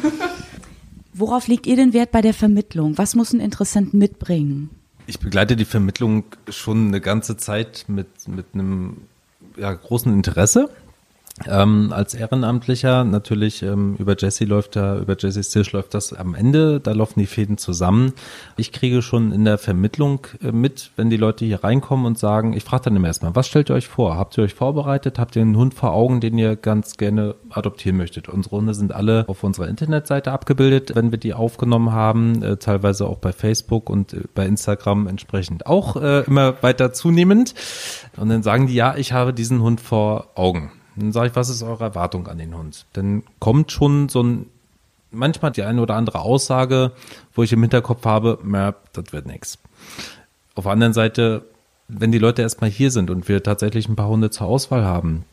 Worauf 1.14 1.48
liegt 1.48 1.66
ihr 1.66 1.76
den 1.76 1.92
Wert 1.92 2.12
bei 2.12 2.20
der 2.20 2.34
Vermittlung? 2.34 2.98
Was 2.98 3.14
muss 3.14 3.32
ein 3.32 3.40
Interessent 3.40 3.94
mitbringen? 3.94 4.70
Ich 5.06 5.18
begleite 5.18 5.56
die 5.56 5.64
Vermittlung 5.64 6.24
schon 6.48 6.88
eine 6.88 7.00
ganze 7.00 7.36
Zeit 7.36 7.84
mit, 7.88 8.28
mit 8.28 8.46
einem 8.54 8.98
ja, 9.56 9.72
großen 9.72 10.12
Interesse. 10.12 10.70
Ähm, 11.46 11.92
als 11.94 12.12
Ehrenamtlicher 12.14 13.04
natürlich 13.04 13.62
ähm, 13.62 13.96
über 13.96 14.14
Jesse 14.16 14.44
läuft 14.44 14.76
da, 14.76 14.98
über 14.98 15.16
Jessys 15.18 15.48
Tisch 15.48 15.72
läuft 15.72 15.94
das 15.94 16.12
am 16.12 16.34
Ende, 16.34 16.80
da 16.80 16.92
laufen 16.92 17.18
die 17.18 17.26
Fäden 17.26 17.56
zusammen. 17.56 18.12
Ich 18.58 18.72
kriege 18.72 19.00
schon 19.00 19.32
in 19.32 19.46
der 19.46 19.56
Vermittlung 19.56 20.26
äh, 20.42 20.52
mit, 20.52 20.90
wenn 20.96 21.08
die 21.08 21.16
Leute 21.16 21.46
hier 21.46 21.64
reinkommen 21.64 22.04
und 22.04 22.18
sagen, 22.18 22.52
ich 22.52 22.64
frage 22.64 22.84
dann 22.84 22.96
immer 22.96 23.06
erstmal, 23.06 23.34
was 23.34 23.48
stellt 23.48 23.70
ihr 23.70 23.74
euch 23.74 23.88
vor? 23.88 24.16
Habt 24.16 24.36
ihr 24.36 24.44
euch 24.44 24.52
vorbereitet? 24.52 25.18
Habt 25.18 25.34
ihr 25.34 25.42
einen 25.42 25.56
Hund 25.56 25.72
vor 25.72 25.92
Augen, 25.92 26.20
den 26.20 26.36
ihr 26.36 26.56
ganz 26.56 26.98
gerne 26.98 27.34
adoptieren 27.48 27.96
möchtet? 27.96 28.28
Unsere 28.28 28.56
Hunde 28.56 28.74
sind 28.74 28.92
alle 28.92 29.24
auf 29.26 29.42
unserer 29.42 29.68
Internetseite 29.68 30.32
abgebildet, 30.32 30.94
wenn 30.94 31.10
wir 31.10 31.18
die 31.18 31.32
aufgenommen 31.32 31.92
haben, 31.92 32.42
äh, 32.42 32.56
teilweise 32.58 33.06
auch 33.06 33.18
bei 33.18 33.32
Facebook 33.32 33.88
und 33.88 34.12
äh, 34.12 34.24
bei 34.34 34.44
Instagram 34.44 35.06
entsprechend 35.06 35.66
auch 35.66 35.96
äh, 35.96 36.20
immer 36.26 36.62
weiter 36.62 36.92
zunehmend. 36.92 37.54
Und 38.18 38.28
dann 38.28 38.42
sagen 38.42 38.66
die, 38.66 38.74
ja, 38.74 38.96
ich 38.96 39.12
habe 39.12 39.32
diesen 39.32 39.62
Hund 39.62 39.80
vor 39.80 40.28
Augen. 40.34 40.70
Dann 40.96 41.12
sage 41.12 41.28
ich, 41.28 41.36
was 41.36 41.48
ist 41.48 41.62
eure 41.62 41.84
Erwartung 41.84 42.26
an 42.26 42.38
den 42.38 42.56
Hund? 42.56 42.86
Dann 42.92 43.22
kommt 43.38 43.72
schon 43.72 44.08
so 44.08 44.22
ein, 44.22 44.46
manchmal 45.10 45.52
die 45.52 45.62
eine 45.62 45.80
oder 45.80 45.94
andere 45.94 46.20
Aussage, 46.20 46.92
wo 47.34 47.42
ich 47.42 47.52
im 47.52 47.60
Hinterkopf 47.62 48.04
habe, 48.04 48.38
das 48.92 49.12
wird 49.12 49.26
nichts. 49.26 49.58
Auf 50.54 50.64
der 50.64 50.72
anderen 50.72 50.92
Seite, 50.92 51.44
wenn 51.88 52.12
die 52.12 52.18
Leute 52.18 52.42
erstmal 52.42 52.70
hier 52.70 52.90
sind 52.90 53.10
und 53.10 53.28
wir 53.28 53.42
tatsächlich 53.42 53.88
ein 53.88 53.96
paar 53.96 54.08
Hunde 54.08 54.30
zur 54.30 54.46
Auswahl 54.46 54.84
haben, 54.84 55.24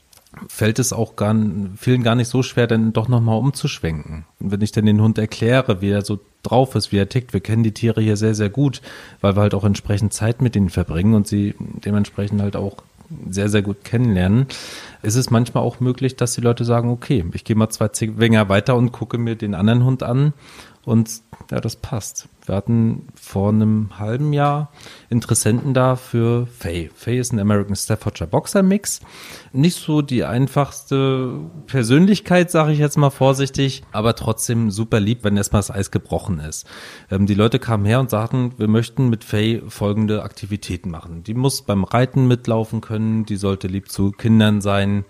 fällt 0.48 0.80
es 0.80 0.94
auch 0.94 1.16
gar, 1.16 1.36
vielen 1.78 2.04
gar 2.04 2.16
nicht 2.16 2.28
so 2.28 2.44
schwer, 2.44 2.68
dann 2.68 2.94
doch 2.94 3.08
nochmal 3.08 3.40
umzuschwenken. 3.40 4.26
Und 4.40 4.52
wenn 4.52 4.62
ich 4.62 4.72
dann 4.72 4.86
den 4.86 5.02
Hund 5.02 5.18
erkläre, 5.18 5.82
wie 5.82 5.90
er 5.90 6.04
so 6.04 6.20
drauf 6.44 6.76
ist, 6.76 6.92
wie 6.92 6.98
er 6.98 7.10
tickt, 7.10 7.34
wir 7.34 7.40
kennen 7.40 7.64
die 7.64 7.74
Tiere 7.74 8.02
hier 8.02 8.18
sehr, 8.18 8.36
sehr 8.36 8.50
gut, 8.50 8.82
weil 9.22 9.36
wir 9.36 9.42
halt 9.42 9.56
auch 9.56 9.64
entsprechend 9.64 10.14
Zeit 10.14 10.42
mit 10.42 10.56
ihnen 10.56 10.70
verbringen 10.70 11.16
und 11.16 11.28
sie 11.28 11.56
dementsprechend 11.60 12.42
halt 12.42 12.56
auch 12.56 12.78
sehr, 13.30 13.50
sehr 13.50 13.62
gut 13.62 13.84
kennenlernen, 13.84 14.48
ist 15.02 15.16
es 15.16 15.30
manchmal 15.30 15.64
auch 15.64 15.80
möglich, 15.80 16.16
dass 16.16 16.34
die 16.34 16.42
Leute 16.42 16.66
sagen, 16.66 16.90
okay, 16.90 17.26
ich 17.34 17.44
gehe 17.44 17.56
mal 17.56 17.70
zwei 17.70 17.90
Zwänger 17.90 18.50
weiter 18.50 18.76
und 18.76 18.92
gucke 18.92 19.18
mir 19.18 19.36
den 19.36 19.56
anderen 19.56 19.84
Hund 19.84 20.04
an 20.04 20.34
und 20.88 21.22
ja, 21.52 21.60
das 21.60 21.76
passt. 21.76 22.30
Wir 22.46 22.56
hatten 22.56 23.10
vor 23.14 23.50
einem 23.50 24.00
halben 24.00 24.32
Jahr 24.32 24.72
Interessenten 25.10 25.74
da 25.74 25.98
für 25.98 26.48
Faye. 26.48 26.90
Faye 26.96 27.20
ist 27.20 27.34
ein 27.34 27.40
American 27.40 27.76
Staffordshire 27.76 28.30
Boxer 28.30 28.64
Mix. 28.64 29.02
Nicht 29.52 29.76
so 29.76 30.02
die 30.02 30.24
einfachste 30.24 31.42
Persönlichkeit, 31.66 32.50
sage 32.52 32.72
ich 32.72 32.80
jetzt 32.80 32.98
mal 32.98 33.10
vorsichtig, 33.10 33.84
aber 33.92 34.16
trotzdem 34.16 34.72
super 34.72 35.02
lieb, 35.02 35.26
wenn 35.26 35.36
erstmal 35.36 35.60
das 35.60 35.72
Eis 35.72 35.92
gebrochen 35.92 36.40
ist. 36.40 36.66
Ähm, 37.12 37.26
die 37.26 37.34
Leute 37.34 37.60
kamen 37.60 37.86
her 37.86 38.00
und 38.00 38.10
sagten, 38.10 38.54
wir 38.58 38.70
möchten 38.70 39.10
mit 39.10 39.26
Faye 39.26 39.64
folgende 39.68 40.24
Aktivitäten 40.24 40.90
machen. 40.90 41.22
Die 41.22 41.34
muss 41.34 41.64
beim 41.64 41.84
Reiten 41.84 42.30
mitlaufen 42.30 42.80
können, 42.80 43.26
die 43.26 43.36
sollte 43.36 43.68
lieb 43.68 43.92
zu 43.92 44.12
Kindern 44.12 44.62
sein 44.62 45.04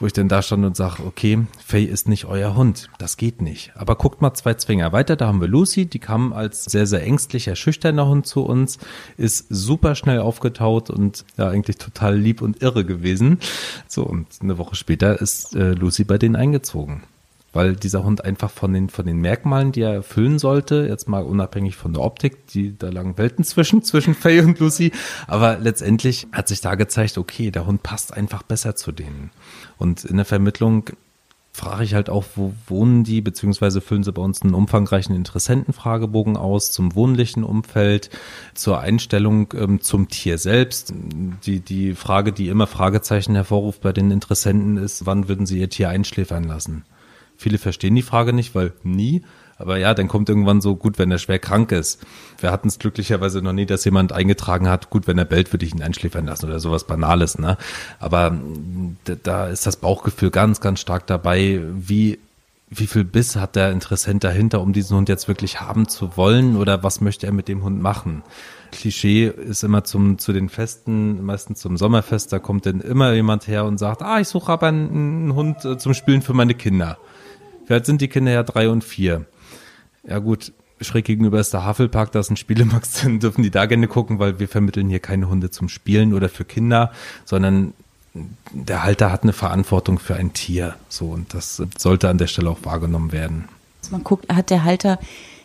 wo 0.00 0.06
ich 0.06 0.12
dann 0.12 0.28
da 0.28 0.42
stand 0.42 0.64
und 0.64 0.76
sage, 0.76 1.02
okay, 1.04 1.46
Faye 1.64 1.84
ist 1.84 2.08
nicht 2.08 2.26
euer 2.26 2.56
Hund, 2.56 2.88
das 2.98 3.16
geht 3.16 3.42
nicht. 3.42 3.72
Aber 3.74 3.96
guckt 3.96 4.22
mal 4.22 4.34
zwei 4.34 4.54
Zwinger 4.54 4.92
weiter, 4.92 5.16
da 5.16 5.26
haben 5.26 5.40
wir 5.40 5.48
Lucy, 5.48 5.86
die 5.86 5.98
kam 5.98 6.32
als 6.32 6.64
sehr, 6.64 6.86
sehr 6.86 7.02
ängstlicher, 7.02 7.56
schüchterner 7.56 8.06
Hund 8.06 8.26
zu 8.26 8.44
uns, 8.44 8.78
ist 9.16 9.46
super 9.48 9.94
schnell 9.94 10.20
aufgetaut 10.20 10.90
und 10.90 11.24
ja, 11.36 11.48
eigentlich 11.48 11.78
total 11.78 12.16
lieb 12.16 12.42
und 12.42 12.62
irre 12.62 12.84
gewesen. 12.84 13.38
So, 13.88 14.04
und 14.04 14.26
eine 14.40 14.58
Woche 14.58 14.76
später 14.76 15.20
ist 15.20 15.54
äh, 15.54 15.72
Lucy 15.72 16.04
bei 16.04 16.18
denen 16.18 16.36
eingezogen 16.36 17.02
weil 17.52 17.76
dieser 17.76 18.04
Hund 18.04 18.24
einfach 18.24 18.50
von 18.50 18.72
den, 18.72 18.88
von 18.88 19.06
den 19.06 19.20
Merkmalen, 19.20 19.72
die 19.72 19.80
er 19.80 19.92
erfüllen 19.92 20.38
sollte, 20.38 20.86
jetzt 20.88 21.08
mal 21.08 21.22
unabhängig 21.24 21.76
von 21.76 21.92
der 21.92 22.02
Optik, 22.02 22.46
die, 22.48 22.76
da 22.76 22.88
lagen 22.88 23.16
Welten 23.18 23.42
zwischen, 23.44 23.82
zwischen 23.82 24.14
Faye 24.14 24.42
und 24.42 24.58
Lucy, 24.58 24.92
aber 25.26 25.58
letztendlich 25.58 26.28
hat 26.32 26.48
sich 26.48 26.60
da 26.60 26.74
gezeigt, 26.74 27.18
okay, 27.18 27.50
der 27.50 27.66
Hund 27.66 27.82
passt 27.82 28.12
einfach 28.14 28.42
besser 28.42 28.76
zu 28.76 28.92
denen. 28.92 29.30
Und 29.78 30.04
in 30.04 30.16
der 30.16 30.24
Vermittlung 30.24 30.90
frage 31.52 31.82
ich 31.82 31.94
halt 31.94 32.08
auch, 32.08 32.24
wo 32.36 32.54
wohnen 32.66 33.02
die, 33.02 33.20
beziehungsweise 33.20 33.80
füllen 33.80 34.04
sie 34.04 34.12
bei 34.12 34.22
uns 34.22 34.42
einen 34.42 34.54
umfangreichen 34.54 35.14
Interessentenfragebogen 35.14 36.36
aus 36.36 36.70
zum 36.70 36.94
wohnlichen 36.94 37.42
Umfeld, 37.42 38.10
zur 38.54 38.78
Einstellung 38.78 39.52
ähm, 39.56 39.80
zum 39.80 40.08
Tier 40.08 40.38
selbst. 40.38 40.94
Die, 41.44 41.60
die 41.60 41.94
Frage, 41.94 42.32
die 42.32 42.48
immer 42.48 42.68
Fragezeichen 42.68 43.34
hervorruft 43.34 43.80
bei 43.80 43.92
den 43.92 44.10
Interessenten 44.10 44.76
ist, 44.76 45.04
wann 45.04 45.28
würden 45.28 45.46
sie 45.46 45.58
ihr 45.58 45.68
Tier 45.68 45.88
einschläfern 45.88 46.44
lassen? 46.44 46.84
Viele 47.36 47.58
verstehen 47.58 47.94
die 47.94 48.02
Frage 48.02 48.32
nicht, 48.32 48.54
weil 48.54 48.72
nie. 48.84 49.22
Aber 49.58 49.76
ja, 49.76 49.92
dann 49.92 50.08
kommt 50.08 50.28
irgendwann 50.28 50.60
so 50.60 50.76
gut, 50.76 50.98
wenn 50.98 51.10
er 51.10 51.18
schwer 51.18 51.38
krank 51.38 51.72
ist. 51.72 52.00
Wir 52.38 52.52
hatten 52.52 52.68
es 52.68 52.78
glücklicherweise 52.78 53.42
noch 53.42 53.52
nie, 53.52 53.66
dass 53.66 53.84
jemand 53.84 54.12
eingetragen 54.12 54.68
hat, 54.68 54.88
gut, 54.88 55.06
wenn 55.06 55.18
er 55.18 55.24
bellt, 55.24 55.52
würde 55.52 55.66
ich 55.66 55.74
ihn 55.74 55.82
einschläfern 55.82 56.26
lassen 56.26 56.46
oder 56.46 56.60
sowas 56.60 56.84
Banales. 56.84 57.38
Ne? 57.38 57.56
Aber 57.98 58.38
da 59.24 59.48
ist 59.48 59.66
das 59.66 59.76
Bauchgefühl 59.76 60.30
ganz, 60.30 60.60
ganz 60.60 60.80
stark 60.80 61.06
dabei, 61.06 61.60
wie 61.74 62.18
wie 62.70 62.86
viel 62.86 63.04
Biss 63.04 63.36
hat 63.36 63.56
der 63.56 63.72
Interessent 63.72 64.24
dahinter, 64.24 64.60
um 64.60 64.72
diesen 64.72 64.96
Hund 64.96 65.08
jetzt 65.08 65.28
wirklich 65.28 65.60
haben 65.60 65.88
zu 65.88 66.16
wollen 66.16 66.56
oder 66.56 66.82
was 66.82 67.00
möchte 67.00 67.26
er 67.26 67.32
mit 67.32 67.48
dem 67.48 67.62
Hund 67.62 67.80
machen? 67.80 68.22
Klischee 68.72 69.26
ist 69.28 69.64
immer 69.64 69.84
zum, 69.84 70.18
zu 70.18 70.34
den 70.34 70.50
Festen, 70.50 71.24
meistens 71.24 71.60
zum 71.60 71.78
Sommerfest, 71.78 72.32
da 72.32 72.38
kommt 72.38 72.66
dann 72.66 72.80
immer 72.80 73.14
jemand 73.14 73.46
her 73.48 73.64
und 73.64 73.78
sagt, 73.78 74.02
ah, 74.02 74.20
ich 74.20 74.28
suche 74.28 74.52
aber 74.52 74.66
einen, 74.66 74.90
einen 74.90 75.34
Hund 75.34 75.64
äh, 75.64 75.78
zum 75.78 75.94
Spielen 75.94 76.20
für 76.20 76.34
meine 76.34 76.54
Kinder. 76.54 76.98
Alt 77.68 77.86
sind 77.86 78.00
die 78.00 78.08
Kinder 78.08 78.32
ja 78.32 78.42
drei 78.42 78.68
und 78.68 78.84
vier? 78.84 79.26
Ja 80.08 80.18
gut, 80.18 80.52
schräg 80.80 81.04
gegenüber 81.04 81.38
ist 81.38 81.52
der 81.52 81.64
Havelpark, 81.64 82.12
da 82.12 82.20
ist 82.20 82.30
ein 82.30 82.36
Spielemax, 82.36 83.02
dann 83.02 83.18
dürfen 83.20 83.42
die 83.42 83.50
da 83.50 83.66
gerne 83.66 83.88
gucken, 83.88 84.18
weil 84.18 84.38
wir 84.38 84.48
vermitteln 84.48 84.88
hier 84.88 85.00
keine 85.00 85.28
Hunde 85.28 85.50
zum 85.50 85.68
Spielen 85.68 86.14
oder 86.14 86.28
für 86.28 86.44
Kinder, 86.44 86.92
sondern 87.24 87.74
der 88.52 88.82
Halter 88.82 89.12
hat 89.12 89.22
eine 89.22 89.32
Verantwortung 89.32 89.98
für 89.98 90.16
ein 90.16 90.32
Tier. 90.32 90.76
So, 90.88 91.06
und 91.06 91.34
das 91.34 91.62
sollte 91.76 92.08
an 92.08 92.18
der 92.18 92.26
Stelle 92.26 92.50
auch 92.50 92.58
wahrgenommen 92.62 93.12
werden. 93.12 93.48
Man 93.90 94.02
guckt, 94.02 94.32
hat 94.32 94.50
der 94.50 94.64
Halter 94.64 94.98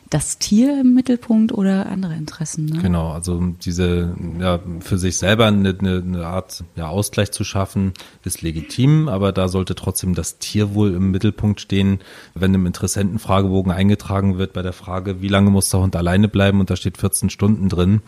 das 0.10 0.38
Tier 0.38 0.80
im 0.80 0.94
Mittelpunkt 0.94 1.52
oder 1.52 1.88
andere 1.88 2.14
Interessen. 2.16 2.66
Ne? 2.66 2.82
Genau, 2.82 3.12
also 3.12 3.42
diese 3.64 4.16
ja 4.40 4.60
für 4.80 4.98
sich 4.98 5.18
selber 5.18 5.48
eine, 5.48 5.76
eine 5.80 6.26
Art 6.26 6.64
ja, 6.76 6.88
Ausgleich 6.88 7.32
zu 7.32 7.44
schaffen, 7.44 7.94
ist 8.24 8.42
legitim, 8.42 9.08
aber 9.08 9.32
da 9.32 9.48
sollte 9.48 9.76
trotzdem 9.76 10.14
das 10.14 10.38
Tierwohl 10.38 10.94
im 10.94 11.12
Mittelpunkt 11.12 11.62
stehen. 11.62 12.00
Wenn 12.36 12.54
im 12.54 12.66
Interessentenfragebogen 12.66 13.72
eingetragen 13.72 14.38
wird 14.38 14.54
bei 14.54 14.62
der 14.62 14.74
Frage, 14.74 15.22
wie 15.22 15.30
lange 15.30 15.50
muss 15.50 15.70
der 15.70 15.80
Hund 15.80 15.96
alleine 15.96 16.28
bleiben 16.28 16.60
und 16.60 16.70
da 16.70 16.76
steht 16.76 16.98
14 16.98 17.30
Stunden 17.30 17.70
drin, 17.70 18.02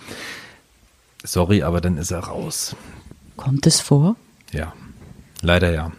sorry, 1.24 1.64
aber 1.64 1.82
dann 1.82 1.98
ist 1.98 2.12
er 2.12 2.20
raus. 2.20 2.76
Kommt 3.36 3.66
es 3.68 3.82
vor? 3.82 4.16
Ja, 4.52 4.74
leider 5.42 5.74
ja. 5.74 5.92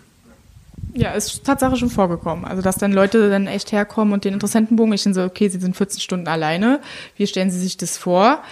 Ja, 0.96 1.12
ist 1.12 1.44
Tatsache 1.44 1.76
schon 1.76 1.90
vorgekommen. 1.90 2.46
Also, 2.46 2.62
dass 2.62 2.76
dann 2.76 2.92
Leute 2.92 3.28
dann 3.28 3.46
echt 3.46 3.70
herkommen 3.70 4.14
und 4.14 4.24
den 4.24 4.32
Interessentenbogen, 4.32 4.94
ich 4.94 5.02
dann 5.02 5.12
so, 5.12 5.22
okay, 5.22 5.48
sie 5.48 5.58
sind 5.58 5.76
14 5.76 6.00
Stunden 6.00 6.26
alleine. 6.26 6.80
Wie 7.16 7.26
stellen 7.26 7.50
sie 7.50 7.58
sich 7.58 7.76
das 7.76 7.98
vor? 7.98 8.42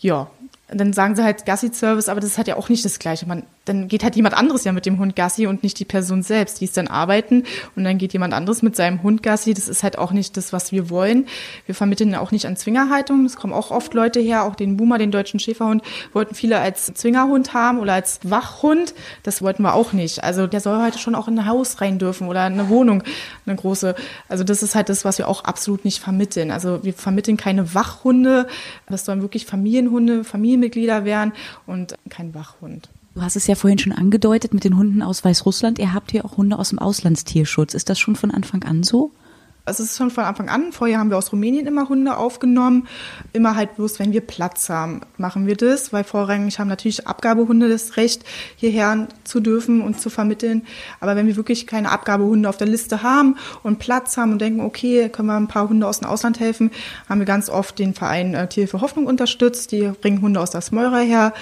Ja, 0.00 0.28
dann 0.68 0.92
sagen 0.92 1.14
sie 1.14 1.22
halt 1.22 1.46
Gassi-Service, 1.46 2.08
aber 2.08 2.20
das 2.20 2.36
halt 2.36 2.48
ja 2.48 2.56
auch 2.56 2.68
nicht 2.68 2.84
das 2.84 2.98
Gleiche. 2.98 3.26
Man, 3.26 3.44
dann 3.64 3.88
geht 3.88 4.04
halt 4.04 4.16
jemand 4.16 4.36
anderes 4.36 4.64
ja 4.64 4.72
mit 4.72 4.86
dem 4.86 4.98
Hund 4.98 5.16
Gassi 5.16 5.46
und 5.46 5.62
nicht 5.62 5.78
die 5.78 5.84
Person 5.84 6.22
selbst. 6.22 6.60
Die 6.60 6.64
ist 6.64 6.76
dann 6.76 6.88
arbeiten 6.88 7.44
und 7.76 7.84
dann 7.84 7.98
geht 7.98 8.12
jemand 8.12 8.34
anderes 8.34 8.62
mit 8.62 8.76
seinem 8.76 9.02
Hund 9.02 9.22
Gassi. 9.22 9.54
Das 9.54 9.68
ist 9.68 9.82
halt 9.82 9.98
auch 9.98 10.12
nicht 10.12 10.36
das, 10.36 10.52
was 10.52 10.72
wir 10.72 10.90
wollen. 10.90 11.26
Wir 11.66 11.74
vermitteln 11.74 12.10
ja 12.10 12.20
auch 12.20 12.30
nicht 12.30 12.46
an 12.46 12.56
Zwingerhaltung. 12.56 13.24
Es 13.24 13.36
kommen 13.36 13.52
auch 13.52 13.70
oft 13.70 13.94
Leute 13.94 14.20
her, 14.20 14.44
auch 14.44 14.54
den 14.54 14.76
Boomer, 14.76 14.98
den 14.98 15.10
deutschen 15.10 15.40
Schäferhund, 15.40 15.82
wollten 16.12 16.34
viele 16.34 16.58
als 16.58 16.92
Zwingerhund 16.94 17.54
haben 17.54 17.78
oder 17.78 17.94
als 17.94 18.20
Wachhund. 18.22 18.94
Das 19.22 19.40
wollten 19.42 19.62
wir 19.62 19.74
auch 19.74 19.92
nicht. 19.92 20.22
Also 20.22 20.46
der 20.46 20.60
soll 20.60 20.82
heute 20.82 20.98
schon 20.98 21.14
auch 21.14 21.28
in 21.28 21.38
ein 21.38 21.46
Haus 21.46 21.80
rein 21.80 21.98
dürfen 21.98 22.28
oder 22.28 22.42
eine 22.42 22.68
Wohnung, 22.68 23.02
eine 23.46 23.56
große. 23.56 23.94
Also 24.28 24.44
das 24.44 24.62
ist 24.62 24.74
halt 24.74 24.88
das, 24.88 25.04
was 25.04 25.18
wir 25.18 25.28
auch 25.28 25.44
absolut 25.44 25.84
nicht 25.84 26.00
vermitteln. 26.00 26.50
Also 26.50 26.84
wir 26.84 26.92
vermitteln 26.92 27.36
keine 27.36 27.74
Wachhunde. 27.74 28.46
Das 28.88 29.04
sollen 29.04 29.22
wirklich 29.22 29.46
Familienhunde, 29.46 30.24
Familienmitglieder 30.24 31.04
werden 31.04 31.32
und 31.66 31.94
kein 32.10 32.34
Wachhund. 32.34 32.88
Du 33.14 33.22
hast 33.22 33.36
es 33.36 33.46
ja 33.46 33.54
vorhin 33.54 33.78
schon 33.78 33.92
angedeutet 33.92 34.54
mit 34.54 34.64
den 34.64 34.76
Hunden 34.76 35.00
aus 35.00 35.24
Weißrussland. 35.24 35.78
Ihr 35.78 35.94
habt 35.94 36.10
hier 36.10 36.24
auch 36.24 36.36
Hunde 36.36 36.58
aus 36.58 36.70
dem 36.70 36.80
Auslandstierschutz. 36.80 37.74
Ist 37.74 37.88
das 37.88 37.98
schon 37.98 38.16
von 38.16 38.32
Anfang 38.32 38.64
an 38.64 38.82
so? 38.82 39.12
Also 39.66 39.82
es 39.82 39.92
ist 39.92 39.96
schon 39.96 40.10
von 40.10 40.24
Anfang 40.24 40.50
an. 40.50 40.72
Vorher 40.72 40.98
haben 40.98 41.08
wir 41.08 41.16
aus 41.16 41.32
Rumänien 41.32 41.66
immer 41.66 41.88
Hunde 41.88 42.18
aufgenommen. 42.18 42.86
Immer 43.32 43.56
halt 43.56 43.76
bloß, 43.76 43.98
wenn 43.98 44.12
wir 44.12 44.20
Platz 44.20 44.68
haben, 44.68 45.00
machen 45.16 45.46
wir 45.46 45.56
das, 45.56 45.90
weil 45.90 46.04
vorrangig 46.04 46.58
haben 46.58 46.68
natürlich 46.68 47.06
Abgabehunde 47.06 47.70
das 47.70 47.96
Recht, 47.96 48.24
hierher 48.56 49.08
zu 49.24 49.40
dürfen 49.40 49.80
und 49.80 49.98
zu 49.98 50.10
vermitteln. 50.10 50.66
Aber 51.00 51.16
wenn 51.16 51.26
wir 51.26 51.36
wirklich 51.36 51.66
keine 51.66 51.90
Abgabehunde 51.90 52.46
auf 52.46 52.58
der 52.58 52.66
Liste 52.66 53.02
haben 53.02 53.38
und 53.62 53.78
Platz 53.78 54.18
haben 54.18 54.32
und 54.32 54.42
denken, 54.42 54.60
okay, 54.60 55.08
können 55.08 55.28
wir 55.28 55.36
ein 55.36 55.48
paar 55.48 55.66
Hunde 55.66 55.86
aus 55.86 56.00
dem 56.00 56.08
Ausland 56.08 56.40
helfen, 56.40 56.70
haben 57.08 57.20
wir 57.20 57.26
ganz 57.26 57.48
oft 57.48 57.78
den 57.78 57.94
Verein 57.94 58.34
äh, 58.34 58.66
für 58.66 58.82
Hoffnung 58.82 59.06
unterstützt. 59.06 59.72
Die 59.72 59.92
bringen 59.98 60.20
Hunde 60.20 60.40
aus 60.40 60.50
der 60.50 60.60
Smeurer 60.60 61.00
her, 61.00 61.32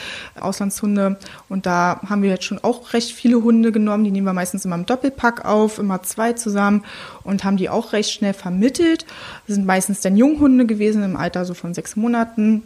Auslandshunde. 0.41 1.19
Und 1.49 1.67
da 1.67 2.01
haben 2.09 2.23
wir 2.23 2.31
jetzt 2.31 2.45
schon 2.45 2.63
auch 2.63 2.93
recht 2.93 3.11
viele 3.11 3.43
Hunde 3.43 3.73
genommen. 3.73 4.05
Die 4.05 4.13
nehmen 4.13 4.29
wir 4.29 4.33
meistens 4.33 4.65
immer 4.65 4.77
im 4.77 4.87
Doppelpack 4.87 5.45
auf, 5.45 5.81
immer 5.81 6.05
zwei 6.05 6.35
zusammen 6.35 6.85
und 7.25 7.45
haben 7.45 7.57
die 7.57 7.69
auch 7.69 7.93
recht 7.93 8.11
schnell 8.11 8.35
vermittelt. 8.35 9.07
Das 9.47 9.57
sind 9.57 9.67
meistens 9.67 10.01
dann 10.01 10.17
Junghunde 10.17 10.67
gewesen 10.67 11.03
im 11.03 11.17
Alter 11.17 11.45
so 11.45 11.55
von 11.55 11.75
sechs 11.75 11.97
Monaten. 11.97 12.63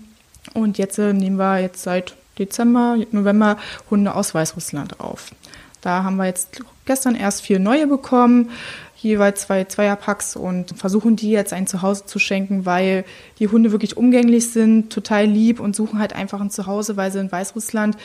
Und 0.54 0.78
jetzt 0.78 0.98
äh, 0.98 1.12
nehmen 1.12 1.36
wir 1.36 1.60
jetzt 1.60 1.82
seit 1.82 2.14
Dezember, 2.38 2.98
November 3.12 3.56
Hunde 3.90 4.14
aus 4.14 4.34
Weißrussland 4.34 5.00
auf. 5.00 5.32
Da 5.80 6.02
haben 6.02 6.16
wir 6.16 6.26
jetzt 6.26 6.62
gestern 6.84 7.14
erst 7.14 7.42
vier 7.42 7.58
neue 7.58 7.86
bekommen, 7.86 8.50
jeweils 8.96 9.42
zwei 9.42 9.64
Zweierpacks 9.64 10.36
und 10.36 10.76
versuchen 10.76 11.16
die 11.16 11.30
jetzt 11.30 11.52
ein 11.52 11.66
Zuhause 11.66 12.06
zu 12.06 12.18
schenken, 12.18 12.66
weil 12.66 13.04
die 13.38 13.48
Hunde 13.48 13.72
wirklich 13.72 13.96
umgänglich 13.96 14.50
sind, 14.50 14.92
total 14.92 15.26
lieb 15.26 15.60
und 15.60 15.76
suchen 15.76 15.98
halt 15.98 16.12
einfach 16.12 16.40
ein 16.40 16.50
Zuhause, 16.50 16.96
weil 16.96 17.12
sie 17.12 17.20
in 17.20 17.30
Weißrussland, 17.30 17.96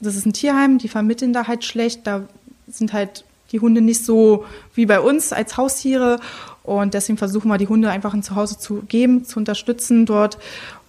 das 0.00 0.16
ist 0.16 0.26
ein 0.26 0.32
Tierheim, 0.32 0.78
die 0.78 0.88
vermitteln 0.88 1.32
da 1.32 1.46
halt 1.46 1.64
schlecht, 1.64 2.06
da 2.06 2.22
sind 2.66 2.92
halt 2.92 3.24
die 3.52 3.60
Hunde 3.60 3.80
nicht 3.80 4.04
so 4.04 4.44
wie 4.74 4.86
bei 4.86 5.00
uns 5.00 5.32
als 5.32 5.56
Haustiere. 5.56 6.18
Und 6.62 6.94
deswegen 6.94 7.18
versuchen 7.18 7.48
wir, 7.48 7.58
die 7.58 7.68
Hunde 7.68 7.90
einfach 7.90 8.14
ein 8.14 8.22
Zuhause 8.22 8.58
zu 8.58 8.82
geben, 8.88 9.24
zu 9.24 9.38
unterstützen 9.38 10.06
dort. 10.06 10.38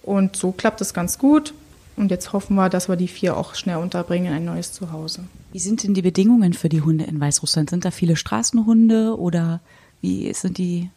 Und 0.02 0.36
so 0.36 0.52
klappt 0.52 0.80
es 0.80 0.94
ganz 0.94 1.18
gut. 1.18 1.54
Und 1.96 2.10
jetzt 2.10 2.32
hoffen 2.32 2.56
wir, 2.56 2.68
dass 2.68 2.88
wir 2.88 2.96
die 2.96 3.08
vier 3.08 3.36
auch 3.36 3.54
schnell 3.54 3.76
unterbringen 3.76 4.26
in 4.26 4.32
ein 4.32 4.44
neues 4.44 4.72
Zuhause. 4.72 5.20
Wie 5.52 5.60
sind 5.60 5.84
denn 5.84 5.94
die 5.94 6.02
Bedingungen 6.02 6.52
für 6.52 6.68
die 6.68 6.80
Hunde 6.80 7.04
in 7.04 7.20
Weißrussland? 7.20 7.70
Sind 7.70 7.84
da 7.84 7.92
viele 7.92 8.16
Straßenhunde 8.16 9.16
oder 9.16 9.60
wie 10.00 10.32
sind 10.34 10.58
die 10.58 10.90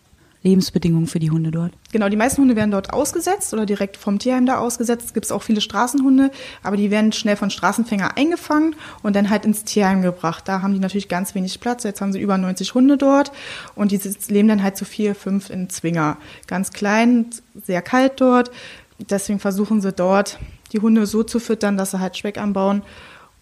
Lebensbedingungen 0.44 1.08
für 1.08 1.20
die 1.20 1.32
Hunde 1.32 1.52
dort? 1.52 1.74
Genau, 1.92 2.10
die 2.10 2.18
meisten 2.18 2.42
Hunde 2.42 2.56
werden 2.56 2.72
dort 2.72 2.94
ausgesetzt 2.94 3.54
oder 3.54 3.66
direkt 3.66 3.98
vom 3.98 4.20
Tierheim 4.20 4.46
da 4.46 4.60
ausgesetzt. 4.60 5.08
Es 5.08 5.14
gibt 5.14 5.32
auch 5.32 5.44
viele 5.44 5.62
Straßenhunde, 5.62 6.32
aber 6.64 6.78
die 6.78 6.92
werden 6.92 7.12
schnell 7.12 7.36
von 7.36 7.50
Straßenfänger 7.50 8.18
eingefangen 8.18 8.76
und 9.04 9.16
dann 9.16 9.30
halt 9.30 9.46
ins 9.46 9.64
Tierheim 9.64 10.02
gebracht. 10.02 10.48
Da 10.48 10.62
haben 10.62 10.74
die 10.74 10.80
natürlich 10.80 11.10
ganz 11.10 11.36
wenig 11.36 11.60
Platz. 11.60 11.84
Jetzt 11.84 12.02
haben 12.02 12.14
sie 12.14 12.20
über 12.20 12.38
90 12.38 12.74
Hunde 12.74 12.98
dort 12.98 13.32
und 13.76 13.92
die 13.92 14.00
leben 14.30 14.48
dann 14.48 14.64
halt 14.64 14.78
zu 14.78 14.86
vier, 14.86 15.16
fünf 15.16 15.50
in 15.50 15.70
Zwinger. 15.70 16.18
Ganz 16.48 16.72
klein, 16.72 17.28
sehr 17.66 17.82
kalt 17.82 18.22
dort. 18.22 18.52
Deswegen 19.00 19.40
versuchen 19.40 19.82
sie 19.82 19.92
dort, 19.92 20.40
die 20.72 20.80
Hunde 20.80 21.06
so 21.06 21.24
zu 21.24 21.40
füttern, 21.40 21.78
dass 21.78 21.92
sie 21.92 22.00
halt 22.00 22.18
Speck 22.18 22.38
anbauen 22.38 22.82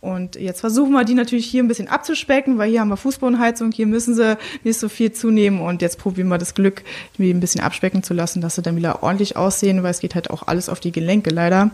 und 0.05 0.35
jetzt 0.35 0.59
versuchen 0.59 0.91
wir 0.91 1.03
die 1.03 1.15
natürlich 1.15 1.47
hier 1.47 1.63
ein 1.63 1.67
bisschen 1.67 1.87
abzuspecken, 1.87 2.59
weil 2.59 2.69
hier 2.69 2.81
haben 2.81 2.89
wir 2.89 2.97
Fußbodenheizung, 2.97 3.71
hier 3.71 3.87
müssen 3.87 4.13
sie 4.13 4.37
nicht 4.63 4.79
so 4.79 4.87
viel 4.87 5.11
zunehmen 5.11 5.61
und 5.61 5.81
jetzt 5.81 5.97
probieren 5.97 6.27
wir 6.27 6.37
das 6.37 6.53
Glück, 6.53 6.83
die 7.17 7.33
ein 7.33 7.39
bisschen 7.39 7.61
abspecken 7.61 8.03
zu 8.03 8.13
lassen, 8.13 8.39
dass 8.39 8.53
sie 8.53 8.61
dann 8.61 8.75
wieder 8.75 9.01
ordentlich 9.01 9.35
aussehen, 9.35 9.81
weil 9.81 9.89
es 9.89 9.99
geht 9.99 10.13
halt 10.13 10.29
auch 10.29 10.43
alles 10.43 10.69
auf 10.69 10.79
die 10.79 10.91
Gelenke 10.91 11.31
leider. 11.31 11.71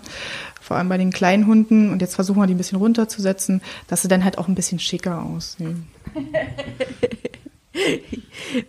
Vor 0.62 0.78
allem 0.78 0.88
bei 0.88 0.98
den 0.98 1.12
kleinen 1.12 1.46
Hunden 1.46 1.92
und 1.92 2.02
jetzt 2.02 2.16
versuchen 2.16 2.40
wir 2.40 2.48
die 2.48 2.54
ein 2.54 2.58
bisschen 2.58 2.78
runterzusetzen, 2.78 3.62
dass 3.88 4.02
sie 4.02 4.08
dann 4.08 4.24
halt 4.24 4.38
auch 4.38 4.48
ein 4.48 4.56
bisschen 4.56 4.80
schicker 4.80 5.22
aussehen. 5.22 5.88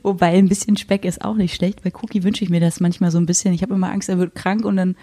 Wobei 0.03 0.33
ein 0.33 0.48
bisschen 0.48 0.77
Speck 0.77 1.05
ist 1.05 1.25
auch 1.25 1.37
nicht 1.37 1.55
schlecht. 1.55 1.85
Bei 1.85 1.92
Cookie 2.03 2.25
wünsche 2.25 2.42
ich 2.42 2.51
mir 2.51 2.61
das 2.61 2.81
manchmal 2.81 3.12
so 3.12 3.18
ein 3.18 3.27
bisschen. 3.27 3.55
Ich 3.55 3.62
habe 3.62 3.75
immer 3.75 3.92
Angst, 3.92 4.09
er 4.09 4.18
wird 4.18 4.35
krank 4.35 4.64
und 4.64 4.77
dann 4.77 4.96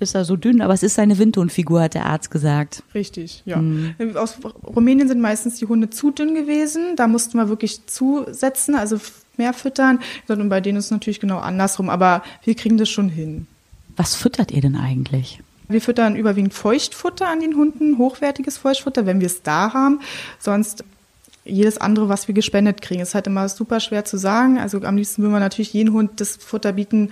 ist 0.00 0.14
er 0.14 0.24
so 0.24 0.36
dünn, 0.36 0.60
aber 0.60 0.74
es 0.74 0.82
ist 0.82 0.94
seine 0.94 1.18
Windhundfigur, 1.18 1.82
hat 1.82 1.94
der 1.94 2.06
Arzt 2.06 2.30
gesagt. 2.30 2.82
Richtig, 2.94 3.42
ja. 3.44 3.56
Mhm. 3.56 3.94
Aus 4.16 4.38
Rumänien 4.66 5.08
sind 5.08 5.20
meistens 5.20 5.56
die 5.56 5.66
Hunde 5.66 5.90
zu 5.90 6.10
dünn 6.10 6.34
gewesen. 6.34 6.96
Da 6.96 7.06
mussten 7.06 7.38
wir 7.38 7.48
wirklich 7.48 7.86
zusetzen, 7.86 8.74
also 8.74 8.98
mehr 9.36 9.52
füttern. 9.52 10.00
Und 10.28 10.48
bei 10.48 10.60
denen 10.60 10.78
ist 10.78 10.86
es 10.86 10.90
natürlich 10.90 11.20
genau 11.20 11.38
andersrum, 11.38 11.88
aber 11.90 12.22
wir 12.44 12.54
kriegen 12.54 12.78
das 12.78 12.88
schon 12.88 13.08
hin. 13.08 13.46
Was 13.96 14.14
füttert 14.14 14.50
ihr 14.50 14.60
denn 14.60 14.76
eigentlich? 14.76 15.40
Wir 15.68 15.80
füttern 15.80 16.16
überwiegend 16.16 16.52
Feuchtfutter 16.52 17.28
an 17.28 17.40
den 17.40 17.56
Hunden, 17.56 17.96
hochwertiges 17.96 18.58
Feuchtfutter, 18.58 19.06
wenn 19.06 19.20
wir 19.20 19.26
es 19.26 19.42
da 19.42 19.72
haben. 19.72 20.00
Sonst 20.38 20.84
jedes 21.44 21.78
andere, 21.78 22.08
was 22.08 22.28
wir 22.28 22.34
gespendet 22.34 22.82
kriegen. 22.82 23.00
ist 23.00 23.14
halt 23.14 23.26
immer 23.26 23.48
super 23.48 23.80
schwer 23.80 24.04
zu 24.04 24.16
sagen. 24.16 24.58
Also 24.58 24.80
am 24.82 24.96
liebsten 24.96 25.22
würden 25.22 25.32
wir 25.32 25.40
natürlich 25.40 25.72
jeden 25.72 25.92
Hund 25.92 26.20
das 26.20 26.36
Futter 26.36 26.72
bieten, 26.72 27.10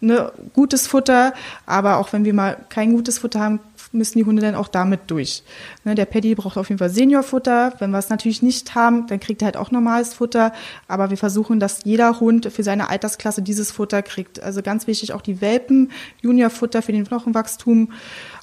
ne, 0.00 0.32
gutes 0.52 0.86
Futter, 0.86 1.32
aber 1.66 1.96
auch 1.96 2.12
wenn 2.12 2.24
wir 2.24 2.34
mal 2.34 2.58
kein 2.68 2.92
gutes 2.92 3.18
Futter 3.18 3.40
haben, 3.40 3.60
müssen 3.92 4.18
die 4.18 4.24
Hunde 4.24 4.40
dann 4.40 4.54
auch 4.54 4.68
damit 4.68 5.02
durch. 5.08 5.42
Ne, 5.84 5.94
der 5.94 6.04
Paddy 6.04 6.34
braucht 6.34 6.56
auf 6.56 6.68
jeden 6.68 6.78
Fall 6.78 6.90
Seniorfutter. 6.90 7.74
Wenn 7.78 7.90
wir 7.90 7.98
es 7.98 8.08
natürlich 8.08 8.42
nicht 8.42 8.74
haben, 8.74 9.06
dann 9.08 9.18
kriegt 9.18 9.42
er 9.42 9.46
halt 9.46 9.56
auch 9.56 9.70
normales 9.70 10.14
Futter. 10.14 10.52
Aber 10.86 11.10
wir 11.10 11.16
versuchen, 11.16 11.58
dass 11.58 11.84
jeder 11.84 12.20
Hund 12.20 12.50
für 12.52 12.62
seine 12.62 12.88
Altersklasse 12.88 13.42
dieses 13.42 13.72
Futter 13.72 14.02
kriegt. 14.02 14.40
Also 14.42 14.62
ganz 14.62 14.86
wichtig 14.86 15.12
auch 15.12 15.22
die 15.22 15.40
Welpen, 15.40 15.90
Juniorfutter 16.22 16.82
für 16.82 16.92
den 16.92 17.06
Knochenwachstum, 17.06 17.92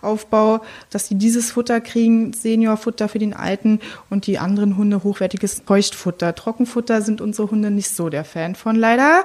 Aufbau, 0.02 0.62
dass 0.90 1.08
die 1.08 1.16
dieses 1.16 1.52
Futter 1.52 1.82
kriegen, 1.82 2.34
Seniorfutter 2.34 3.08
für 3.08 3.20
den 3.20 3.34
Alten 3.34 3.80
und 4.10 4.28
die 4.28 4.40
anderen 4.40 4.78
Hunde 4.78 5.04
hochwertiges 5.04 5.64
Feuchtfutter. 5.66 6.36
Trockenfutter 6.36 7.02
sind 7.02 7.22
unsere 7.22 7.50
Hunde 7.52 7.72
nicht 7.72 7.90
so 7.90 8.10
der 8.10 8.26
Fan 8.26 8.56
von 8.56 8.76
leider, 8.76 9.24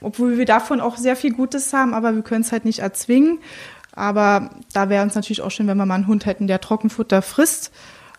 obwohl 0.00 0.38
wir 0.38 0.44
davon 0.44 0.80
auch 0.80 0.96
sehr 0.96 1.16
viel 1.16 1.32
Gutes 1.32 1.72
haben, 1.72 1.94
aber 1.94 2.14
wir 2.14 2.22
können 2.22 2.42
es 2.42 2.52
halt 2.52 2.64
nicht 2.64 2.80
erzwingen. 2.80 3.38
Aber 3.92 4.50
da 4.72 4.88
wäre 4.88 5.02
uns 5.02 5.14
natürlich 5.14 5.42
auch 5.42 5.50
schön, 5.50 5.66
wenn 5.66 5.76
wir 5.76 5.86
mal 5.86 5.94
einen 5.94 6.06
Hund 6.06 6.26
hätten, 6.26 6.46
der 6.46 6.60
Trockenfutter 6.60 7.22
frisst. 7.22 7.72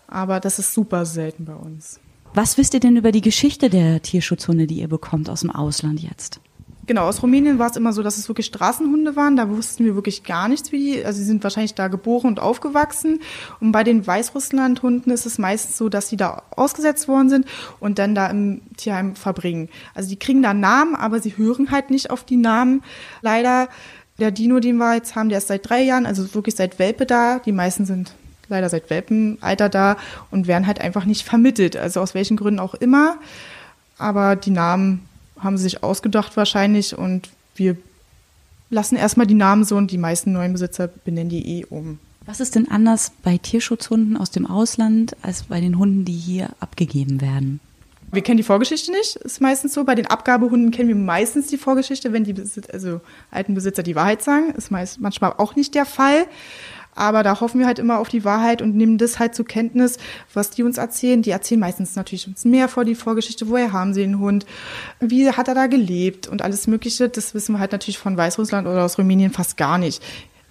Aber 0.06 0.40
das 0.40 0.58
ist 0.58 0.72
super 0.72 1.04
selten 1.06 1.44
bei 1.44 1.54
uns. 1.54 2.00
Was 2.34 2.58
wisst 2.58 2.74
ihr 2.74 2.80
denn 2.80 2.96
über 2.96 3.12
die 3.12 3.20
Geschichte 3.20 3.70
der 3.70 4.02
Tierschutzhunde, 4.02 4.66
die 4.66 4.80
ihr 4.80 4.88
bekommt 4.88 5.30
aus 5.30 5.40
dem 5.40 5.50
Ausland 5.50 6.00
jetzt? 6.00 6.40
Genau, 6.86 7.06
aus 7.06 7.22
Rumänien 7.22 7.58
war 7.58 7.70
es 7.70 7.76
immer 7.76 7.92
so, 7.92 8.02
dass 8.02 8.18
es 8.18 8.28
wirklich 8.28 8.46
Straßenhunde 8.46 9.16
waren. 9.16 9.36
Da 9.36 9.48
wussten 9.48 9.84
wir 9.84 9.94
wirklich 9.94 10.22
gar 10.22 10.48
nichts, 10.48 10.70
wie 10.70 10.78
die, 10.78 11.04
also 11.04 11.18
sie 11.18 11.24
sind 11.24 11.42
wahrscheinlich 11.42 11.74
da 11.74 11.88
geboren 11.88 12.26
und 12.26 12.40
aufgewachsen. 12.40 13.20
Und 13.60 13.72
bei 13.72 13.84
den 13.84 14.06
Weißrusslandhunden 14.06 15.10
ist 15.12 15.24
es 15.24 15.38
meistens 15.38 15.78
so, 15.78 15.88
dass 15.88 16.08
sie 16.08 16.16
da 16.16 16.42
ausgesetzt 16.50 17.08
worden 17.08 17.30
sind 17.30 17.46
und 17.80 17.98
dann 17.98 18.14
da 18.14 18.26
im 18.26 18.60
Tierheim 18.76 19.16
verbringen. 19.16 19.70
Also 19.94 20.10
die 20.10 20.18
kriegen 20.18 20.42
da 20.42 20.52
Namen, 20.52 20.94
aber 20.94 21.20
sie 21.20 21.36
hören 21.36 21.70
halt 21.70 21.90
nicht 21.90 22.10
auf 22.10 22.24
die 22.24 22.36
Namen. 22.36 22.82
Leider 23.22 23.68
Der 24.18 24.30
Dino, 24.30 24.60
den 24.60 24.76
wir 24.76 24.94
jetzt 24.94 25.16
haben, 25.16 25.28
der 25.28 25.38
ist 25.38 25.48
seit 25.48 25.68
drei 25.68 25.82
Jahren, 25.82 26.06
also 26.06 26.34
wirklich 26.34 26.54
seit 26.54 26.78
Welpe 26.78 27.04
da. 27.04 27.40
Die 27.40 27.52
meisten 27.52 27.84
sind 27.84 28.14
leider 28.48 28.68
seit 28.68 28.90
Welpenalter 28.90 29.68
da 29.68 29.96
und 30.30 30.46
werden 30.46 30.66
halt 30.66 30.80
einfach 30.80 31.04
nicht 31.04 31.22
vermittelt. 31.22 31.76
Also 31.76 32.00
aus 32.00 32.14
welchen 32.14 32.36
Gründen 32.36 32.60
auch 32.60 32.74
immer. 32.74 33.16
Aber 33.98 34.36
die 34.36 34.50
Namen 34.50 35.08
haben 35.38 35.56
sie 35.56 35.64
sich 35.64 35.82
ausgedacht 35.82 36.36
wahrscheinlich 36.36 36.96
und 36.96 37.30
wir 37.56 37.76
lassen 38.70 38.96
erstmal 38.96 39.26
die 39.26 39.34
Namen 39.34 39.64
so 39.64 39.76
und 39.76 39.90
die 39.90 39.98
meisten 39.98 40.32
neuen 40.32 40.52
Besitzer 40.52 40.88
benennen 40.88 41.30
die 41.30 41.60
eh 41.60 41.64
um. 41.64 41.98
Was 42.26 42.40
ist 42.40 42.54
denn 42.54 42.70
anders 42.70 43.12
bei 43.22 43.36
Tierschutzhunden 43.36 44.16
aus 44.16 44.30
dem 44.30 44.46
Ausland 44.46 45.14
als 45.22 45.44
bei 45.44 45.60
den 45.60 45.78
Hunden, 45.78 46.04
die 46.04 46.12
hier 46.12 46.50
abgegeben 46.60 47.20
werden? 47.20 47.60
Wir 48.14 48.22
kennen 48.22 48.36
die 48.36 48.42
Vorgeschichte 48.42 48.90
nicht, 48.92 49.16
ist 49.16 49.40
meistens 49.40 49.74
so. 49.74 49.84
Bei 49.84 49.94
den 49.94 50.06
Abgabehunden 50.06 50.70
kennen 50.70 50.88
wir 50.88 50.96
meistens 50.96 51.48
die 51.48 51.58
Vorgeschichte, 51.58 52.12
wenn 52.12 52.24
die 52.24 52.34
also 52.72 53.00
alten 53.30 53.54
Besitzer 53.54 53.82
die 53.82 53.96
Wahrheit 53.96 54.22
sagen. 54.22 54.50
Ist 54.50 54.70
meist, 54.70 55.00
manchmal 55.00 55.34
auch 55.36 55.56
nicht 55.56 55.74
der 55.74 55.86
Fall. 55.86 56.26
Aber 56.94 57.22
da 57.22 57.40
hoffen 57.40 57.58
wir 57.58 57.66
halt 57.66 57.78
immer 57.78 57.98
auf 57.98 58.08
die 58.08 58.24
Wahrheit 58.24 58.62
und 58.62 58.76
nehmen 58.76 58.98
das 58.98 59.18
halt 59.18 59.34
zur 59.34 59.44
Kenntnis, 59.44 59.98
was 60.32 60.50
die 60.50 60.62
uns 60.62 60.78
erzählen. 60.78 61.22
Die 61.22 61.30
erzählen 61.30 61.60
meistens 61.60 61.96
natürlich 61.96 62.28
uns 62.28 62.44
mehr 62.44 62.68
vor 62.68 62.84
die 62.84 62.94
Vorgeschichte. 62.94 63.48
Woher 63.48 63.72
haben 63.72 63.94
sie 63.94 64.02
den 64.02 64.20
Hund? 64.20 64.46
Wie 65.00 65.28
hat 65.28 65.48
er 65.48 65.54
da 65.54 65.66
gelebt? 65.66 66.28
Und 66.28 66.42
alles 66.42 66.66
Mögliche. 66.66 67.08
Das 67.08 67.34
wissen 67.34 67.54
wir 67.54 67.58
halt 67.58 67.72
natürlich 67.72 67.98
von 67.98 68.16
Weißrussland 68.16 68.68
oder 68.68 68.84
aus 68.84 68.96
Rumänien 68.96 69.32
fast 69.32 69.56
gar 69.56 69.78
nicht. 69.78 70.02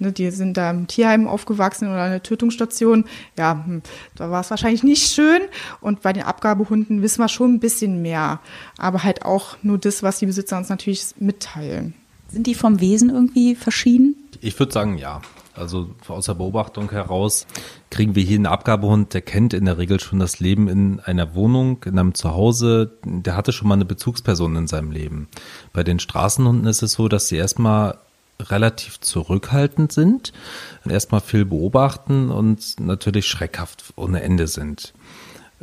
Ne, 0.03 0.11
die 0.11 0.29
sind 0.31 0.57
da 0.57 0.69
im 0.69 0.87
Tierheim 0.87 1.27
aufgewachsen 1.27 1.87
oder 1.87 2.03
eine 2.03 2.21
Tötungsstation. 2.21 3.05
Ja, 3.37 3.63
hm, 3.65 3.81
da 4.15 4.29
war 4.29 4.41
es 4.41 4.49
wahrscheinlich 4.49 4.83
nicht 4.83 5.07
schön. 5.07 5.41
Und 5.79 6.01
bei 6.01 6.11
den 6.11 6.23
Abgabehunden 6.23 7.01
wissen 7.01 7.21
wir 7.21 7.29
schon 7.29 7.53
ein 7.53 7.59
bisschen 7.61 8.01
mehr. 8.01 8.41
Aber 8.77 9.03
halt 9.03 9.23
auch 9.23 9.55
nur 9.63 9.77
das, 9.77 10.03
was 10.03 10.19
die 10.19 10.25
Besitzer 10.25 10.57
uns 10.57 10.67
natürlich 10.67 11.05
mitteilen. 11.19 11.93
Sind 12.27 12.47
die 12.47 12.55
vom 12.55 12.81
Wesen 12.81 13.09
irgendwie 13.09 13.55
verschieden? 13.55 14.15
Ich 14.41 14.59
würde 14.59 14.73
sagen, 14.73 14.97
ja. 14.97 15.21
Also 15.55 15.91
aus 16.07 16.25
der 16.25 16.33
Beobachtung 16.33 16.89
heraus 16.89 17.45
kriegen 17.91 18.15
wir 18.15 18.23
hier 18.23 18.37
einen 18.37 18.47
Abgabehund, 18.47 19.13
der 19.13 19.21
kennt 19.21 19.53
in 19.53 19.65
der 19.65 19.77
Regel 19.77 19.99
schon 19.99 20.17
das 20.17 20.39
Leben 20.39 20.67
in 20.67 20.99
einer 20.99 21.35
Wohnung, 21.35 21.83
in 21.85 21.97
einem 21.97 22.15
Zuhause. 22.15 22.97
Der 23.05 23.37
hatte 23.37 23.53
schon 23.53 23.67
mal 23.67 23.75
eine 23.75 23.85
Bezugsperson 23.85 24.55
in 24.55 24.67
seinem 24.67 24.91
Leben. 24.91 25.27
Bei 25.71 25.83
den 25.83 25.99
Straßenhunden 25.99 26.65
ist 26.65 26.81
es 26.81 26.93
so, 26.93 27.07
dass 27.07 27.27
sie 27.27 27.37
erstmal 27.37 27.99
relativ 28.39 28.99
zurückhaltend 28.99 29.91
sind, 29.91 30.33
erstmal 30.87 31.21
viel 31.21 31.45
beobachten 31.45 32.29
und 32.29 32.79
natürlich 32.79 33.27
schreckhaft 33.27 33.93
ohne 33.95 34.21
Ende 34.21 34.47
sind. 34.47 34.93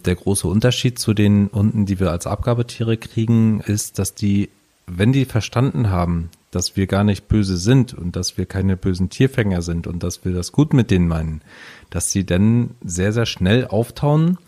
Der 0.05 0.15
große 0.15 0.49
Unterschied 0.49 0.99
zu 0.99 1.13
den 1.13 1.51
Hunden, 1.53 1.85
die 1.85 2.01
wir 2.01 2.11
als 2.11 2.27
Abgabetiere 2.27 2.97
kriegen, 2.97 3.61
ist, 3.61 3.99
dass 3.99 4.15
die, 4.15 4.49
wenn 4.87 5.13
die 5.13 5.27
verstanden 5.27 5.91
haben, 5.91 6.31
dass 6.51 6.77
wir 6.77 6.87
gar 6.87 7.05
nicht 7.05 7.29
böse 7.29 7.57
sind 7.57 7.95
und 7.95 8.17
dass 8.17 8.39
wir 8.39 8.47
keine 8.47 8.77
bösen 8.77 9.11
Tierfänger 9.11 9.63
sind 9.63 9.87
und 9.87 10.03
dass 10.03 10.25
wir 10.25 10.33
das 10.33 10.53
gut 10.53 10.73
mit 10.73 10.91
denen 10.91 11.07
meinen, 11.07 11.43
dass 11.91 12.11
sie 12.11 12.25
dann 12.25 12.71
sehr, 12.83 13.13
sehr 13.13 13.27
schnell 13.27 13.67
auftauen. 13.67 14.39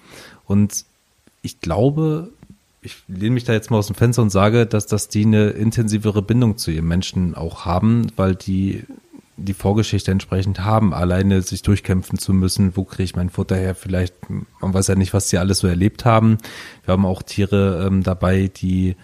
Und 0.45 0.85
ich 1.43 1.61
glaube, 1.61 2.31
ich 2.83 2.97
lehne 3.07 3.35
mich 3.35 3.45
da 3.45 3.53
jetzt 3.53 3.71
mal 3.71 3.79
aus 3.79 3.87
dem 3.87 3.97
Fenster 3.97 4.23
und 4.23 4.31
sage, 4.31 4.67
dass, 4.67 4.87
dass 4.87 5.09
die 5.09 5.25
eine 5.25 5.51
intensivere 5.51 6.21
Bindung 6.21 6.59
zu 6.59 6.71
ihren 6.73 6.89
Menschen 6.89 7.35
auch 7.35 7.65
haben, 7.65 8.09
weil 8.17 8.35
die 8.35 8.85
die 9.37 9.55
Vorgeschichte 9.55 10.11
entsprechend 10.11 10.61
haben, 10.61 10.93
alleine 10.93 11.43
sich 11.43 11.63
durchkämpfen 11.63 12.19
zu 12.19 12.33
müssen, 12.33 12.77
wo 12.77 12.85
kriege 12.85 13.05
ich 13.05 13.17
mein 13.17 13.31
Futter 13.31 13.57
her, 13.57 13.75
vielleicht, 13.75 14.15
man 14.29 14.75
weiß 14.75 14.89
ja 14.89 14.95
nicht, 14.95 15.15
was 15.15 15.29
die 15.29 15.39
alles 15.39 15.61
so 15.61 15.67
erlebt 15.67 16.05
haben. 16.05 16.39
Wir 16.85 16.93
haben 16.93 17.07
auch 17.07 17.23
Tiere 17.23 17.87
ähm, 17.87 18.03
dabei, 18.03 18.51
die 18.55 18.95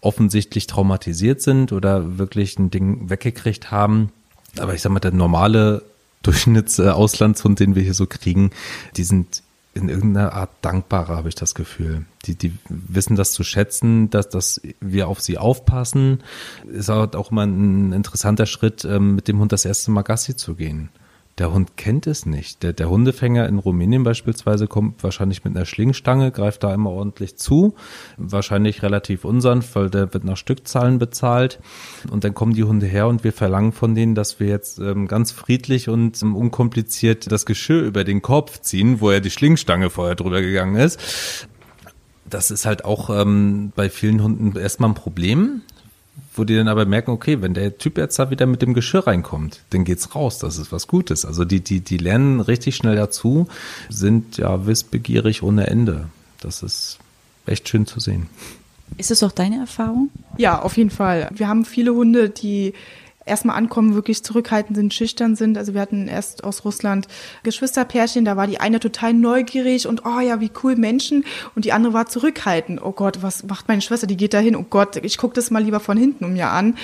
offensichtlich 0.00 0.66
traumatisiert 0.66 1.40
sind 1.40 1.72
oder 1.72 2.18
wirklich 2.18 2.58
ein 2.58 2.70
Ding 2.70 3.08
weggekriegt 3.08 3.70
haben. 3.70 4.12
Aber 4.58 4.74
ich 4.74 4.82
sag 4.82 4.92
mal, 4.92 5.00
der 5.00 5.12
normale 5.12 5.82
Durchschnittsauslandshund, 6.22 7.58
den 7.58 7.74
wir 7.74 7.82
hier 7.82 7.94
so 7.94 8.06
kriegen, 8.06 8.50
die 8.96 9.04
sind 9.04 9.42
in 9.74 9.88
irgendeiner 9.88 10.32
Art 10.32 10.50
dankbarer, 10.62 11.16
habe 11.16 11.28
ich 11.28 11.34
das 11.34 11.54
Gefühl. 11.54 12.06
Die, 12.24 12.36
die 12.36 12.52
wissen 12.68 13.16
das 13.16 13.32
zu 13.32 13.44
schätzen, 13.44 14.08
dass, 14.10 14.28
dass 14.28 14.60
wir 14.80 15.08
auf 15.08 15.20
sie 15.20 15.36
aufpassen. 15.36 16.22
Ist 16.72 16.90
auch 16.90 17.30
immer 17.30 17.44
ein 17.44 17.92
interessanter 17.92 18.46
Schritt, 18.46 18.84
ähm, 18.84 19.16
mit 19.16 19.28
dem 19.28 19.40
Hund 19.40 19.52
das 19.52 19.64
erste 19.64 19.90
Mal 19.90 20.02
Gassi 20.02 20.36
zu 20.36 20.54
gehen. 20.54 20.90
Der 21.38 21.52
Hund 21.52 21.76
kennt 21.76 22.06
es 22.06 22.26
nicht. 22.26 22.62
Der, 22.62 22.72
der 22.72 22.88
Hundefänger 22.88 23.48
in 23.48 23.58
Rumänien 23.58 24.04
beispielsweise 24.04 24.68
kommt 24.68 25.02
wahrscheinlich 25.02 25.42
mit 25.42 25.56
einer 25.56 25.66
Schlingstange, 25.66 26.30
greift 26.30 26.62
da 26.62 26.72
immer 26.72 26.90
ordentlich 26.90 27.36
zu. 27.36 27.74
Wahrscheinlich 28.16 28.82
relativ 28.84 29.24
unsanft, 29.24 29.74
weil 29.74 29.90
der 29.90 30.14
wird 30.14 30.22
nach 30.22 30.36
Stückzahlen 30.36 31.00
bezahlt. 31.00 31.58
Und 32.08 32.22
dann 32.22 32.34
kommen 32.34 32.54
die 32.54 32.62
Hunde 32.62 32.86
her 32.86 33.08
und 33.08 33.24
wir 33.24 33.32
verlangen 33.32 33.72
von 33.72 33.96
denen, 33.96 34.14
dass 34.14 34.38
wir 34.38 34.46
jetzt 34.46 34.78
ähm, 34.78 35.08
ganz 35.08 35.32
friedlich 35.32 35.88
und 35.88 36.22
ähm, 36.22 36.36
unkompliziert 36.36 37.32
das 37.32 37.46
Geschirr 37.46 37.82
über 37.82 38.04
den 38.04 38.22
Kopf 38.22 38.60
ziehen, 38.60 39.00
wo 39.00 39.10
ja 39.10 39.18
die 39.18 39.30
Schlingstange 39.30 39.90
vorher 39.90 40.14
drüber 40.14 40.40
gegangen 40.40 40.76
ist 40.76 41.48
das 42.26 42.50
ist 42.50 42.66
halt 42.66 42.84
auch 42.84 43.10
ähm, 43.10 43.72
bei 43.76 43.88
vielen 43.88 44.22
Hunden 44.22 44.56
erstmal 44.56 44.90
ein 44.90 44.94
Problem 44.94 45.62
wo 46.34 46.44
die 46.44 46.56
dann 46.56 46.68
aber 46.68 46.84
merken, 46.84 47.10
okay, 47.10 47.42
wenn 47.42 47.54
der 47.54 47.78
Typ 47.78 47.98
jetzt 47.98 48.18
da 48.18 48.30
wieder 48.30 48.46
mit 48.46 48.62
dem 48.62 48.74
Geschirr 48.74 49.06
reinkommt, 49.06 49.60
dann 49.70 49.84
geht's 49.84 50.14
raus, 50.14 50.38
das 50.38 50.58
ist 50.58 50.72
was 50.72 50.86
Gutes. 50.86 51.24
Also 51.24 51.44
die, 51.44 51.60
die, 51.60 51.80
die 51.80 51.98
lernen 51.98 52.40
richtig 52.40 52.76
schnell 52.76 52.96
dazu, 52.96 53.48
sind 53.88 54.36
ja 54.38 54.66
wissbegierig 54.66 55.42
ohne 55.42 55.66
Ende. 55.66 56.06
Das 56.40 56.62
ist 56.62 56.98
echt 57.46 57.68
schön 57.68 57.86
zu 57.86 58.00
sehen. 58.00 58.28
Ist 58.96 59.10
es 59.10 59.22
auch 59.22 59.32
deine 59.32 59.58
Erfahrung? 59.58 60.10
Ja, 60.36 60.60
auf 60.60 60.76
jeden 60.76 60.90
Fall. 60.90 61.28
Wir 61.34 61.48
haben 61.48 61.64
viele 61.64 61.94
Hunde, 61.94 62.30
die 62.30 62.74
erstmal 63.26 63.56
ankommen, 63.56 63.94
wirklich 63.94 64.22
zurückhaltend 64.22 64.76
sind, 64.76 64.92
schüchtern 64.92 65.36
sind. 65.36 65.56
Also 65.56 65.74
wir 65.74 65.80
hatten 65.80 66.08
erst 66.08 66.44
aus 66.44 66.64
Russland 66.64 67.08
Geschwisterpärchen, 67.42 68.24
da 68.24 68.36
war 68.36 68.46
die 68.46 68.60
eine 68.60 68.80
total 68.80 69.14
neugierig 69.14 69.86
und 69.86 70.04
oh 70.04 70.20
ja, 70.20 70.40
wie 70.40 70.50
cool 70.62 70.76
Menschen 70.76 71.24
und 71.54 71.64
die 71.64 71.72
andere 71.72 71.92
war 71.92 72.06
zurückhaltend. 72.06 72.80
Oh 72.82 72.92
Gott, 72.92 73.22
was 73.22 73.44
macht 73.44 73.68
meine 73.68 73.80
Schwester? 73.80 74.06
Die 74.06 74.16
geht 74.16 74.34
da 74.34 74.38
hin. 74.38 74.56
Oh 74.56 74.64
Gott, 74.68 74.96
ich 74.96 75.18
gucke 75.18 75.34
das 75.34 75.50
mal 75.50 75.62
lieber 75.62 75.80
von 75.80 75.96
hinten 75.96 76.24
um 76.24 76.34
mir 76.34 76.48
an. 76.48 76.76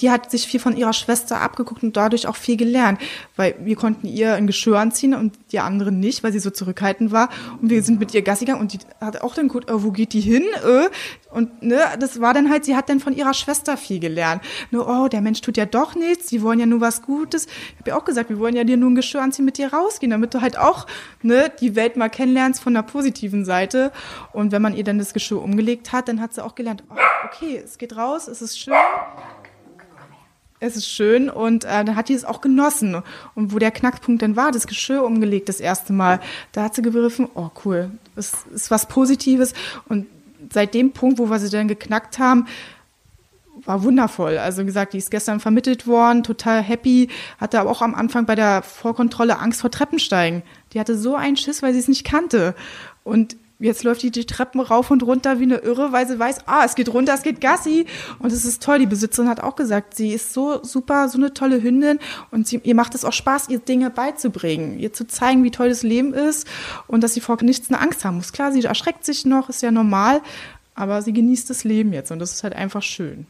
Die 0.00 0.10
hat 0.10 0.30
sich 0.30 0.46
viel 0.46 0.60
von 0.60 0.76
ihrer 0.76 0.92
Schwester 0.92 1.40
abgeguckt 1.40 1.82
und 1.82 1.96
dadurch 1.96 2.26
auch 2.26 2.36
viel 2.36 2.56
gelernt, 2.56 3.00
weil 3.36 3.54
wir 3.60 3.76
konnten 3.76 4.06
ihr 4.06 4.34
ein 4.34 4.46
Geschirr 4.46 4.78
anziehen 4.78 5.14
und 5.14 5.34
die 5.52 5.60
andere 5.60 5.92
nicht, 5.92 6.22
weil 6.22 6.32
sie 6.32 6.38
so 6.38 6.50
zurückhaltend 6.50 7.12
war. 7.12 7.30
Und 7.60 7.70
wir 7.70 7.82
sind 7.82 7.98
mit 8.00 8.14
ihr 8.14 8.22
Gassi 8.22 8.44
gegangen 8.44 8.60
und 8.60 8.72
die 8.72 8.78
hat 9.00 9.22
auch 9.22 9.34
dann 9.34 9.48
gut, 9.48 9.68
äh, 9.68 9.82
wo 9.82 9.90
geht 9.90 10.12
die 10.12 10.20
hin? 10.20 10.44
Äh, 10.64 10.88
und 11.30 11.62
ne, 11.62 11.80
das 11.98 12.20
war 12.20 12.32
dann 12.32 12.50
halt, 12.50 12.64
sie 12.64 12.74
hat 12.74 12.88
dann 12.88 13.00
von 13.00 13.14
ihrer 13.14 13.34
Schwester 13.34 13.76
viel 13.76 14.00
gelernt. 14.00 14.42
Nur, 14.70 14.88
oh, 14.88 15.08
der 15.08 15.20
Mensch 15.20 15.40
tut 15.40 15.56
ja 15.56 15.66
doch 15.66 15.77
nichts, 15.94 16.28
sie 16.28 16.42
wollen 16.42 16.58
ja 16.60 16.66
nur 16.66 16.80
was 16.80 17.02
Gutes. 17.02 17.46
Ich 17.46 17.78
habe 17.80 17.90
ja 17.90 17.96
auch 17.96 18.04
gesagt, 18.04 18.30
wir 18.30 18.38
wollen 18.38 18.56
ja 18.56 18.64
dir 18.64 18.76
nur 18.76 18.90
ein 18.90 18.94
Geschirr 18.94 19.22
anziehen, 19.22 19.44
mit 19.44 19.58
dir 19.58 19.72
rausgehen, 19.72 20.10
damit 20.10 20.34
du 20.34 20.40
halt 20.40 20.58
auch 20.58 20.86
ne, 21.22 21.50
die 21.60 21.76
Welt 21.76 21.96
mal 21.96 22.08
kennenlernst 22.08 22.60
von 22.60 22.74
der 22.74 22.82
positiven 22.82 23.44
Seite. 23.44 23.92
Und 24.32 24.52
wenn 24.52 24.62
man 24.62 24.76
ihr 24.76 24.84
dann 24.84 24.98
das 24.98 25.12
Geschirr 25.12 25.42
umgelegt 25.42 25.92
hat, 25.92 26.08
dann 26.08 26.20
hat 26.20 26.34
sie 26.34 26.44
auch 26.44 26.54
gelernt, 26.54 26.84
oh, 26.90 26.94
okay, 27.26 27.60
es 27.64 27.78
geht 27.78 27.96
raus, 27.96 28.28
es 28.28 28.42
ist 28.42 28.58
schön. 28.58 28.74
Es 30.60 30.76
ist 30.76 30.90
schön 30.90 31.30
und 31.30 31.64
äh, 31.64 31.84
dann 31.84 31.94
hat 31.94 32.08
die 32.08 32.14
es 32.14 32.24
auch 32.24 32.40
genossen. 32.40 33.00
Und 33.36 33.52
wo 33.52 33.58
der 33.60 33.70
Knackpunkt 33.70 34.22
dann 34.22 34.34
war, 34.34 34.50
das 34.50 34.66
Geschirr 34.66 35.04
umgelegt 35.04 35.48
das 35.48 35.60
erste 35.60 35.92
Mal, 35.92 36.20
da 36.50 36.64
hat 36.64 36.74
sie 36.74 36.82
begriffen, 36.82 37.28
oh 37.34 37.50
cool, 37.64 37.92
es 38.16 38.32
ist 38.52 38.70
was 38.70 38.86
Positives. 38.86 39.54
Und 39.88 40.06
seit 40.52 40.74
dem 40.74 40.92
Punkt, 40.92 41.18
wo 41.18 41.30
wir 41.30 41.38
sie 41.38 41.50
dann 41.50 41.68
geknackt 41.68 42.18
haben, 42.18 42.46
war 43.68 43.82
wundervoll. 43.82 44.38
Also 44.38 44.62
wie 44.62 44.66
gesagt, 44.66 44.94
die 44.94 44.98
ist 44.98 45.10
gestern 45.10 45.40
vermittelt 45.40 45.86
worden, 45.86 46.24
total 46.24 46.62
happy, 46.62 47.08
hatte 47.38 47.60
aber 47.60 47.70
auch 47.70 47.82
am 47.82 47.94
Anfang 47.94 48.24
bei 48.24 48.34
der 48.34 48.62
Vorkontrolle 48.62 49.38
Angst 49.38 49.60
vor 49.60 49.70
Treppensteigen. 49.70 50.42
Die 50.72 50.80
hatte 50.80 50.96
so 50.96 51.14
einen 51.14 51.36
Schiss, 51.36 51.62
weil 51.62 51.74
sie 51.74 51.78
es 51.78 51.88
nicht 51.88 52.04
kannte. 52.04 52.54
Und 53.04 53.36
jetzt 53.58 53.84
läuft 53.84 54.02
die 54.02 54.10
die 54.10 54.24
Treppen 54.24 54.60
rauf 54.60 54.90
und 54.90 55.02
runter 55.02 55.38
wie 55.38 55.44
eine 55.44 55.56
Irre, 55.58 55.92
weil 55.92 56.08
sie 56.08 56.18
weiß, 56.18 56.46
ah, 56.46 56.62
es 56.64 56.76
geht 56.76 56.88
runter, 56.92 57.12
es 57.12 57.22
geht 57.22 57.42
Gassi. 57.42 57.84
Und 58.18 58.32
es 58.32 58.46
ist 58.46 58.62
toll. 58.62 58.78
Die 58.78 58.86
Besitzerin 58.86 59.28
hat 59.28 59.40
auch 59.40 59.54
gesagt, 59.54 59.94
sie 59.94 60.14
ist 60.14 60.32
so 60.32 60.64
super, 60.64 61.10
so 61.10 61.18
eine 61.18 61.34
tolle 61.34 61.62
Hündin 61.62 61.98
und 62.30 62.46
sie, 62.46 62.60
ihr 62.64 62.74
macht 62.74 62.94
es 62.94 63.04
auch 63.04 63.12
Spaß, 63.12 63.50
ihr 63.50 63.58
Dinge 63.58 63.90
beizubringen, 63.90 64.78
ihr 64.78 64.94
zu 64.94 65.06
zeigen, 65.06 65.44
wie 65.44 65.50
toll 65.50 65.68
das 65.68 65.82
Leben 65.82 66.14
ist 66.14 66.46
und 66.86 67.02
dass 67.02 67.12
sie 67.12 67.20
vor 67.20 67.36
nichts 67.42 67.68
eine 67.68 67.80
Angst 67.80 68.04
haben 68.04 68.16
muss. 68.16 68.32
Klar, 68.32 68.50
sie 68.50 68.64
erschreckt 68.64 69.04
sich 69.04 69.26
noch, 69.26 69.50
ist 69.50 69.62
ja 69.62 69.70
normal, 69.70 70.22
aber 70.74 71.02
sie 71.02 71.12
genießt 71.12 71.50
das 71.50 71.64
Leben 71.64 71.92
jetzt 71.92 72.10
und 72.10 72.18
das 72.18 72.32
ist 72.32 72.44
halt 72.44 72.54
einfach 72.54 72.82
schön. 72.82 73.26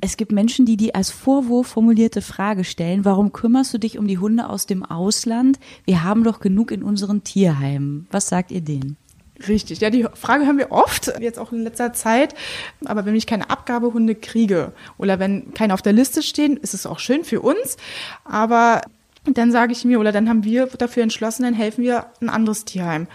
Es 0.00 0.16
gibt 0.16 0.32
Menschen, 0.32 0.66
die 0.66 0.76
die 0.76 0.94
als 0.94 1.10
Vorwurf 1.10 1.68
formulierte 1.68 2.20
Frage 2.20 2.64
stellen, 2.64 3.04
warum 3.04 3.32
kümmerst 3.32 3.72
du 3.72 3.78
dich 3.78 3.98
um 3.98 4.06
die 4.06 4.18
Hunde 4.18 4.48
aus 4.48 4.66
dem 4.66 4.84
Ausland? 4.84 5.58
Wir 5.84 6.04
haben 6.04 6.22
doch 6.22 6.40
genug 6.40 6.70
in 6.70 6.82
unseren 6.82 7.24
Tierheimen. 7.24 8.06
Was 8.10 8.28
sagt 8.28 8.50
ihr 8.50 8.60
denen? 8.60 8.96
Richtig, 9.48 9.80
ja, 9.80 9.90
die 9.90 10.06
Frage 10.14 10.46
haben 10.46 10.58
wir 10.58 10.70
oft, 10.70 11.12
jetzt 11.20 11.38
auch 11.38 11.52
in 11.52 11.62
letzter 11.62 11.92
Zeit. 11.92 12.34
Aber 12.84 13.04
wenn 13.04 13.14
ich 13.14 13.26
keine 13.26 13.50
Abgabehunde 13.50 14.14
kriege 14.14 14.72
oder 14.98 15.18
wenn 15.18 15.52
keine 15.52 15.74
auf 15.74 15.82
der 15.82 15.92
Liste 15.92 16.22
stehen, 16.22 16.56
ist 16.56 16.74
es 16.74 16.86
auch 16.86 16.98
schön 16.98 17.24
für 17.24 17.40
uns. 17.40 17.76
Aber 18.24 18.82
dann 19.24 19.52
sage 19.52 19.72
ich 19.72 19.84
mir, 19.84 20.00
oder 20.00 20.12
dann 20.12 20.28
haben 20.28 20.44
wir 20.44 20.66
dafür 20.66 21.02
entschlossen, 21.02 21.42
dann 21.42 21.54
helfen 21.54 21.84
wir 21.84 22.06
ein 22.20 22.28
anderes 22.28 22.64
Tierheim. 22.64 23.08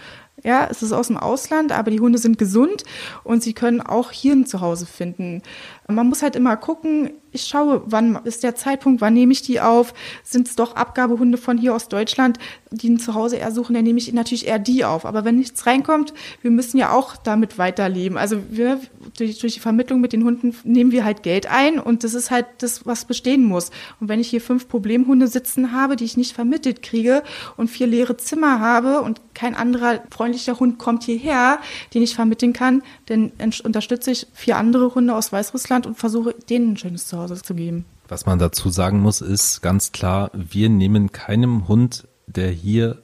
Ja, 0.44 0.66
es 0.68 0.82
ist 0.82 0.92
aus 0.92 1.06
dem 1.06 1.16
Ausland, 1.16 1.70
aber 1.70 1.90
die 1.90 2.00
Hunde 2.00 2.18
sind 2.18 2.36
gesund 2.36 2.82
und 3.22 3.42
sie 3.42 3.52
können 3.52 3.80
auch 3.80 4.10
hier 4.10 4.32
ein 4.32 4.46
Zuhause 4.46 4.86
finden. 4.86 5.42
Man 5.88 6.08
muss 6.08 6.22
halt 6.22 6.36
immer 6.36 6.56
gucken, 6.56 7.10
ich 7.32 7.44
schaue, 7.44 7.82
wann 7.86 8.20
ist 8.24 8.44
der 8.44 8.54
Zeitpunkt, 8.54 9.00
wann 9.00 9.14
nehme 9.14 9.32
ich 9.32 9.42
die 9.42 9.60
auf? 9.60 9.94
Sind 10.22 10.46
es 10.48 10.54
doch 10.54 10.76
Abgabehunde 10.76 11.38
von 11.38 11.58
hier 11.58 11.74
aus 11.74 11.88
Deutschland, 11.88 12.38
die 12.70 12.90
ein 12.90 12.98
Zuhause 12.98 13.36
eher 13.36 13.50
suchen, 13.50 13.74
dann 13.74 13.84
nehme 13.84 13.98
ich 13.98 14.12
natürlich 14.12 14.46
eher 14.46 14.58
die 14.58 14.84
auf. 14.84 15.04
Aber 15.04 15.24
wenn 15.24 15.36
nichts 15.36 15.66
reinkommt, 15.66 16.14
wir 16.40 16.50
müssen 16.50 16.78
ja 16.78 16.92
auch 16.92 17.16
damit 17.16 17.58
weiterleben. 17.58 18.16
Also 18.16 18.38
wir, 18.50 18.80
durch, 19.16 19.38
durch 19.38 19.54
die 19.54 19.60
Vermittlung 19.60 20.00
mit 20.00 20.12
den 20.12 20.24
Hunden 20.24 20.54
nehmen 20.64 20.92
wir 20.92 21.04
halt 21.04 21.22
Geld 21.22 21.46
ein 21.46 21.78
und 21.78 22.04
das 22.04 22.14
ist 22.14 22.30
halt 22.30 22.46
das, 22.58 22.86
was 22.86 23.04
bestehen 23.04 23.44
muss. 23.44 23.70
Und 24.00 24.08
wenn 24.08 24.20
ich 24.20 24.28
hier 24.28 24.40
fünf 24.40 24.68
Problemhunde 24.68 25.28
sitzen 25.28 25.72
habe, 25.72 25.96
die 25.96 26.04
ich 26.04 26.16
nicht 26.16 26.32
vermittelt 26.34 26.82
kriege 26.82 27.22
und 27.56 27.68
vier 27.68 27.86
leere 27.86 28.16
Zimmer 28.16 28.60
habe 28.60 29.02
und 29.02 29.20
kein 29.34 29.54
anderer 29.54 30.02
freundlicher 30.10 30.58
Hund 30.58 30.78
kommt 30.78 31.04
hierher, 31.04 31.58
den 31.94 32.02
ich 32.02 32.14
vermitteln 32.14 32.52
kann, 32.52 32.82
dann 33.06 33.32
unterstütze 33.64 34.10
ich 34.10 34.26
vier 34.32 34.56
andere 34.56 34.94
Hunde 34.94 35.14
aus 35.14 35.32
Weißrussland 35.32 35.86
und 35.86 35.98
versuche 35.98 36.34
denen 36.48 36.72
ein 36.72 36.76
schönes 36.76 37.06
Zuhause 37.06 37.40
zu 37.40 37.54
geben. 37.54 37.84
Was 38.08 38.26
man 38.26 38.38
dazu 38.38 38.68
sagen 38.68 39.00
muss, 39.00 39.20
ist 39.20 39.62
ganz 39.62 39.92
klar, 39.92 40.30
wir 40.34 40.68
nehmen 40.68 41.12
keinem 41.12 41.68
Hund, 41.68 42.06
der 42.26 42.50
hier 42.50 42.98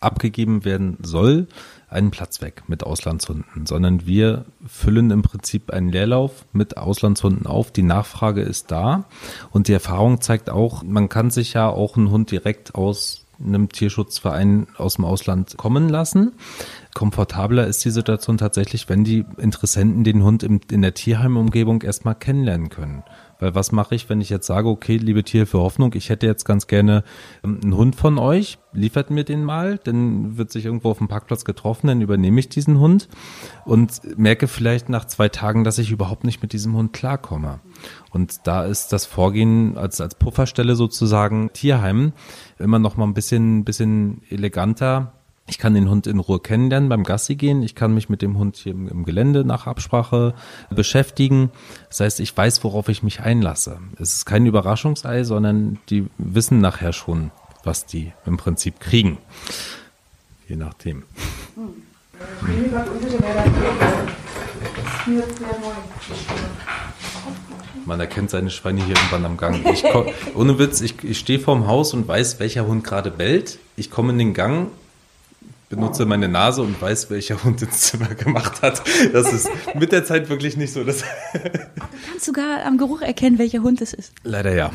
abgegeben 0.00 0.64
werden 0.64 0.98
soll, 1.02 1.48
einen 1.94 2.10
Platz 2.10 2.42
weg 2.42 2.64
mit 2.66 2.84
Auslandshunden, 2.84 3.66
sondern 3.66 4.06
wir 4.06 4.44
füllen 4.66 5.10
im 5.10 5.22
Prinzip 5.22 5.70
einen 5.70 5.88
Leerlauf 5.88 6.44
mit 6.52 6.76
Auslandshunden 6.76 7.46
auf. 7.46 7.70
Die 7.70 7.82
Nachfrage 7.82 8.42
ist 8.42 8.70
da 8.70 9.04
und 9.50 9.68
die 9.68 9.72
Erfahrung 9.72 10.20
zeigt 10.20 10.50
auch, 10.50 10.82
man 10.82 11.08
kann 11.08 11.30
sich 11.30 11.54
ja 11.54 11.68
auch 11.68 11.96
einen 11.96 12.10
Hund 12.10 12.30
direkt 12.30 12.74
aus 12.74 13.24
einem 13.44 13.68
Tierschutzverein 13.68 14.68
aus 14.76 14.94
dem 14.94 15.04
Ausland 15.04 15.56
kommen 15.56 15.88
lassen. 15.88 16.32
Komfortabler 16.94 17.66
ist 17.66 17.84
die 17.84 17.90
Situation 17.90 18.38
tatsächlich, 18.38 18.88
wenn 18.88 19.02
die 19.02 19.24
Interessenten 19.38 20.04
den 20.04 20.22
Hund 20.22 20.42
in 20.44 20.82
der 20.82 20.94
Tierheimumgebung 20.94 21.82
erstmal 21.82 22.14
kennenlernen 22.14 22.68
können. 22.68 23.02
Weil 23.44 23.54
was 23.54 23.72
mache 23.72 23.94
ich, 23.94 24.08
wenn 24.08 24.22
ich 24.22 24.30
jetzt 24.30 24.46
sage, 24.46 24.70
okay, 24.70 24.96
liebe 24.96 25.22
Tierhilfe 25.22 25.58
Hoffnung, 25.58 25.92
ich 25.96 26.08
hätte 26.08 26.26
jetzt 26.26 26.46
ganz 26.46 26.66
gerne 26.66 27.04
ähm, 27.44 27.60
einen 27.62 27.76
Hund 27.76 27.94
von 27.94 28.16
euch, 28.16 28.56
liefert 28.72 29.10
mir 29.10 29.24
den 29.24 29.44
mal, 29.44 29.76
dann 29.84 30.38
wird 30.38 30.50
sich 30.50 30.64
irgendwo 30.64 30.88
auf 30.88 30.96
dem 30.96 31.08
Parkplatz 31.08 31.44
getroffen, 31.44 31.88
dann 31.88 32.00
übernehme 32.00 32.40
ich 32.40 32.48
diesen 32.48 32.78
Hund 32.78 33.06
und 33.66 34.00
merke 34.16 34.48
vielleicht 34.48 34.88
nach 34.88 35.04
zwei 35.04 35.28
Tagen, 35.28 35.62
dass 35.62 35.76
ich 35.76 35.90
überhaupt 35.90 36.24
nicht 36.24 36.40
mit 36.40 36.54
diesem 36.54 36.74
Hund 36.74 36.94
klarkomme. 36.94 37.60
Und 38.08 38.46
da 38.46 38.64
ist 38.64 38.94
das 38.94 39.04
Vorgehen 39.04 39.76
als, 39.76 40.00
als 40.00 40.14
Pufferstelle 40.14 40.74
sozusagen 40.74 41.52
Tierheim 41.52 42.14
immer 42.58 42.78
noch 42.78 42.96
mal 42.96 43.04
ein 43.04 43.12
bisschen, 43.12 43.66
bisschen 43.66 44.22
eleganter. 44.30 45.12
Ich 45.46 45.58
kann 45.58 45.74
den 45.74 45.90
Hund 45.90 46.06
in 46.06 46.20
Ruhe 46.20 46.40
kennenlernen 46.40 46.88
beim 46.88 47.04
Gassi 47.04 47.34
gehen. 47.34 47.62
Ich 47.62 47.74
kann 47.74 47.92
mich 47.92 48.08
mit 48.08 48.22
dem 48.22 48.38
Hund 48.38 48.56
hier 48.56 48.72
im, 48.72 49.04
Gelände 49.04 49.44
nach 49.44 49.66
Absprache 49.66 50.34
beschäftigen. 50.70 51.50
Das 51.90 52.00
heißt, 52.00 52.20
ich 52.20 52.34
weiß, 52.34 52.64
worauf 52.64 52.88
ich 52.88 53.02
mich 53.02 53.20
einlasse. 53.20 53.78
Es 53.98 54.14
ist 54.14 54.24
kein 54.24 54.46
Überraschungsei, 54.46 55.22
sondern 55.22 55.78
die 55.90 56.06
wissen 56.16 56.60
nachher 56.60 56.94
schon, 56.94 57.30
was 57.62 57.84
die 57.84 58.12
im 58.24 58.38
Prinzip 58.38 58.80
kriegen. 58.80 59.18
Je 60.48 60.56
nachdem. 60.56 61.02
Man 67.84 68.00
erkennt 68.00 68.30
seine 68.30 68.48
Schweine 68.48 68.82
hier 68.82 68.96
irgendwann 68.96 69.26
am 69.26 69.36
Gang. 69.36 69.62
Ich 69.70 69.84
komm, 69.92 70.06
ohne 70.34 70.58
Witz, 70.58 70.80
ich, 70.80 71.04
ich 71.04 71.18
stehe 71.18 71.38
vorm 71.38 71.66
Haus 71.66 71.92
und 71.92 72.08
weiß, 72.08 72.40
welcher 72.40 72.66
Hund 72.66 72.82
gerade 72.82 73.10
bellt. 73.10 73.58
Ich 73.76 73.90
komme 73.90 74.12
in 74.12 74.18
den 74.18 74.32
Gang, 74.32 74.68
benutze 75.74 76.06
meine 76.06 76.28
Nase 76.28 76.62
und 76.62 76.80
weiß, 76.80 77.10
welcher 77.10 77.42
Hund 77.42 77.62
ins 77.62 77.80
Zimmer 77.80 78.14
gemacht 78.14 78.62
hat. 78.62 78.82
Das 79.12 79.32
ist 79.32 79.48
mit 79.74 79.92
der 79.92 80.04
Zeit 80.04 80.28
wirklich 80.28 80.56
nicht 80.56 80.72
so. 80.72 80.84
Dass 80.84 80.98
du 80.98 81.04
kannst 82.08 82.24
sogar 82.24 82.64
am 82.64 82.78
Geruch 82.78 83.02
erkennen, 83.02 83.38
welcher 83.38 83.62
Hund 83.62 83.80
es 83.80 83.92
ist. 83.92 84.12
Leider 84.22 84.54
ja. 84.54 84.70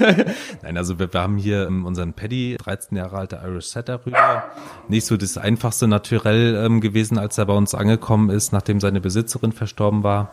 Nein, 0.62 0.76
also 0.76 0.98
wir, 0.98 1.12
wir 1.12 1.20
haben 1.20 1.36
hier 1.36 1.66
ähm, 1.66 1.84
unseren 1.84 2.12
Paddy, 2.12 2.56
13 2.62 2.96
Jahre 2.96 3.18
alter 3.18 3.42
Irish 3.44 3.66
Setter 3.66 4.00
rüber. 4.04 4.44
Nicht 4.88 5.06
so 5.06 5.16
das 5.16 5.36
einfachste 5.36 5.86
Naturell 5.86 6.62
ähm, 6.64 6.80
gewesen, 6.80 7.18
als 7.18 7.38
er 7.38 7.46
bei 7.46 7.54
uns 7.54 7.74
angekommen 7.74 8.30
ist, 8.30 8.52
nachdem 8.52 8.80
seine 8.80 9.00
Besitzerin 9.00 9.52
verstorben 9.52 10.02
war. 10.02 10.32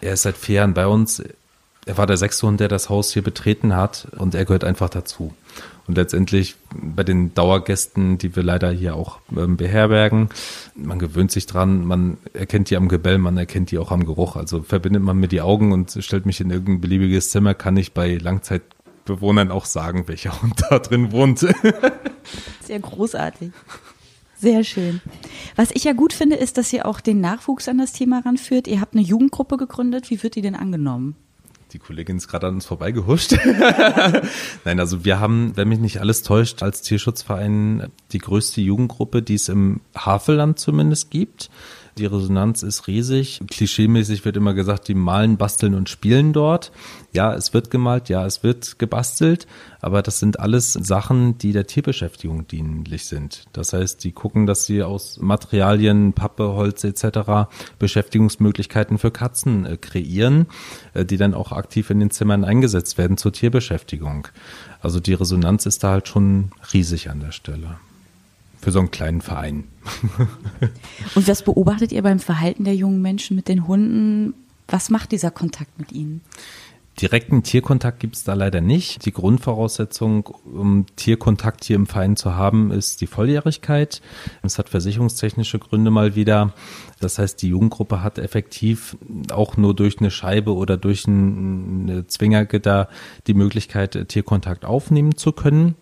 Er 0.00 0.14
ist 0.14 0.22
seit 0.22 0.36
vier 0.36 0.56
Jahren 0.56 0.74
bei 0.74 0.86
uns 0.86 1.22
er 1.86 1.96
war 1.96 2.06
der 2.06 2.18
sechste 2.18 2.46
Hund, 2.46 2.60
der 2.60 2.68
das 2.68 2.90
Haus 2.90 3.14
hier 3.14 3.22
betreten 3.22 3.74
hat 3.74 4.08
und 4.18 4.34
er 4.34 4.44
gehört 4.44 4.62
einfach 4.62 4.90
dazu. 4.90 5.32
Und 5.88 5.96
letztendlich 5.96 6.54
bei 6.70 7.02
den 7.02 7.32
Dauergästen, 7.34 8.18
die 8.18 8.36
wir 8.36 8.42
leider 8.42 8.70
hier 8.70 8.94
auch 8.94 9.20
ähm, 9.34 9.56
beherbergen, 9.56 10.28
man 10.74 10.98
gewöhnt 10.98 11.32
sich 11.32 11.46
dran, 11.46 11.86
man 11.86 12.18
erkennt 12.34 12.68
die 12.68 12.76
am 12.76 12.88
Gebell, 12.88 13.16
man 13.16 13.38
erkennt 13.38 13.70
die 13.70 13.78
auch 13.78 13.90
am 13.90 14.04
Geruch. 14.04 14.36
Also 14.36 14.62
verbindet 14.62 15.02
man 15.02 15.16
mir 15.16 15.28
die 15.28 15.40
Augen 15.40 15.72
und 15.72 15.96
stellt 16.00 16.26
mich 16.26 16.42
in 16.42 16.50
irgendein 16.50 16.82
beliebiges 16.82 17.30
Zimmer, 17.30 17.54
kann 17.54 17.78
ich 17.78 17.94
bei 17.94 18.16
Langzeitbewohnern 18.16 19.50
auch 19.50 19.64
sagen, 19.64 20.06
welcher 20.08 20.42
Hund 20.42 20.62
da 20.68 20.78
drin 20.78 21.10
wohnt. 21.10 21.38
Sehr 22.62 22.80
großartig. 22.80 23.50
Sehr 24.36 24.64
schön. 24.64 25.00
Was 25.56 25.70
ich 25.72 25.84
ja 25.84 25.94
gut 25.94 26.12
finde, 26.12 26.36
ist, 26.36 26.58
dass 26.58 26.70
ihr 26.70 26.84
auch 26.84 27.00
den 27.00 27.22
Nachwuchs 27.22 27.66
an 27.66 27.78
das 27.78 27.92
Thema 27.92 28.20
ranführt. 28.24 28.68
Ihr 28.68 28.82
habt 28.82 28.94
eine 28.94 29.02
Jugendgruppe 29.02 29.56
gegründet. 29.56 30.10
Wie 30.10 30.22
wird 30.22 30.36
die 30.36 30.42
denn 30.42 30.54
angenommen? 30.54 31.16
Die 31.72 31.78
Kollegin 31.78 32.16
ist 32.16 32.28
gerade 32.28 32.46
an 32.46 32.54
uns 32.54 32.66
vorbeigehuscht. 32.66 33.32
Nein, 34.64 34.80
also 34.80 35.04
wir 35.04 35.20
haben, 35.20 35.52
wenn 35.54 35.68
mich 35.68 35.78
nicht 35.78 36.00
alles 36.00 36.22
täuscht, 36.22 36.62
als 36.62 36.80
Tierschutzverein 36.80 37.88
die 38.12 38.18
größte 38.18 38.62
Jugendgruppe, 38.62 39.20
die 39.20 39.34
es 39.34 39.50
im 39.50 39.80
Havelland 39.94 40.58
zumindest 40.58 41.10
gibt. 41.10 41.50
Die 41.98 42.06
Resonanz 42.06 42.62
ist 42.62 42.86
riesig. 42.86 43.40
Klischeemäßig 43.50 44.24
wird 44.24 44.36
immer 44.36 44.54
gesagt, 44.54 44.86
die 44.86 44.94
malen, 44.94 45.36
basteln 45.36 45.74
und 45.74 45.88
spielen 45.88 46.32
dort. 46.32 46.70
Ja, 47.12 47.34
es 47.34 47.52
wird 47.52 47.72
gemalt, 47.72 48.08
ja, 48.08 48.24
es 48.24 48.44
wird 48.44 48.78
gebastelt, 48.78 49.48
aber 49.80 50.00
das 50.00 50.20
sind 50.20 50.38
alles 50.38 50.74
Sachen, 50.74 51.38
die 51.38 51.50
der 51.50 51.66
Tierbeschäftigung 51.66 52.46
dienlich 52.46 53.06
sind. 53.06 53.46
Das 53.52 53.72
heißt, 53.72 54.04
die 54.04 54.12
gucken, 54.12 54.46
dass 54.46 54.64
sie 54.64 54.84
aus 54.84 55.18
Materialien, 55.20 56.12
Pappe, 56.12 56.52
Holz 56.52 56.84
etc. 56.84 57.50
Beschäftigungsmöglichkeiten 57.80 58.98
für 58.98 59.10
Katzen 59.10 59.66
äh, 59.66 59.76
kreieren, 59.76 60.46
äh, 60.94 61.04
die 61.04 61.16
dann 61.16 61.34
auch 61.34 61.50
aktiv 61.50 61.90
in 61.90 61.98
den 61.98 62.12
Zimmern 62.12 62.44
eingesetzt 62.44 62.96
werden 62.96 63.16
zur 63.16 63.32
Tierbeschäftigung. 63.32 64.28
Also 64.80 65.00
die 65.00 65.14
Resonanz 65.14 65.66
ist 65.66 65.82
da 65.82 65.90
halt 65.90 66.06
schon 66.06 66.52
riesig 66.72 67.10
an 67.10 67.18
der 67.18 67.32
Stelle 67.32 67.78
für 68.60 68.70
so 68.70 68.78
einen 68.78 68.90
kleinen 68.90 69.20
Verein. 69.20 69.64
Und 71.14 71.28
was 71.28 71.42
beobachtet 71.42 71.92
ihr 71.92 72.02
beim 72.02 72.18
Verhalten 72.18 72.64
der 72.64 72.74
jungen 72.74 73.02
Menschen 73.02 73.36
mit 73.36 73.48
den 73.48 73.66
Hunden? 73.66 74.34
Was 74.66 74.90
macht 74.90 75.12
dieser 75.12 75.30
Kontakt 75.30 75.78
mit 75.78 75.92
ihnen? 75.92 76.20
Direkten 77.00 77.44
Tierkontakt 77.44 78.00
gibt 78.00 78.16
es 78.16 78.24
da 78.24 78.34
leider 78.34 78.60
nicht. 78.60 79.06
Die 79.06 79.12
Grundvoraussetzung, 79.12 80.26
um 80.26 80.84
Tierkontakt 80.96 81.62
hier 81.62 81.76
im 81.76 81.86
Verein 81.86 82.16
zu 82.16 82.34
haben, 82.34 82.72
ist 82.72 83.00
die 83.00 83.06
Volljährigkeit. 83.06 84.02
Es 84.42 84.58
hat 84.58 84.68
versicherungstechnische 84.68 85.60
Gründe 85.60 85.92
mal 85.92 86.16
wieder. 86.16 86.54
Das 86.98 87.20
heißt, 87.20 87.40
die 87.40 87.48
Jugendgruppe 87.48 88.02
hat 88.02 88.18
effektiv 88.18 88.96
auch 89.30 89.56
nur 89.56 89.76
durch 89.76 90.00
eine 90.00 90.10
Scheibe 90.10 90.54
oder 90.54 90.76
durch 90.76 91.06
ein 91.06 92.04
Zwingergitter 92.08 92.88
die 93.28 93.34
Möglichkeit, 93.34 94.08
Tierkontakt 94.08 94.64
aufnehmen 94.64 95.16
zu 95.16 95.30
können 95.30 95.76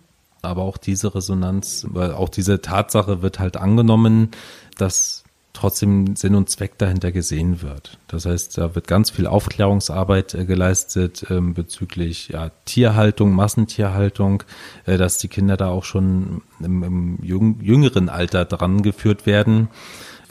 aber 0.46 0.62
auch 0.62 0.78
diese 0.78 1.14
Resonanz, 1.14 1.86
weil 1.90 2.12
auch 2.12 2.28
diese 2.28 2.60
Tatsache 2.60 3.22
wird 3.22 3.38
halt 3.38 3.56
angenommen, 3.56 4.30
dass 4.76 5.24
trotzdem 5.56 6.16
Sinn 6.16 6.34
und 6.34 6.50
Zweck 6.50 6.76
dahinter 6.78 7.12
gesehen 7.12 7.62
wird. 7.62 7.98
Das 8.08 8.26
heißt, 8.26 8.58
da 8.58 8.74
wird 8.74 8.86
ganz 8.86 9.10
viel 9.10 9.26
Aufklärungsarbeit 9.26 10.34
äh, 10.34 10.44
geleistet 10.44 11.26
ähm, 11.30 11.54
bezüglich 11.54 12.28
ja, 12.28 12.50
Tierhaltung, 12.66 13.32
Massentierhaltung, 13.32 14.42
äh, 14.84 14.98
dass 14.98 15.18
die 15.18 15.28
Kinder 15.28 15.56
da 15.56 15.68
auch 15.68 15.84
schon 15.84 16.42
im, 16.60 16.82
im 16.82 17.18
jüng, 17.22 17.60
jüngeren 17.62 18.08
Alter 18.08 18.44
dran 18.44 18.82
geführt 18.82 19.24
werden. 19.24 19.68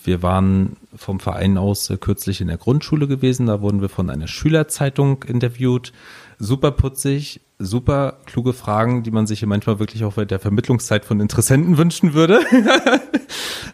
Wir 0.03 0.21
waren 0.21 0.77
vom 0.95 1.19
Verein 1.19 1.57
aus 1.57 1.89
äh, 1.89 1.97
kürzlich 1.97 2.39
in 2.39 2.47
der 2.47 2.57
Grundschule 2.57 3.07
gewesen, 3.07 3.47
da 3.47 3.61
wurden 3.61 3.81
wir 3.81 3.89
von 3.89 4.09
einer 4.11 4.27
Schülerzeitung 4.27 5.23
interviewt. 5.23 5.91
Super 6.37 6.71
putzig, 6.71 7.41
super 7.57 8.17
kluge 8.25 8.53
Fragen, 8.53 9.03
die 9.03 9.11
man 9.11 9.27
sich 9.27 9.39
hier 9.39 9.47
manchmal 9.47 9.79
wirklich 9.79 10.03
auch 10.03 10.13
bei 10.13 10.25
der 10.25 10.39
Vermittlungszeit 10.39 11.05
von 11.05 11.19
Interessenten 11.19 11.77
wünschen 11.77 12.13
würde. 12.13 12.41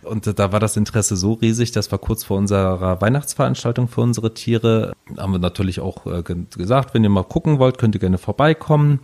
und 0.03 0.27
da 0.39 0.51
war 0.51 0.59
das 0.59 0.77
Interesse 0.77 1.15
so 1.15 1.33
riesig, 1.33 1.71
dass 1.71 1.91
wir 1.91 1.97
kurz 1.97 2.23
vor 2.23 2.37
unserer 2.37 3.01
Weihnachtsveranstaltung 3.01 3.87
für 3.87 4.01
unsere 4.01 4.33
Tiere, 4.33 4.93
haben 5.17 5.33
wir 5.33 5.39
natürlich 5.39 5.79
auch 5.79 6.05
äh, 6.05 6.23
gesagt, 6.23 6.93
wenn 6.93 7.03
ihr 7.03 7.09
mal 7.09 7.23
gucken 7.23 7.59
wollt, 7.59 7.77
könnt 7.77 7.95
ihr 7.95 8.01
gerne 8.01 8.17
vorbeikommen. 8.17 8.99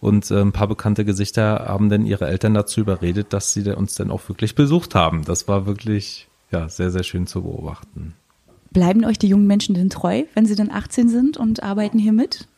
Und 0.00 0.30
äh, 0.30 0.40
ein 0.40 0.52
paar 0.52 0.68
bekannte 0.68 1.04
Gesichter 1.04 1.66
haben 1.68 1.88
dann 1.88 2.06
ihre 2.06 2.26
Eltern 2.26 2.54
dazu 2.54 2.80
überredet, 2.80 3.32
dass 3.32 3.52
sie 3.52 3.70
uns 3.70 3.94
dann 3.94 4.10
auch 4.10 4.28
wirklich 4.28 4.54
besucht 4.54 4.94
haben. 4.94 5.24
Das 5.24 5.46
war 5.46 5.66
wirklich 5.66 6.28
ja, 6.50 6.68
sehr, 6.68 6.90
sehr 6.90 7.02
schön 7.02 7.26
zu 7.26 7.42
beobachten. 7.42 8.14
Bleiben 8.72 9.04
euch 9.04 9.18
die 9.18 9.28
jungen 9.28 9.46
Menschen 9.46 9.74
denn 9.74 9.90
treu, 9.90 10.24
wenn 10.34 10.46
sie 10.46 10.54
dann 10.54 10.70
18 10.70 11.08
sind 11.08 11.36
und 11.36 11.62
arbeiten 11.62 11.98
hier 11.98 12.12
mit? 12.12 12.48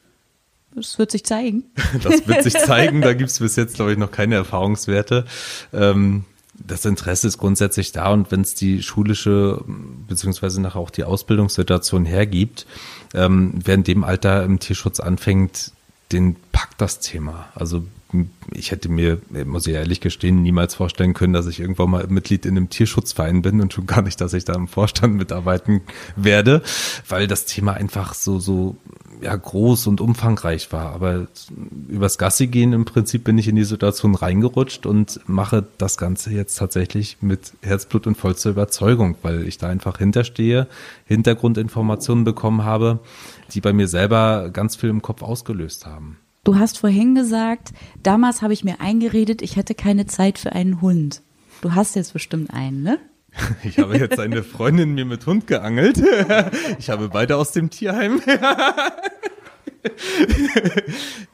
Das 0.74 0.98
wird 0.98 1.10
sich 1.10 1.24
zeigen. 1.24 1.64
Das 2.02 2.26
wird 2.26 2.42
sich 2.42 2.54
zeigen. 2.54 3.00
Da 3.00 3.12
gibt 3.14 3.30
es 3.30 3.38
bis 3.38 3.56
jetzt, 3.56 3.76
glaube 3.76 3.92
ich, 3.92 3.98
noch 3.98 4.10
keine 4.10 4.34
Erfahrungswerte. 4.34 5.24
Ähm, 5.72 6.24
das 6.54 6.84
Interesse 6.84 7.26
ist 7.26 7.38
grundsätzlich 7.38 7.92
da 7.92 8.12
und 8.12 8.30
wenn 8.30 8.40
es 8.40 8.54
die 8.54 8.82
schulische 8.82 9.60
beziehungsweise 10.08 10.60
nachher 10.60 10.78
auch 10.78 10.90
die 10.90 11.02
Ausbildungssituation 11.02 12.04
hergibt, 12.04 12.66
ähm, 13.12 13.54
wer 13.64 13.74
in 13.74 13.82
dem 13.82 14.04
Alter 14.04 14.44
im 14.44 14.60
Tierschutz 14.60 15.00
anfängt, 15.00 15.72
den 16.12 16.36
packt 16.52 16.80
das 16.80 17.00
Thema. 17.00 17.48
Also 17.54 17.84
ich 18.52 18.70
hätte 18.70 18.88
mir, 18.88 19.20
muss 19.44 19.66
ich 19.66 19.74
ehrlich 19.74 20.00
gestehen, 20.00 20.42
niemals 20.42 20.74
vorstellen 20.74 21.14
können, 21.14 21.32
dass 21.32 21.46
ich 21.46 21.58
irgendwann 21.58 21.90
mal 21.90 22.06
Mitglied 22.06 22.46
in 22.46 22.56
einem 22.56 22.70
Tierschutzverein 22.70 23.42
bin 23.42 23.60
und 23.60 23.72
schon 23.72 23.86
gar 23.86 24.02
nicht, 24.02 24.20
dass 24.20 24.32
ich 24.32 24.44
da 24.44 24.54
im 24.54 24.68
Vorstand 24.68 25.16
mitarbeiten 25.16 25.80
werde, 26.14 26.62
weil 27.08 27.26
das 27.26 27.46
Thema 27.46 27.74
einfach 27.74 28.14
so, 28.14 28.38
so, 28.38 28.76
ja, 29.24 29.34
groß 29.34 29.86
und 29.86 30.02
umfangreich 30.02 30.70
war. 30.70 30.92
Aber 30.92 31.26
übers 31.88 32.18
Gassi 32.18 32.46
gehen 32.46 32.74
im 32.74 32.84
Prinzip 32.84 33.24
bin 33.24 33.38
ich 33.38 33.48
in 33.48 33.56
die 33.56 33.64
Situation 33.64 34.14
reingerutscht 34.14 34.84
und 34.84 35.18
mache 35.26 35.64
das 35.78 35.96
Ganze 35.96 36.30
jetzt 36.30 36.56
tatsächlich 36.56 37.16
mit 37.22 37.54
Herzblut 37.62 38.06
und 38.06 38.16
vollster 38.16 38.50
Überzeugung, 38.50 39.16
weil 39.22 39.48
ich 39.48 39.56
da 39.56 39.68
einfach 39.68 39.98
hinterstehe, 39.98 40.66
Hintergrundinformationen 41.06 42.24
bekommen 42.24 42.64
habe, 42.64 42.98
die 43.52 43.62
bei 43.62 43.72
mir 43.72 43.88
selber 43.88 44.50
ganz 44.52 44.76
viel 44.76 44.90
im 44.90 45.00
Kopf 45.00 45.22
ausgelöst 45.22 45.86
haben. 45.86 46.18
Du 46.44 46.56
hast 46.56 46.78
vorhin 46.78 47.14
gesagt, 47.14 47.72
damals 48.02 48.42
habe 48.42 48.52
ich 48.52 48.62
mir 48.62 48.80
eingeredet, 48.80 49.40
ich 49.40 49.56
hätte 49.56 49.74
keine 49.74 50.06
Zeit 50.06 50.38
für 50.38 50.52
einen 50.52 50.82
Hund. 50.82 51.22
Du 51.62 51.74
hast 51.74 51.96
jetzt 51.96 52.12
bestimmt 52.12 52.52
einen, 52.52 52.82
ne? 52.82 52.98
Ich 53.64 53.78
habe 53.78 53.96
jetzt 53.98 54.18
eine 54.18 54.42
Freundin 54.42 54.94
mir 54.94 55.04
mit 55.04 55.26
Hund 55.26 55.46
geangelt. 55.46 56.02
Ich 56.78 56.90
habe 56.90 57.08
beide 57.08 57.36
aus 57.36 57.52
dem 57.52 57.70
Tierheim. 57.70 58.20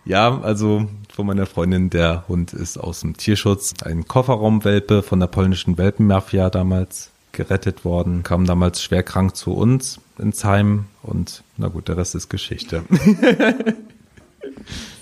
Ja, 0.04 0.40
also 0.40 0.88
von 1.14 1.24
meiner 1.24 1.46
Freundin, 1.46 1.88
der 1.88 2.24
Hund 2.26 2.52
ist 2.52 2.78
aus 2.78 3.00
dem 3.00 3.16
Tierschutz, 3.16 3.74
ein 3.84 4.08
Kofferraumwelpe 4.08 5.04
von 5.04 5.20
der 5.20 5.28
polnischen 5.28 5.78
Welpenmafia 5.78 6.50
damals 6.50 7.10
gerettet 7.30 7.84
worden, 7.84 8.24
kam 8.24 8.46
damals 8.46 8.82
schwer 8.82 9.04
krank 9.04 9.36
zu 9.36 9.52
uns 9.52 10.00
ins 10.18 10.44
Heim 10.44 10.86
und 11.02 11.44
na 11.58 11.68
gut, 11.68 11.86
der 11.86 11.96
Rest 11.96 12.16
ist 12.16 12.28
Geschichte. 12.28 12.82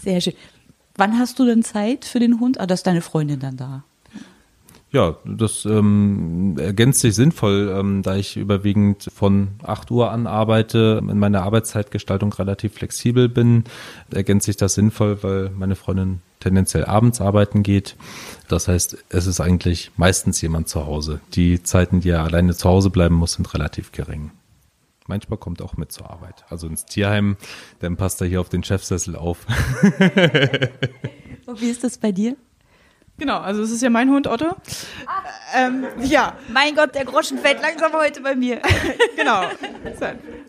Sehr 0.03 0.21
schön. 0.21 0.35
Wann 0.97 1.19
hast 1.19 1.39
du 1.39 1.47
denn 1.47 1.63
Zeit 1.63 2.05
für 2.05 2.19
den 2.19 2.41
Hund? 2.41 2.61
Ah, 2.61 2.67
da 2.67 2.75
ist 2.75 2.87
deine 2.87 3.01
Freundin 3.01 3.41
dann 3.41 3.57
da. 3.57 3.85
Ja, 4.91 5.17
das 5.27 5.67
ähm, 5.67 6.57
ergänzt 6.59 7.01
sich 7.01 7.15
sinnvoll, 7.15 7.75
ähm, 7.79 8.03
da 8.03 8.17
ich 8.17 8.39
überwiegend 8.39 9.11
von 9.15 9.49
8 9.63 9.91
Uhr 9.91 10.11
an 10.11 10.27
arbeite, 10.27 11.03
in 11.07 11.19
meiner 11.19 11.43
Arbeitszeitgestaltung 11.43 12.33
relativ 12.33 12.73
flexibel 12.73 13.29
bin, 13.29 13.65
ergänzt 14.11 14.47
sich 14.47 14.57
das 14.57 14.75
sinnvoll, 14.75 15.23
weil 15.23 15.51
meine 15.51 15.77
Freundin 15.77 16.23
tendenziell 16.41 16.87
abends 16.87 17.21
arbeiten 17.21 17.63
geht. 17.63 17.97
Das 18.49 18.67
heißt, 18.69 19.05
es 19.11 19.27
ist 19.27 19.41
eigentlich 19.41 19.91
meistens 19.97 20.41
jemand 20.41 20.69
zu 20.69 20.87
Hause. 20.87 21.21
Die 21.35 21.63
Zeiten, 21.63 22.01
die 22.01 22.09
er 22.11 22.25
alleine 22.25 22.55
zu 22.55 22.67
Hause 22.67 22.89
bleiben 22.89 23.17
muss, 23.17 23.35
sind 23.35 23.53
relativ 23.53 23.93
gering. 23.93 24.31
Manchmal 25.07 25.39
kommt 25.39 25.61
er 25.61 25.67
auch 25.67 25.77
mit 25.77 25.93
zur 25.93 26.09
Arbeit. 26.09 26.45
Also 26.49 26.67
ins 26.67 26.87
Tierheim, 26.87 27.37
dann 27.81 27.97
passt 27.97 28.23
er 28.23 28.27
hier 28.27 28.41
auf 28.41 28.49
den 28.49 28.63
Chefsessel 28.63 29.17
auf. 29.17 29.47
Und 31.47 31.61
wie 31.61 31.69
ist 31.69 31.85
das 31.85 31.99
bei 31.99 32.13
dir? 32.13 32.37
Genau, 33.19 33.39
also 33.41 33.63
es 33.63 33.73
ist 33.73 33.83
ja 33.83 33.91
mein 33.91 34.11
Hund 34.11 34.29
Otto. 34.29 34.57
Ähm, 35.55 35.87
ja. 36.01 36.35
Mein 36.53 36.77
Gott, 36.77 36.95
der 36.95 37.05
Groschen 37.05 37.39
fällt 37.39 37.61
langsam 37.61 37.93
heute 37.93 38.21
bei 38.21 38.37
mir. 38.37 38.61
genau. 39.17 39.43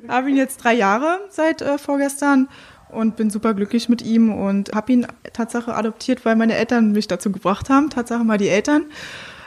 Habe 0.08 0.30
ihn 0.30 0.38
jetzt 0.38 0.58
drei 0.58 0.76
Jahre 0.76 1.20
seit 1.30 1.64
äh, 1.64 1.80
vorgestern 1.80 2.48
und 2.90 3.16
bin 3.16 3.32
super 3.32 3.56
glücklich 3.56 3.90
mit 3.90 4.04
ihm 4.04 4.32
und 4.32 4.74
habe 4.74 4.92
ihn 4.92 5.08
Tatsache 5.34 5.74
adoptiert, 5.74 6.26
weil 6.26 6.36
meine 6.36 6.56
Eltern 6.56 6.92
mich 6.92 7.08
dazu 7.08 7.32
gebracht 7.32 7.70
haben. 7.70 7.90
Tatsache 7.90 8.24
mal 8.24 8.38
die 8.38 8.50
Eltern. 8.50 8.86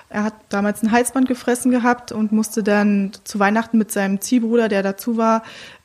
Er 0.09 0.25
hat 0.25 0.35
damals 0.49 0.83
ein 0.83 0.91
Halsband 0.91 1.27
gefressen 1.29 1.71
gehabt 1.71 2.13
und 2.13 2.33
musste 2.33 2.63
dann 2.63 3.13
zu 3.25 3.39
Weihnachten 3.39 3.79
mit 3.79 3.91
seinem 3.93 4.21
Ziehbruder, 4.21 4.69
der 4.69 4.83
dazu 4.83 5.17
war, 5.17 5.43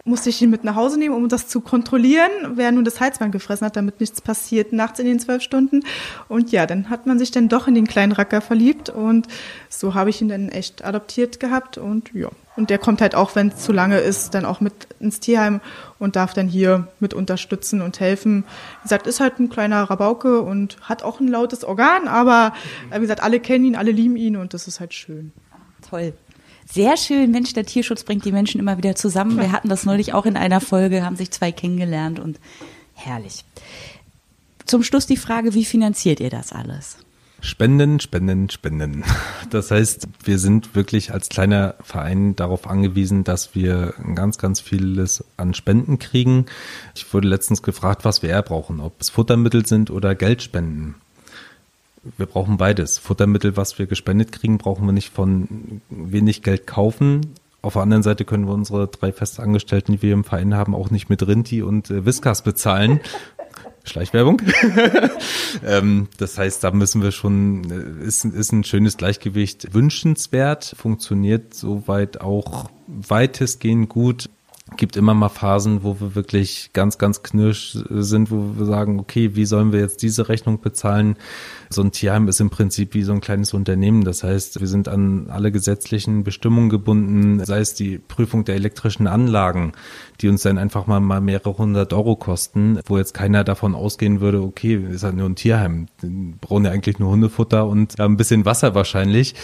musste 0.08 0.30
ich 0.30 0.42
ihn 0.42 0.50
mit 0.50 0.64
nach 0.64 0.76
Hause 0.76 0.98
nehmen, 0.98 1.14
um 1.14 1.30
das 1.30 1.48
zu 1.48 1.62
kontrollieren, 1.62 2.32
wer 2.56 2.72
nun 2.72 2.86
das 2.86 3.00
Halsband 3.00 3.32
gefressen 3.32 3.66
hat, 3.66 3.76
damit 3.76 4.00
nichts 4.00 4.22
passiert 4.22 4.74
nachts 4.74 5.00
in 5.00 5.06
den 5.06 5.20
zwölf 5.20 5.44
Stunden. 5.44 5.84
Und 6.30 6.52
ja, 6.52 6.66
dann 6.66 6.90
hat 6.90 7.06
man 7.06 7.20
sich 7.20 7.32
dann 7.32 7.50
doch 7.50 7.68
in 7.68 7.76
den 7.76 7.88
kleinen 7.88 8.14
Racker 8.14 8.42
verliebt 8.42 8.90
und 8.90 9.28
so 9.70 9.94
habe 9.94 10.10
ich 10.10 10.22
ihn 10.22 10.30
dann 10.30 10.50
echt 10.50 10.84
adoptiert 10.84 11.40
gehabt 11.40 11.78
und 11.78 12.14
ja. 12.14 12.30
Und 12.56 12.72
der 12.72 12.80
kommt 12.80 13.02
halt 13.02 13.14
auch, 13.14 13.36
wenn 13.36 13.50
es 13.50 13.58
zu 13.58 13.72
lange 13.72 14.00
ist, 14.00 14.34
dann 14.34 14.44
auch 14.44 14.62
mit 14.62 14.74
ins 15.00 15.20
Tierheim 15.20 15.62
und 16.00 16.16
darf 16.16 16.34
dann 16.34 16.48
hier 16.48 16.88
mit 17.00 17.14
unterstützen 17.14 17.82
und 17.82 18.00
helfen. 18.00 18.46
Wie 18.82 18.84
gesagt, 18.84 19.06
ist 19.06 19.20
halt 19.20 19.40
ein 19.40 19.50
kleiner 19.50 19.84
Rabauke 19.84 20.42
und 20.42 20.78
hat 20.82 21.04
auch 21.04 21.20
ein 21.20 21.28
lautes 21.28 21.64
Organ, 21.64 22.08
aber 22.08 22.54
wie 22.92 23.00
gesagt, 23.00 23.22
alle 23.22 23.40
kennen 23.40 23.66
ihn, 23.66 23.76
alle 23.76 23.92
lieben 23.92 24.16
ihn 24.16 24.38
und 24.38 24.56
das 24.56 24.68
ist 24.68 24.80
halt 24.80 24.96
schön. 24.96 25.34
Toll. 25.88 26.14
Sehr 26.70 26.98
schön. 26.98 27.32
Mensch, 27.32 27.54
der 27.54 27.66
Tierschutz 27.66 28.04
bringt 28.04 28.26
die 28.26 28.32
Menschen 28.32 28.60
immer 28.60 28.78
wieder 28.78 28.96
zusammen. 28.96 29.38
Wir 29.38 29.52
hatten 29.52 29.70
das 29.70 29.86
neulich 29.86 30.14
auch 30.14 30.26
in 30.26 30.36
einer 30.36 30.60
Folge, 30.60 31.04
haben 31.04 31.16
sich 31.16 31.32
zwei 31.32 31.52
kennengelernt 31.52 32.20
und 32.20 32.40
herrlich. 32.94 33.46
Zum 34.66 34.84
Schluss 34.84 35.06
die 35.08 35.18
Frage, 35.18 35.54
wie 35.54 35.64
finanziert 35.64 36.20
ihr 36.20 36.30
das 36.30 36.52
alles? 36.52 36.98
Spenden, 37.40 38.00
spenden, 38.00 38.50
spenden. 38.50 39.04
Das 39.50 39.72
heißt, 39.72 40.10
wir 40.26 40.40
sind 40.40 40.76
wirklich 40.76 41.14
als 41.14 41.30
kleiner 41.30 41.76
Verein 41.82 42.36
darauf 42.36 42.68
angewiesen, 42.68 43.24
dass 43.24 43.56
wir 43.56 43.94
ganz, 44.14 44.38
ganz 44.38 44.60
vieles 44.60 45.24
an 45.38 45.54
Spenden 45.54 46.00
kriegen. 46.00 46.48
Ich 46.96 47.14
wurde 47.14 47.30
letztens 47.30 47.62
gefragt, 47.64 48.04
was 48.04 48.22
wir 48.22 48.30
eher 48.30 48.42
brauchen, 48.42 48.82
ob 48.82 49.00
es 49.00 49.10
Futtermittel 49.10 49.66
sind 49.66 49.90
oder 49.90 50.16
Geldspenden 50.16 50.96
wir 52.18 52.26
brauchen 52.26 52.58
beides. 52.58 52.98
Futtermittel, 52.98 53.58
was 53.58 53.80
wir 53.80 53.88
gespendet 53.88 54.32
kriegen, 54.32 54.58
brauchen 54.58 54.86
wir 54.86 54.94
nicht 54.94 55.14
von 55.14 55.82
wenig 55.90 56.42
Geld 56.44 56.68
kaufen. 56.68 57.34
Auf 57.62 57.74
der 57.74 57.82
anderen 57.82 58.04
Seite 58.04 58.24
können 58.24 58.48
wir 58.48 58.54
unsere 58.54 58.88
drei 58.88 59.12
Festangestellten, 59.12 59.94
die 59.94 60.02
wir 60.02 60.14
im 60.14 60.24
Verein 60.24 60.56
haben, 60.56 60.76
auch 60.76 60.90
nicht 60.90 61.10
mit 61.10 61.26
Rinti 61.28 61.62
und 61.62 61.90
äh, 61.90 62.06
Whiskas 62.06 62.44
bezahlen. 62.44 63.02
Schleichwerbung. 63.84 64.42
ähm, 65.66 66.08
das 66.18 66.38
heißt, 66.38 66.64
da 66.64 66.72
müssen 66.72 67.02
wir 67.02 67.12
schon, 67.12 67.72
äh, 67.72 68.06
ist, 68.06 68.26
ist 68.26 68.52
ein 68.52 68.64
schönes 68.64 68.98
Gleichgewicht 68.98 69.74
wünschenswert, 69.74 70.76
funktioniert 70.78 71.54
soweit 71.54 72.22
auch 72.22 72.70
weitestgehend 72.88 73.90
gut 73.90 74.30
gibt 74.76 74.98
immer 74.98 75.14
mal 75.14 75.30
Phasen, 75.30 75.84
wo 75.84 76.00
wir 76.02 76.16
wirklich 76.16 76.72
ganz, 76.74 76.98
ganz 76.98 77.24
knirsch 77.24 77.78
sind, 77.90 78.32
wo 78.32 78.58
wir 78.58 78.66
sagen, 78.66 79.00
okay, 79.00 79.36
wie 79.36 79.46
sollen 79.46 79.72
wir 79.72 79.80
jetzt 79.80 80.02
diese 80.02 80.28
Rechnung 80.28 80.60
bezahlen? 80.60 81.16
So 81.70 81.82
ein 81.82 81.92
Tierheim 81.92 82.28
ist 82.28 82.40
im 82.40 82.50
Prinzip 82.50 82.94
wie 82.94 83.04
so 83.04 83.14
ein 83.14 83.22
kleines 83.22 83.54
Unternehmen. 83.54 84.04
Das 84.04 84.24
heißt, 84.24 84.60
wir 84.60 84.68
sind 84.68 84.88
an 84.88 85.28
alle 85.30 85.52
gesetzlichen 85.52 86.24
Bestimmungen 86.24 86.70
gebunden, 86.70 87.44
sei 87.44 87.60
es 87.60 87.74
die 87.74 87.98
Prüfung 87.98 88.46
der 88.46 88.56
elektrischen 88.56 89.08
Anlagen, 89.08 89.74
die 90.22 90.30
uns 90.30 90.44
dann 90.44 90.58
einfach 90.58 90.88
mal, 90.88 91.00
mal 91.00 91.22
mehrere 91.22 91.58
hundert 91.58 91.94
Euro 91.94 92.16
kosten, 92.16 92.80
wo 92.86 92.98
jetzt 92.98 93.14
keiner 93.14 93.44
davon 93.44 93.76
ausgehen 93.76 94.22
würde, 94.22 94.42
okay, 94.42 94.76
ist 94.92 95.04
halt 95.04 95.16
nur 95.16 95.28
ein 95.28 95.36
Tierheim. 95.36 95.88
Brauchen 96.42 96.66
ja 96.66 96.72
eigentlich 96.72 97.00
nur 97.00 97.12
Hundefutter 97.12 97.68
und 97.68 98.00
ein 98.00 98.18
bisschen 98.18 98.46
Wasser 98.46 98.76
wahrscheinlich. 98.76 99.36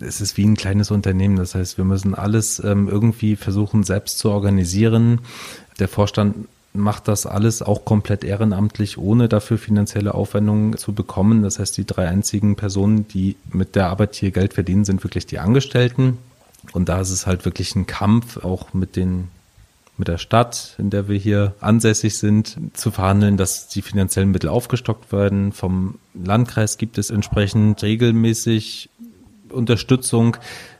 Es 0.00 0.20
ist 0.20 0.36
wie 0.36 0.44
ein 0.44 0.56
kleines 0.56 0.90
Unternehmen. 0.90 1.36
Das 1.36 1.54
heißt, 1.54 1.78
wir 1.78 1.84
müssen 1.84 2.14
alles 2.14 2.62
ähm, 2.64 2.88
irgendwie 2.88 3.36
versuchen, 3.36 3.82
selbst 3.82 4.18
zu 4.18 4.30
organisieren. 4.30 5.20
Der 5.78 5.88
Vorstand 5.88 6.48
macht 6.74 7.08
das 7.08 7.26
alles 7.26 7.62
auch 7.62 7.84
komplett 7.84 8.24
ehrenamtlich, 8.24 8.96
ohne 8.96 9.28
dafür 9.28 9.58
finanzielle 9.58 10.14
Aufwendungen 10.14 10.76
zu 10.76 10.94
bekommen. 10.94 11.42
Das 11.42 11.58
heißt, 11.58 11.76
die 11.76 11.84
drei 11.84 12.08
einzigen 12.08 12.56
Personen, 12.56 13.06
die 13.08 13.36
mit 13.50 13.76
der 13.76 13.88
Arbeit 13.88 14.14
hier 14.14 14.30
Geld 14.30 14.54
verdienen, 14.54 14.84
sind 14.84 15.04
wirklich 15.04 15.26
die 15.26 15.38
Angestellten. 15.38 16.18
Und 16.72 16.88
da 16.88 17.00
ist 17.00 17.10
es 17.10 17.26
halt 17.26 17.44
wirklich 17.44 17.74
ein 17.74 17.86
Kampf, 17.86 18.38
auch 18.38 18.72
mit 18.72 18.96
den 18.96 19.28
mit 19.98 20.08
der 20.08 20.18
Stadt, 20.18 20.74
in 20.78 20.88
der 20.88 21.06
wir 21.06 21.18
hier 21.18 21.54
ansässig 21.60 22.16
sind, 22.16 22.56
zu 22.72 22.90
verhandeln, 22.90 23.36
dass 23.36 23.68
die 23.68 23.82
finanziellen 23.82 24.30
Mittel 24.30 24.48
aufgestockt 24.48 25.12
werden. 25.12 25.52
Vom 25.52 25.98
Landkreis 26.14 26.78
gibt 26.78 26.96
es 26.96 27.10
entsprechend 27.10 27.82
regelmäßig 27.82 28.88
Unterstützung. 29.50 30.38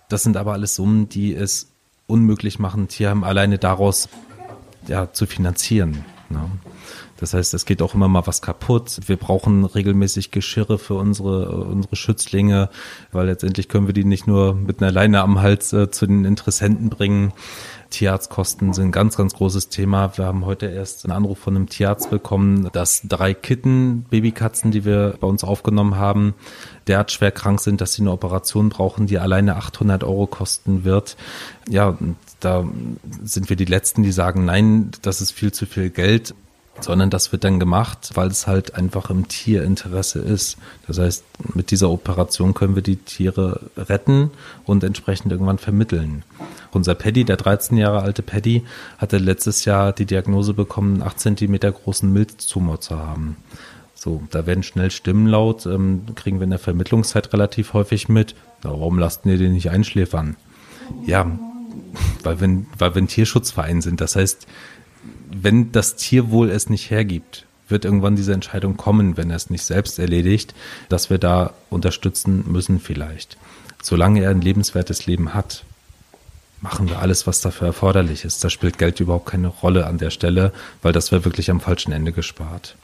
Das 0.08 0.22
sind 0.22 0.36
aber 0.36 0.54
alles 0.54 0.74
Summen, 0.74 1.08
die 1.10 1.34
es 1.34 1.68
unmöglich 2.06 2.58
machen, 2.58 2.88
Tierheim 2.88 3.22
alleine 3.22 3.58
daraus 3.58 4.08
ja, 4.88 5.12
zu 5.12 5.26
finanzieren. 5.26 6.04
Ne? 6.28 6.40
Das 7.22 7.34
heißt, 7.34 7.54
es 7.54 7.66
geht 7.66 7.82
auch 7.82 7.94
immer 7.94 8.08
mal 8.08 8.26
was 8.26 8.42
kaputt. 8.42 8.98
Wir 9.06 9.16
brauchen 9.16 9.64
regelmäßig 9.64 10.32
Geschirre 10.32 10.76
für 10.76 10.94
unsere, 10.94 11.50
unsere 11.66 11.94
Schützlinge, 11.94 12.68
weil 13.12 13.26
letztendlich 13.26 13.68
können 13.68 13.86
wir 13.86 13.94
die 13.94 14.04
nicht 14.04 14.26
nur 14.26 14.56
mit 14.56 14.82
einer 14.82 14.90
Leine 14.90 15.20
am 15.20 15.40
Hals 15.40 15.72
äh, 15.72 15.88
zu 15.88 16.08
den 16.08 16.24
Interessenten 16.24 16.88
bringen. 16.88 17.32
Tierarztkosten 17.90 18.72
sind 18.72 18.86
ein 18.86 18.92
ganz, 18.92 19.16
ganz 19.16 19.34
großes 19.34 19.68
Thema. 19.68 20.16
Wir 20.18 20.24
haben 20.24 20.44
heute 20.44 20.66
erst 20.66 21.04
einen 21.04 21.12
Anruf 21.12 21.38
von 21.38 21.54
einem 21.54 21.68
Tierarzt 21.68 22.10
bekommen, 22.10 22.70
dass 22.72 23.02
drei 23.04 23.34
Kitten, 23.34 24.02
Babykatzen, 24.10 24.72
die 24.72 24.84
wir 24.84 25.14
bei 25.20 25.28
uns 25.28 25.44
aufgenommen 25.44 25.94
haben, 25.94 26.34
derart 26.88 27.12
schwer 27.12 27.30
krank 27.30 27.60
sind, 27.60 27.80
dass 27.80 27.92
sie 27.92 28.02
eine 28.02 28.10
Operation 28.10 28.70
brauchen, 28.70 29.06
die 29.06 29.18
alleine 29.18 29.54
800 29.54 30.02
Euro 30.02 30.26
kosten 30.26 30.82
wird. 30.82 31.16
Ja, 31.68 31.96
da 32.44 32.64
sind 33.24 33.48
wir 33.48 33.56
die 33.56 33.64
Letzten, 33.64 34.02
die 34.02 34.12
sagen, 34.12 34.44
nein, 34.44 34.90
das 35.02 35.20
ist 35.20 35.32
viel 35.32 35.52
zu 35.52 35.66
viel 35.66 35.90
Geld. 35.90 36.34
sondern 36.80 37.10
das 37.10 37.32
wird 37.32 37.44
dann 37.44 37.60
gemacht, 37.60 38.12
weil 38.14 38.28
es 38.28 38.46
halt 38.46 38.74
einfach 38.74 39.10
im 39.10 39.28
Tierinteresse 39.28 40.20
ist. 40.20 40.56
Das 40.86 40.98
heißt, 40.98 41.24
mit 41.54 41.70
dieser 41.70 41.90
Operation 41.90 42.54
können 42.54 42.74
wir 42.74 42.82
die 42.82 42.96
Tiere 42.96 43.60
retten 43.76 44.30
und 44.64 44.82
entsprechend 44.82 45.30
irgendwann 45.32 45.58
vermitteln. 45.58 46.24
Unser 46.72 46.94
Paddy, 46.94 47.24
der 47.24 47.36
13 47.36 47.76
Jahre 47.76 48.00
alte 48.00 48.22
Paddy, 48.22 48.64
hatte 48.96 49.18
letztes 49.18 49.66
Jahr 49.66 49.92
die 49.92 50.06
Diagnose 50.06 50.54
bekommen, 50.54 50.94
einen 50.94 51.02
8 51.02 51.20
Zentimeter 51.20 51.70
großen 51.70 52.10
Milztumor 52.10 52.80
zu 52.80 52.98
haben. 52.98 53.36
So, 53.94 54.22
da 54.30 54.46
werden 54.46 54.62
schnell 54.64 54.90
Stimmen 54.90 55.26
laut, 55.26 55.66
ähm, 55.66 56.06
kriegen 56.16 56.40
wir 56.40 56.44
in 56.44 56.50
der 56.50 56.58
Vermittlungszeit 56.58 57.32
relativ 57.32 57.74
häufig 57.74 58.08
mit. 58.08 58.34
Na, 58.64 58.70
warum 58.70 58.98
lasst 58.98 59.26
ihr 59.26 59.38
den 59.38 59.52
nicht 59.52 59.70
einschläfern? 59.70 60.36
Ja, 61.04 61.38
weil 62.22 62.40
wir, 62.40 62.64
weil 62.78 62.94
wir 62.94 63.02
ein 63.02 63.08
Tierschutzverein 63.08 63.82
sind. 63.82 64.00
Das 64.00 64.16
heißt, 64.16 64.46
wenn 65.30 65.72
das 65.72 65.96
Tierwohl 65.96 66.50
es 66.50 66.68
nicht 66.68 66.90
hergibt, 66.90 67.46
wird 67.68 67.84
irgendwann 67.84 68.16
diese 68.16 68.32
Entscheidung 68.32 68.76
kommen, 68.76 69.16
wenn 69.16 69.30
er 69.30 69.36
es 69.36 69.50
nicht 69.50 69.64
selbst 69.64 69.98
erledigt, 69.98 70.54
dass 70.88 71.10
wir 71.10 71.18
da 71.18 71.54
unterstützen 71.70 72.44
müssen 72.50 72.80
vielleicht. 72.80 73.36
Solange 73.82 74.22
er 74.22 74.30
ein 74.30 74.42
lebenswertes 74.42 75.06
Leben 75.06 75.34
hat, 75.34 75.64
machen 76.60 76.88
wir 76.88 77.00
alles, 77.00 77.26
was 77.26 77.40
dafür 77.40 77.68
erforderlich 77.68 78.24
ist. 78.24 78.44
Da 78.44 78.50
spielt 78.50 78.78
Geld 78.78 79.00
überhaupt 79.00 79.26
keine 79.26 79.48
Rolle 79.48 79.86
an 79.86 79.98
der 79.98 80.10
Stelle, 80.10 80.52
weil 80.82 80.92
das 80.92 81.10
wäre 81.10 81.24
wirklich 81.24 81.50
am 81.50 81.60
falschen 81.60 81.92
Ende 81.92 82.12
gespart. 82.12 82.76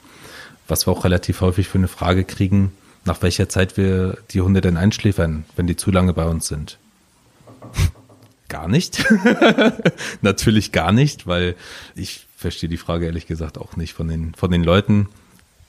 Was 0.67 0.85
wir 0.85 0.91
auch 0.91 1.05
relativ 1.05 1.41
häufig 1.41 1.69
für 1.69 1.77
eine 1.77 1.87
Frage 1.87 2.25
kriegen, 2.25 2.73
nach 3.05 3.21
welcher 3.21 3.47
Zeit 3.47 3.77
wir 3.77 4.17
die 4.31 4.41
Hunde 4.41 4.59
denn 4.59 4.75
einschläfern, 4.75 5.45
wenn 5.55 5.67
die 5.67 5.77
zu 5.77 5.91
lange 5.91 6.13
bei 6.13 6.25
uns 6.25 6.47
sind. 6.47 6.77
Gar 8.49 8.67
nicht. 8.67 9.05
Natürlich 10.21 10.71
gar 10.71 10.91
nicht, 10.91 11.27
weil 11.27 11.55
ich 11.95 12.25
verstehe 12.35 12.69
die 12.69 12.77
Frage 12.77 13.05
ehrlich 13.05 13.27
gesagt 13.27 13.57
auch 13.57 13.77
nicht 13.77 13.93
von 13.93 14.07
den, 14.07 14.33
von 14.35 14.51
den 14.51 14.63
Leuten. 14.63 15.07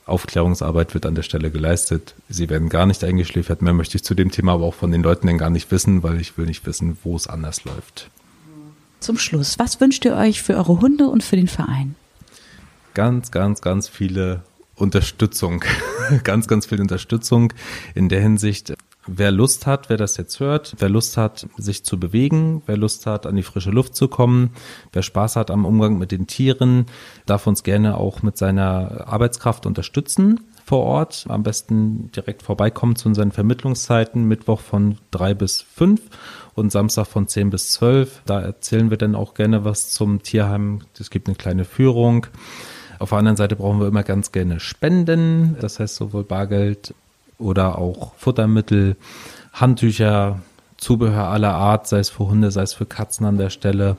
Aufklärungsarbeit 0.07 0.95
wird 0.95 1.07
an 1.07 1.15
der 1.15 1.23
Stelle 1.23 1.51
geleistet. 1.51 2.15
Sie 2.29 2.49
werden 2.49 2.69
gar 2.69 2.87
nicht 2.87 3.05
eingeschläfert. 3.05 3.63
Mehr 3.63 3.75
möchte 3.75 3.97
ich 3.97 4.03
zu 4.03 4.15
dem 4.15 4.31
Thema 4.31 4.55
aber 4.55 4.65
auch 4.65 4.75
von 4.75 4.91
den 4.91 5.03
Leuten 5.03 5.29
denn 5.29 5.39
gar 5.39 5.51
nicht 5.51 5.71
wissen, 5.71 6.03
weil 6.03 6.21
ich 6.21 6.37
will 6.37 6.47
nicht 6.47 6.67
wissen, 6.67 6.99
wo 7.05 7.15
es 7.15 7.29
anders 7.29 7.65
läuft. 7.65 8.11
Zum 8.99 9.19
Schluss, 9.19 9.59
was 9.59 9.81
wünscht 9.81 10.05
ihr 10.05 10.17
euch 10.17 10.43
für 10.43 10.57
eure 10.57 10.81
Hunde 10.81 11.07
und 11.07 11.23
für 11.23 11.37
den 11.37 11.49
Verein? 11.49 11.95
Ganz, 12.95 13.31
ganz, 13.31 13.61
ganz 13.61 13.89
viele 13.89 14.43
Unterstützung. 14.75 15.65
ganz, 16.25 16.49
ganz 16.49 16.67
viel 16.67 16.81
Unterstützung 16.81 17.53
in 17.95 18.09
der 18.09 18.21
Hinsicht, 18.21 18.75
wer 19.07 19.31
Lust 19.31 19.67
hat, 19.67 19.89
wer 19.89 19.97
das 19.97 20.17
jetzt 20.17 20.41
hört, 20.41 20.77
wer 20.79 20.89
Lust 20.89 21.17
hat, 21.17 21.47
sich 21.57 21.85
zu 21.85 21.99
bewegen, 21.99 22.63
wer 22.67 22.77
Lust 22.77 23.07
hat, 23.07 23.27
an 23.27 23.37
die 23.37 23.43
frische 23.43 23.71
Luft 23.71 23.95
zu 23.95 24.09
kommen, 24.09 24.51
wer 24.93 25.03
Spaß 25.03 25.37
hat 25.37 25.51
am 25.51 25.65
Umgang 25.65 25.99
mit 25.99 26.13
den 26.13 26.27
Tieren, 26.27 26.87
darf 27.27 27.47
uns 27.47 27.63
gerne 27.63 27.97
auch 27.97 28.23
mit 28.23 28.37
seiner 28.37 29.09
Arbeitskraft 29.09 29.67
unterstützen 29.67 30.41
vor 30.65 30.85
Ort. 30.85 31.25
Am 31.29 31.43
besten 31.43 32.13
direkt 32.13 32.43
vorbeikommen 32.43 32.95
zu 32.95 33.09
unseren 33.09 33.33
Vermittlungszeiten, 33.33 34.25
Mittwoch 34.25 34.61
von 34.61 34.99
drei 35.11 35.35
bis 35.35 35.63
fünf 35.63 36.01
und 36.55 36.71
Samstag 36.71 37.07
von 37.07 37.27
zehn 37.27 37.51
bis 37.51 37.73
zwölf. 37.73 38.23
Da 38.25 38.41
erzählen 38.41 38.91
wir 38.91 38.97
dann 38.97 39.17
auch 39.17 39.35
gerne 39.35 39.65
was 39.65 39.91
zum 39.91 40.23
Tierheim. 40.23 40.83
Es 40.99 41.11
gibt 41.11 41.27
eine 41.27 41.35
kleine 41.35 41.65
Führung. 41.65 42.27
Auf 43.01 43.09
der 43.09 43.19
anderen 43.19 43.37
Seite 43.37 43.57
brauchen 43.57 43.81
wir 43.81 43.89
immer 43.89 44.03
ganz 44.03 44.31
gerne 44.31 44.61
Spenden, 44.61 45.57
das 45.61 45.81
heißt 45.81 45.97
sowohl 45.97 46.23
Bargeld 46.23 46.95
oder 47.41 47.79
auch 47.79 48.15
Futtermittel, 48.15 48.97
Handtücher, 49.53 50.41
Zubehör 50.81 51.29
aller 51.29 51.53
Art, 51.53 51.87
sei 51.87 51.99
es 51.99 52.09
für 52.09 52.27
Hunde, 52.27 52.51
sei 52.51 52.63
es 52.63 52.73
für 52.73 52.87
Katzen 52.87 53.27
an 53.27 53.37
der 53.37 53.51
Stelle, 53.51 53.99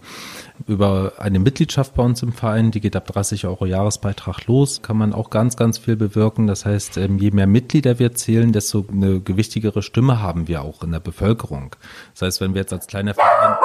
über 0.68 1.14
eine 1.20 1.38
Mitgliedschaft 1.38 1.94
bei 1.94 2.02
uns 2.02 2.24
im 2.24 2.34
Verein, 2.34 2.72
die 2.72 2.82
geht 2.82 2.96
ab 2.96 3.06
30 3.06 3.46
Euro 3.46 3.68
Jahresbeitrag 3.68 4.48
los, 4.48 4.82
kann 4.82 4.98
man 4.98 5.14
auch 5.14 5.30
ganz, 5.30 5.56
ganz 5.58 5.78
viel 5.78 5.96
bewirken. 5.96 6.48
Das 6.48 6.66
heißt, 6.66 6.98
ähm, 6.98 7.20
je 7.20 7.30
mehr 7.32 7.46
Mitglieder 7.46 8.00
wir 8.00 8.16
zählen, 8.16 8.52
desto 8.52 8.86
eine 8.92 9.20
gewichtigere 9.22 9.84
Stimme 9.84 10.22
haben 10.22 10.48
wir 10.48 10.64
auch 10.64 10.82
in 10.82 10.92
der 10.92 11.00
Bevölkerung. 11.00 11.76
Das 12.14 12.24
heißt, 12.24 12.42
wenn 12.42 12.56
wir 12.56 12.62
jetzt 12.62 12.74
als 12.74 12.88
kleiner 12.88 13.14
Verein, 13.14 13.58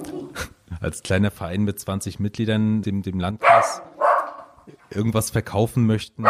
als 0.80 1.02
kleiner 1.02 1.32
Verein 1.32 1.62
mit 1.62 1.80
20 1.80 2.20
Mitgliedern 2.20 2.82
dem, 2.82 3.02
dem 3.02 3.18
Landkreis 3.18 3.82
irgendwas 4.90 5.30
verkaufen 5.30 5.84
möchten. 5.84 6.26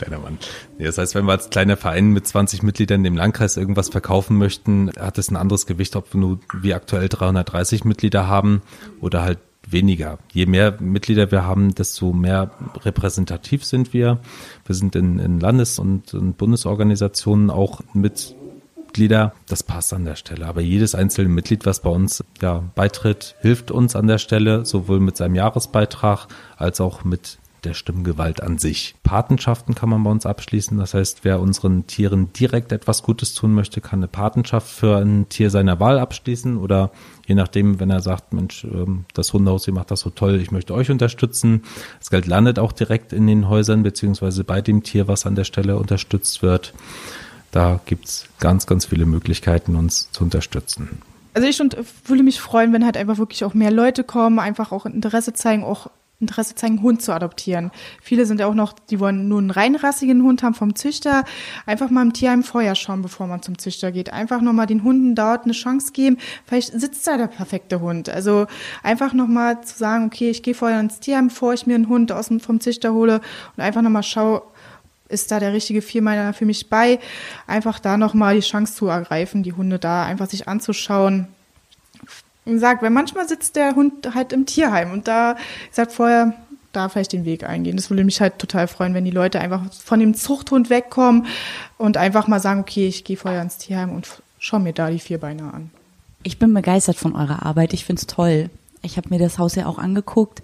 Kleiner 0.00 0.18
Mann. 0.18 0.38
Das 0.78 0.96
heißt, 0.96 1.14
wenn 1.14 1.26
wir 1.26 1.32
als 1.32 1.50
kleiner 1.50 1.76
Verein 1.76 2.10
mit 2.10 2.26
20 2.26 2.62
Mitgliedern 2.62 3.04
dem 3.04 3.16
Landkreis 3.16 3.58
irgendwas 3.58 3.90
verkaufen 3.90 4.38
möchten, 4.38 4.90
hat 4.98 5.18
es 5.18 5.30
ein 5.30 5.36
anderes 5.36 5.66
Gewicht, 5.66 5.94
ob 5.94 6.14
wir 6.14 6.20
nur 6.20 6.40
wie 6.58 6.72
aktuell 6.72 7.08
330 7.08 7.84
Mitglieder 7.84 8.26
haben 8.26 8.62
oder 9.00 9.22
halt 9.22 9.38
weniger. 9.68 10.18
Je 10.32 10.46
mehr 10.46 10.76
Mitglieder 10.80 11.30
wir 11.30 11.44
haben, 11.44 11.74
desto 11.74 12.12
mehr 12.12 12.50
repräsentativ 12.82 13.64
sind 13.64 13.92
wir. 13.92 14.18
Wir 14.64 14.74
sind 14.74 14.96
in, 14.96 15.18
in 15.18 15.38
Landes- 15.40 15.78
und 15.78 16.14
in 16.14 16.32
Bundesorganisationen 16.32 17.50
auch 17.50 17.80
Mitglieder. 17.92 19.34
Das 19.48 19.62
passt 19.62 19.92
an 19.92 20.04
der 20.04 20.16
Stelle. 20.16 20.46
Aber 20.46 20.60
jedes 20.60 20.94
einzelne 20.94 21.28
Mitglied, 21.28 21.66
was 21.66 21.82
bei 21.82 21.90
uns 21.90 22.24
ja, 22.40 22.64
beitritt, 22.74 23.36
hilft 23.40 23.70
uns 23.70 23.96
an 23.96 24.06
der 24.06 24.18
Stelle, 24.18 24.64
sowohl 24.64 25.00
mit 25.00 25.16
seinem 25.16 25.34
Jahresbeitrag 25.34 26.26
als 26.56 26.80
auch 26.80 27.04
mit 27.04 27.38
der 27.64 27.74
Stimmgewalt 27.74 28.42
an 28.42 28.58
sich. 28.58 28.94
Patenschaften 29.02 29.74
kann 29.74 29.88
man 29.88 30.02
bei 30.02 30.10
uns 30.10 30.26
abschließen. 30.26 30.78
Das 30.78 30.94
heißt, 30.94 31.20
wer 31.22 31.40
unseren 31.40 31.86
Tieren 31.86 32.32
direkt 32.32 32.72
etwas 32.72 33.02
Gutes 33.02 33.34
tun 33.34 33.54
möchte, 33.54 33.80
kann 33.80 34.00
eine 34.00 34.08
Patenschaft 34.08 34.68
für 34.68 34.96
ein 34.98 35.28
Tier 35.28 35.50
seiner 35.50 35.80
Wahl 35.80 35.98
abschließen 35.98 36.56
oder 36.56 36.90
je 37.26 37.34
nachdem, 37.34 37.80
wenn 37.80 37.90
er 37.90 38.00
sagt, 38.00 38.32
Mensch, 38.32 38.64
ähm, 38.64 39.04
das 39.14 39.32
Hundehaus, 39.32 39.66
ihr 39.66 39.74
macht 39.74 39.90
das 39.90 40.00
so 40.00 40.10
toll, 40.10 40.40
ich 40.40 40.50
möchte 40.50 40.74
euch 40.74 40.90
unterstützen. 40.90 41.62
Das 41.98 42.10
Geld 42.10 42.26
landet 42.26 42.58
auch 42.58 42.72
direkt 42.72 43.12
in 43.12 43.26
den 43.26 43.48
Häusern 43.48 43.82
beziehungsweise 43.82 44.44
bei 44.44 44.60
dem 44.60 44.82
Tier, 44.82 45.08
was 45.08 45.26
an 45.26 45.34
der 45.34 45.44
Stelle 45.44 45.76
unterstützt 45.76 46.42
wird. 46.42 46.74
Da 47.50 47.80
gibt's 47.84 48.26
ganz, 48.38 48.66
ganz 48.66 48.86
viele 48.86 49.06
Möglichkeiten, 49.06 49.76
uns 49.76 50.10
zu 50.12 50.24
unterstützen. 50.24 51.02
Also 51.34 51.46
ich 51.46 51.58
würde 52.06 52.22
mich 52.22 52.40
freuen, 52.40 52.72
wenn 52.72 52.84
halt 52.84 52.96
einfach 52.96 53.18
wirklich 53.18 53.44
auch 53.44 53.54
mehr 53.54 53.70
Leute 53.70 54.02
kommen, 54.02 54.38
einfach 54.38 54.72
auch 54.72 54.86
Interesse 54.86 55.32
zeigen, 55.32 55.62
auch 55.62 55.88
Interesse 56.20 56.54
zeigen, 56.54 56.74
einen 56.74 56.82
Hund 56.82 57.02
zu 57.02 57.12
adoptieren. 57.12 57.70
Viele 58.02 58.26
sind 58.26 58.40
ja 58.40 58.46
auch 58.46 58.54
noch, 58.54 58.72
die 58.72 59.00
wollen 59.00 59.28
nur 59.28 59.38
einen 59.38 59.50
reinrassigen 59.50 60.22
Hund 60.22 60.42
haben 60.42 60.54
vom 60.54 60.74
Züchter. 60.74 61.24
Einfach 61.66 61.90
mal 61.90 62.02
im 62.02 62.12
Tierheim 62.12 62.42
vorher 62.42 62.74
schauen, 62.74 63.02
bevor 63.02 63.26
man 63.26 63.42
zum 63.42 63.58
Züchter 63.58 63.90
geht. 63.90 64.12
Einfach 64.12 64.40
nochmal 64.40 64.66
den 64.66 64.84
Hunden 64.84 65.14
dort 65.14 65.44
eine 65.44 65.52
Chance 65.52 65.92
geben. 65.92 66.18
Vielleicht 66.44 66.72
sitzt 66.78 67.06
da 67.06 67.16
der 67.16 67.26
perfekte 67.26 67.80
Hund. 67.80 68.08
Also 68.08 68.46
einfach 68.82 69.12
nochmal 69.14 69.62
zu 69.62 69.76
sagen, 69.76 70.06
okay, 70.06 70.30
ich 70.30 70.42
gehe 70.42 70.54
vorher 70.54 70.80
ins 70.80 71.00
Tierheim, 71.00 71.28
bevor 71.28 71.54
ich 71.54 71.66
mir 71.66 71.74
einen 71.74 71.88
Hund 71.88 72.12
aus 72.12 72.28
dem, 72.28 72.40
vom 72.40 72.60
Züchter 72.60 72.92
hole 72.92 73.20
und 73.56 73.62
einfach 73.62 73.82
nochmal 73.82 74.02
schaue, 74.02 74.42
ist 75.08 75.30
da 75.32 75.40
der 75.40 75.52
richtige 75.52 75.82
Viermeiner 75.82 76.32
für 76.32 76.44
mich 76.44 76.68
bei? 76.70 77.00
Einfach 77.46 77.80
da 77.80 77.96
nochmal 77.96 78.36
die 78.36 78.46
Chance 78.46 78.74
zu 78.74 78.86
ergreifen, 78.86 79.42
die 79.42 79.52
Hunde 79.52 79.78
da 79.78 80.04
einfach 80.04 80.28
sich 80.28 80.46
anzuschauen 80.46 81.26
sagt, 82.46 82.82
weil 82.82 82.90
manchmal 82.90 83.28
sitzt 83.28 83.56
der 83.56 83.74
Hund 83.74 84.14
halt 84.14 84.32
im 84.32 84.46
Tierheim 84.46 84.92
und 84.92 85.08
da 85.08 85.36
sagt 85.70 85.92
vorher, 85.92 86.34
da 86.72 86.88
vielleicht 86.88 87.12
den 87.12 87.24
Weg 87.24 87.44
eingehen. 87.44 87.76
Das 87.76 87.90
würde 87.90 88.04
mich 88.04 88.20
halt 88.20 88.38
total 88.38 88.68
freuen, 88.68 88.94
wenn 88.94 89.04
die 89.04 89.10
Leute 89.10 89.40
einfach 89.40 89.72
von 89.72 89.98
dem 90.00 90.14
Zuchthund 90.14 90.70
wegkommen 90.70 91.26
und 91.78 91.96
einfach 91.96 92.28
mal 92.28 92.40
sagen, 92.40 92.60
okay, 92.60 92.86
ich 92.86 93.04
gehe 93.04 93.16
vorher 93.16 93.42
ins 93.42 93.58
Tierheim 93.58 93.92
und 93.92 94.06
schaue 94.38 94.60
mir 94.60 94.72
da 94.72 94.90
die 94.90 95.00
Vierbeiner 95.00 95.52
an. 95.52 95.70
Ich 96.22 96.38
bin 96.38 96.54
begeistert 96.54 96.96
von 96.96 97.16
eurer 97.16 97.44
Arbeit. 97.44 97.72
Ich 97.72 97.84
finde 97.84 98.00
es 98.00 98.06
toll. 98.06 98.50
Ich 98.82 98.96
habe 98.96 99.08
mir 99.10 99.18
das 99.18 99.38
Haus 99.38 99.56
ja 99.56 99.66
auch 99.66 99.78
angeguckt 99.78 100.42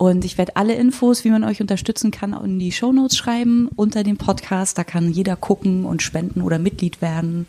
und 0.00 0.24
ich 0.24 0.38
werde 0.38 0.56
alle 0.56 0.74
Infos, 0.74 1.24
wie 1.24 1.30
man 1.30 1.44
euch 1.44 1.60
unterstützen 1.60 2.10
kann, 2.10 2.32
in 2.32 2.58
die 2.58 2.72
Shownotes 2.72 3.18
schreiben 3.18 3.68
unter 3.76 4.02
dem 4.02 4.16
Podcast. 4.16 4.78
Da 4.78 4.82
kann 4.84 5.10
jeder 5.10 5.36
gucken 5.36 5.84
und 5.84 6.02
spenden 6.02 6.40
oder 6.40 6.58
Mitglied 6.58 7.02
werden. 7.02 7.46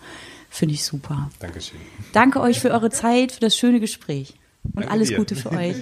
Finde 0.51 0.75
ich 0.75 0.83
super. 0.83 1.29
Dankeschön. 1.39 1.79
Danke 2.11 2.41
euch 2.41 2.59
für 2.59 2.71
eure 2.71 2.89
Zeit, 2.89 3.31
für 3.31 3.39
das 3.39 3.55
schöne 3.55 3.79
Gespräch. 3.79 4.35
Und 4.63 4.75
Danke 4.75 4.91
alles 4.91 5.07
dir. 5.07 5.17
Gute 5.17 5.35
für 5.35 5.51
euch. 5.51 5.77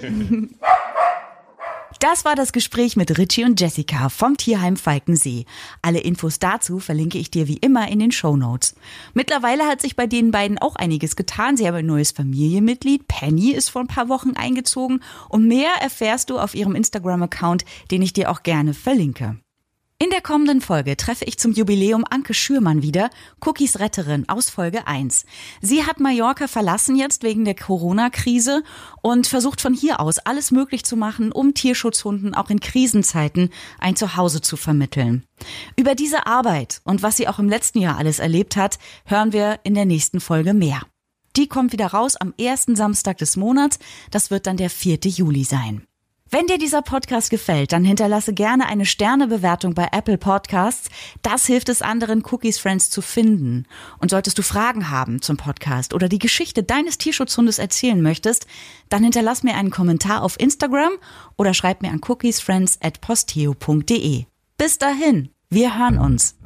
Das 1.98 2.24
war 2.24 2.34
das 2.34 2.52
Gespräch 2.52 2.96
mit 2.96 3.18
Richie 3.18 3.44
und 3.44 3.60
Jessica 3.60 4.08
vom 4.08 4.38
Tierheim 4.38 4.76
Falkensee. 4.76 5.44
Alle 5.82 5.98
Infos 5.98 6.38
dazu 6.38 6.78
verlinke 6.78 7.18
ich 7.18 7.30
dir 7.30 7.46
wie 7.46 7.58
immer 7.58 7.88
in 7.88 7.98
den 7.98 8.10
Show 8.10 8.36
Notes. 8.36 8.74
Mittlerweile 9.12 9.64
hat 9.66 9.82
sich 9.82 9.96
bei 9.96 10.06
den 10.06 10.30
beiden 10.30 10.56
auch 10.56 10.76
einiges 10.76 11.14
getan. 11.14 11.58
Sie 11.58 11.66
haben 11.66 11.74
ein 11.74 11.84
neues 11.84 12.12
Familienmitglied. 12.12 13.06
Penny 13.06 13.50
ist 13.50 13.68
vor 13.68 13.82
ein 13.82 13.86
paar 13.86 14.08
Wochen 14.08 14.30
eingezogen. 14.34 15.02
Und 15.28 15.46
mehr 15.46 15.72
erfährst 15.82 16.30
du 16.30 16.38
auf 16.38 16.54
ihrem 16.54 16.74
Instagram-Account, 16.74 17.66
den 17.90 18.00
ich 18.00 18.14
dir 18.14 18.30
auch 18.30 18.44
gerne 18.44 18.72
verlinke. 18.72 19.36
In 20.02 20.08
der 20.08 20.22
kommenden 20.22 20.62
Folge 20.62 20.96
treffe 20.96 21.26
ich 21.26 21.38
zum 21.38 21.52
Jubiläum 21.52 22.06
Anke 22.08 22.32
Schürmann 22.32 22.80
wieder, 22.80 23.10
Cookies 23.44 23.80
Retterin 23.80 24.26
aus 24.30 24.48
Folge 24.48 24.86
1. 24.86 25.26
Sie 25.60 25.84
hat 25.84 26.00
Mallorca 26.00 26.48
verlassen 26.48 26.96
jetzt 26.96 27.22
wegen 27.22 27.44
der 27.44 27.54
Corona-Krise 27.54 28.62
und 29.02 29.26
versucht 29.26 29.60
von 29.60 29.74
hier 29.74 30.00
aus 30.00 30.18
alles 30.18 30.52
möglich 30.52 30.86
zu 30.86 30.96
machen, 30.96 31.32
um 31.32 31.52
Tierschutzhunden 31.52 32.34
auch 32.34 32.48
in 32.48 32.60
Krisenzeiten 32.60 33.50
ein 33.78 33.94
Zuhause 33.94 34.40
zu 34.40 34.56
vermitteln. 34.56 35.26
Über 35.76 35.94
diese 35.94 36.26
Arbeit 36.26 36.80
und 36.84 37.02
was 37.02 37.18
sie 37.18 37.28
auch 37.28 37.38
im 37.38 37.50
letzten 37.50 37.80
Jahr 37.80 37.98
alles 37.98 38.20
erlebt 38.20 38.56
hat, 38.56 38.78
hören 39.04 39.34
wir 39.34 39.60
in 39.64 39.74
der 39.74 39.84
nächsten 39.84 40.20
Folge 40.20 40.54
mehr. 40.54 40.80
Die 41.36 41.46
kommt 41.46 41.74
wieder 41.74 41.88
raus 41.88 42.16
am 42.16 42.32
ersten 42.40 42.74
Samstag 42.74 43.18
des 43.18 43.36
Monats. 43.36 43.78
Das 44.10 44.30
wird 44.30 44.46
dann 44.46 44.56
der 44.56 44.70
4. 44.70 45.00
Juli 45.04 45.44
sein. 45.44 45.82
Wenn 46.32 46.46
dir 46.46 46.58
dieser 46.58 46.82
Podcast 46.82 47.28
gefällt, 47.28 47.72
dann 47.72 47.84
hinterlasse 47.84 48.32
gerne 48.32 48.68
eine 48.68 48.86
Sternebewertung 48.86 49.74
bei 49.74 49.88
Apple 49.90 50.16
Podcasts. 50.16 50.88
Das 51.22 51.46
hilft 51.46 51.68
es 51.68 51.82
anderen 51.82 52.22
Cookies 52.30 52.56
Friends 52.56 52.88
zu 52.88 53.02
finden. 53.02 53.66
Und 53.98 54.12
solltest 54.12 54.38
du 54.38 54.42
Fragen 54.42 54.90
haben 54.90 55.22
zum 55.22 55.36
Podcast 55.36 55.92
oder 55.92 56.08
die 56.08 56.20
Geschichte 56.20 56.62
deines 56.62 56.98
Tierschutzhundes 56.98 57.58
erzählen 57.58 58.00
möchtest, 58.00 58.46
dann 58.90 59.02
hinterlass 59.02 59.42
mir 59.42 59.56
einen 59.56 59.72
Kommentar 59.72 60.22
auf 60.22 60.38
Instagram 60.38 60.92
oder 61.36 61.52
schreib 61.52 61.82
mir 61.82 61.90
an 61.90 62.00
cookiesfriends 62.06 62.78
at 62.80 63.00
posteo.de. 63.00 64.26
Bis 64.56 64.78
dahin, 64.78 65.30
wir 65.48 65.76
hören 65.76 65.98
uns. 65.98 66.36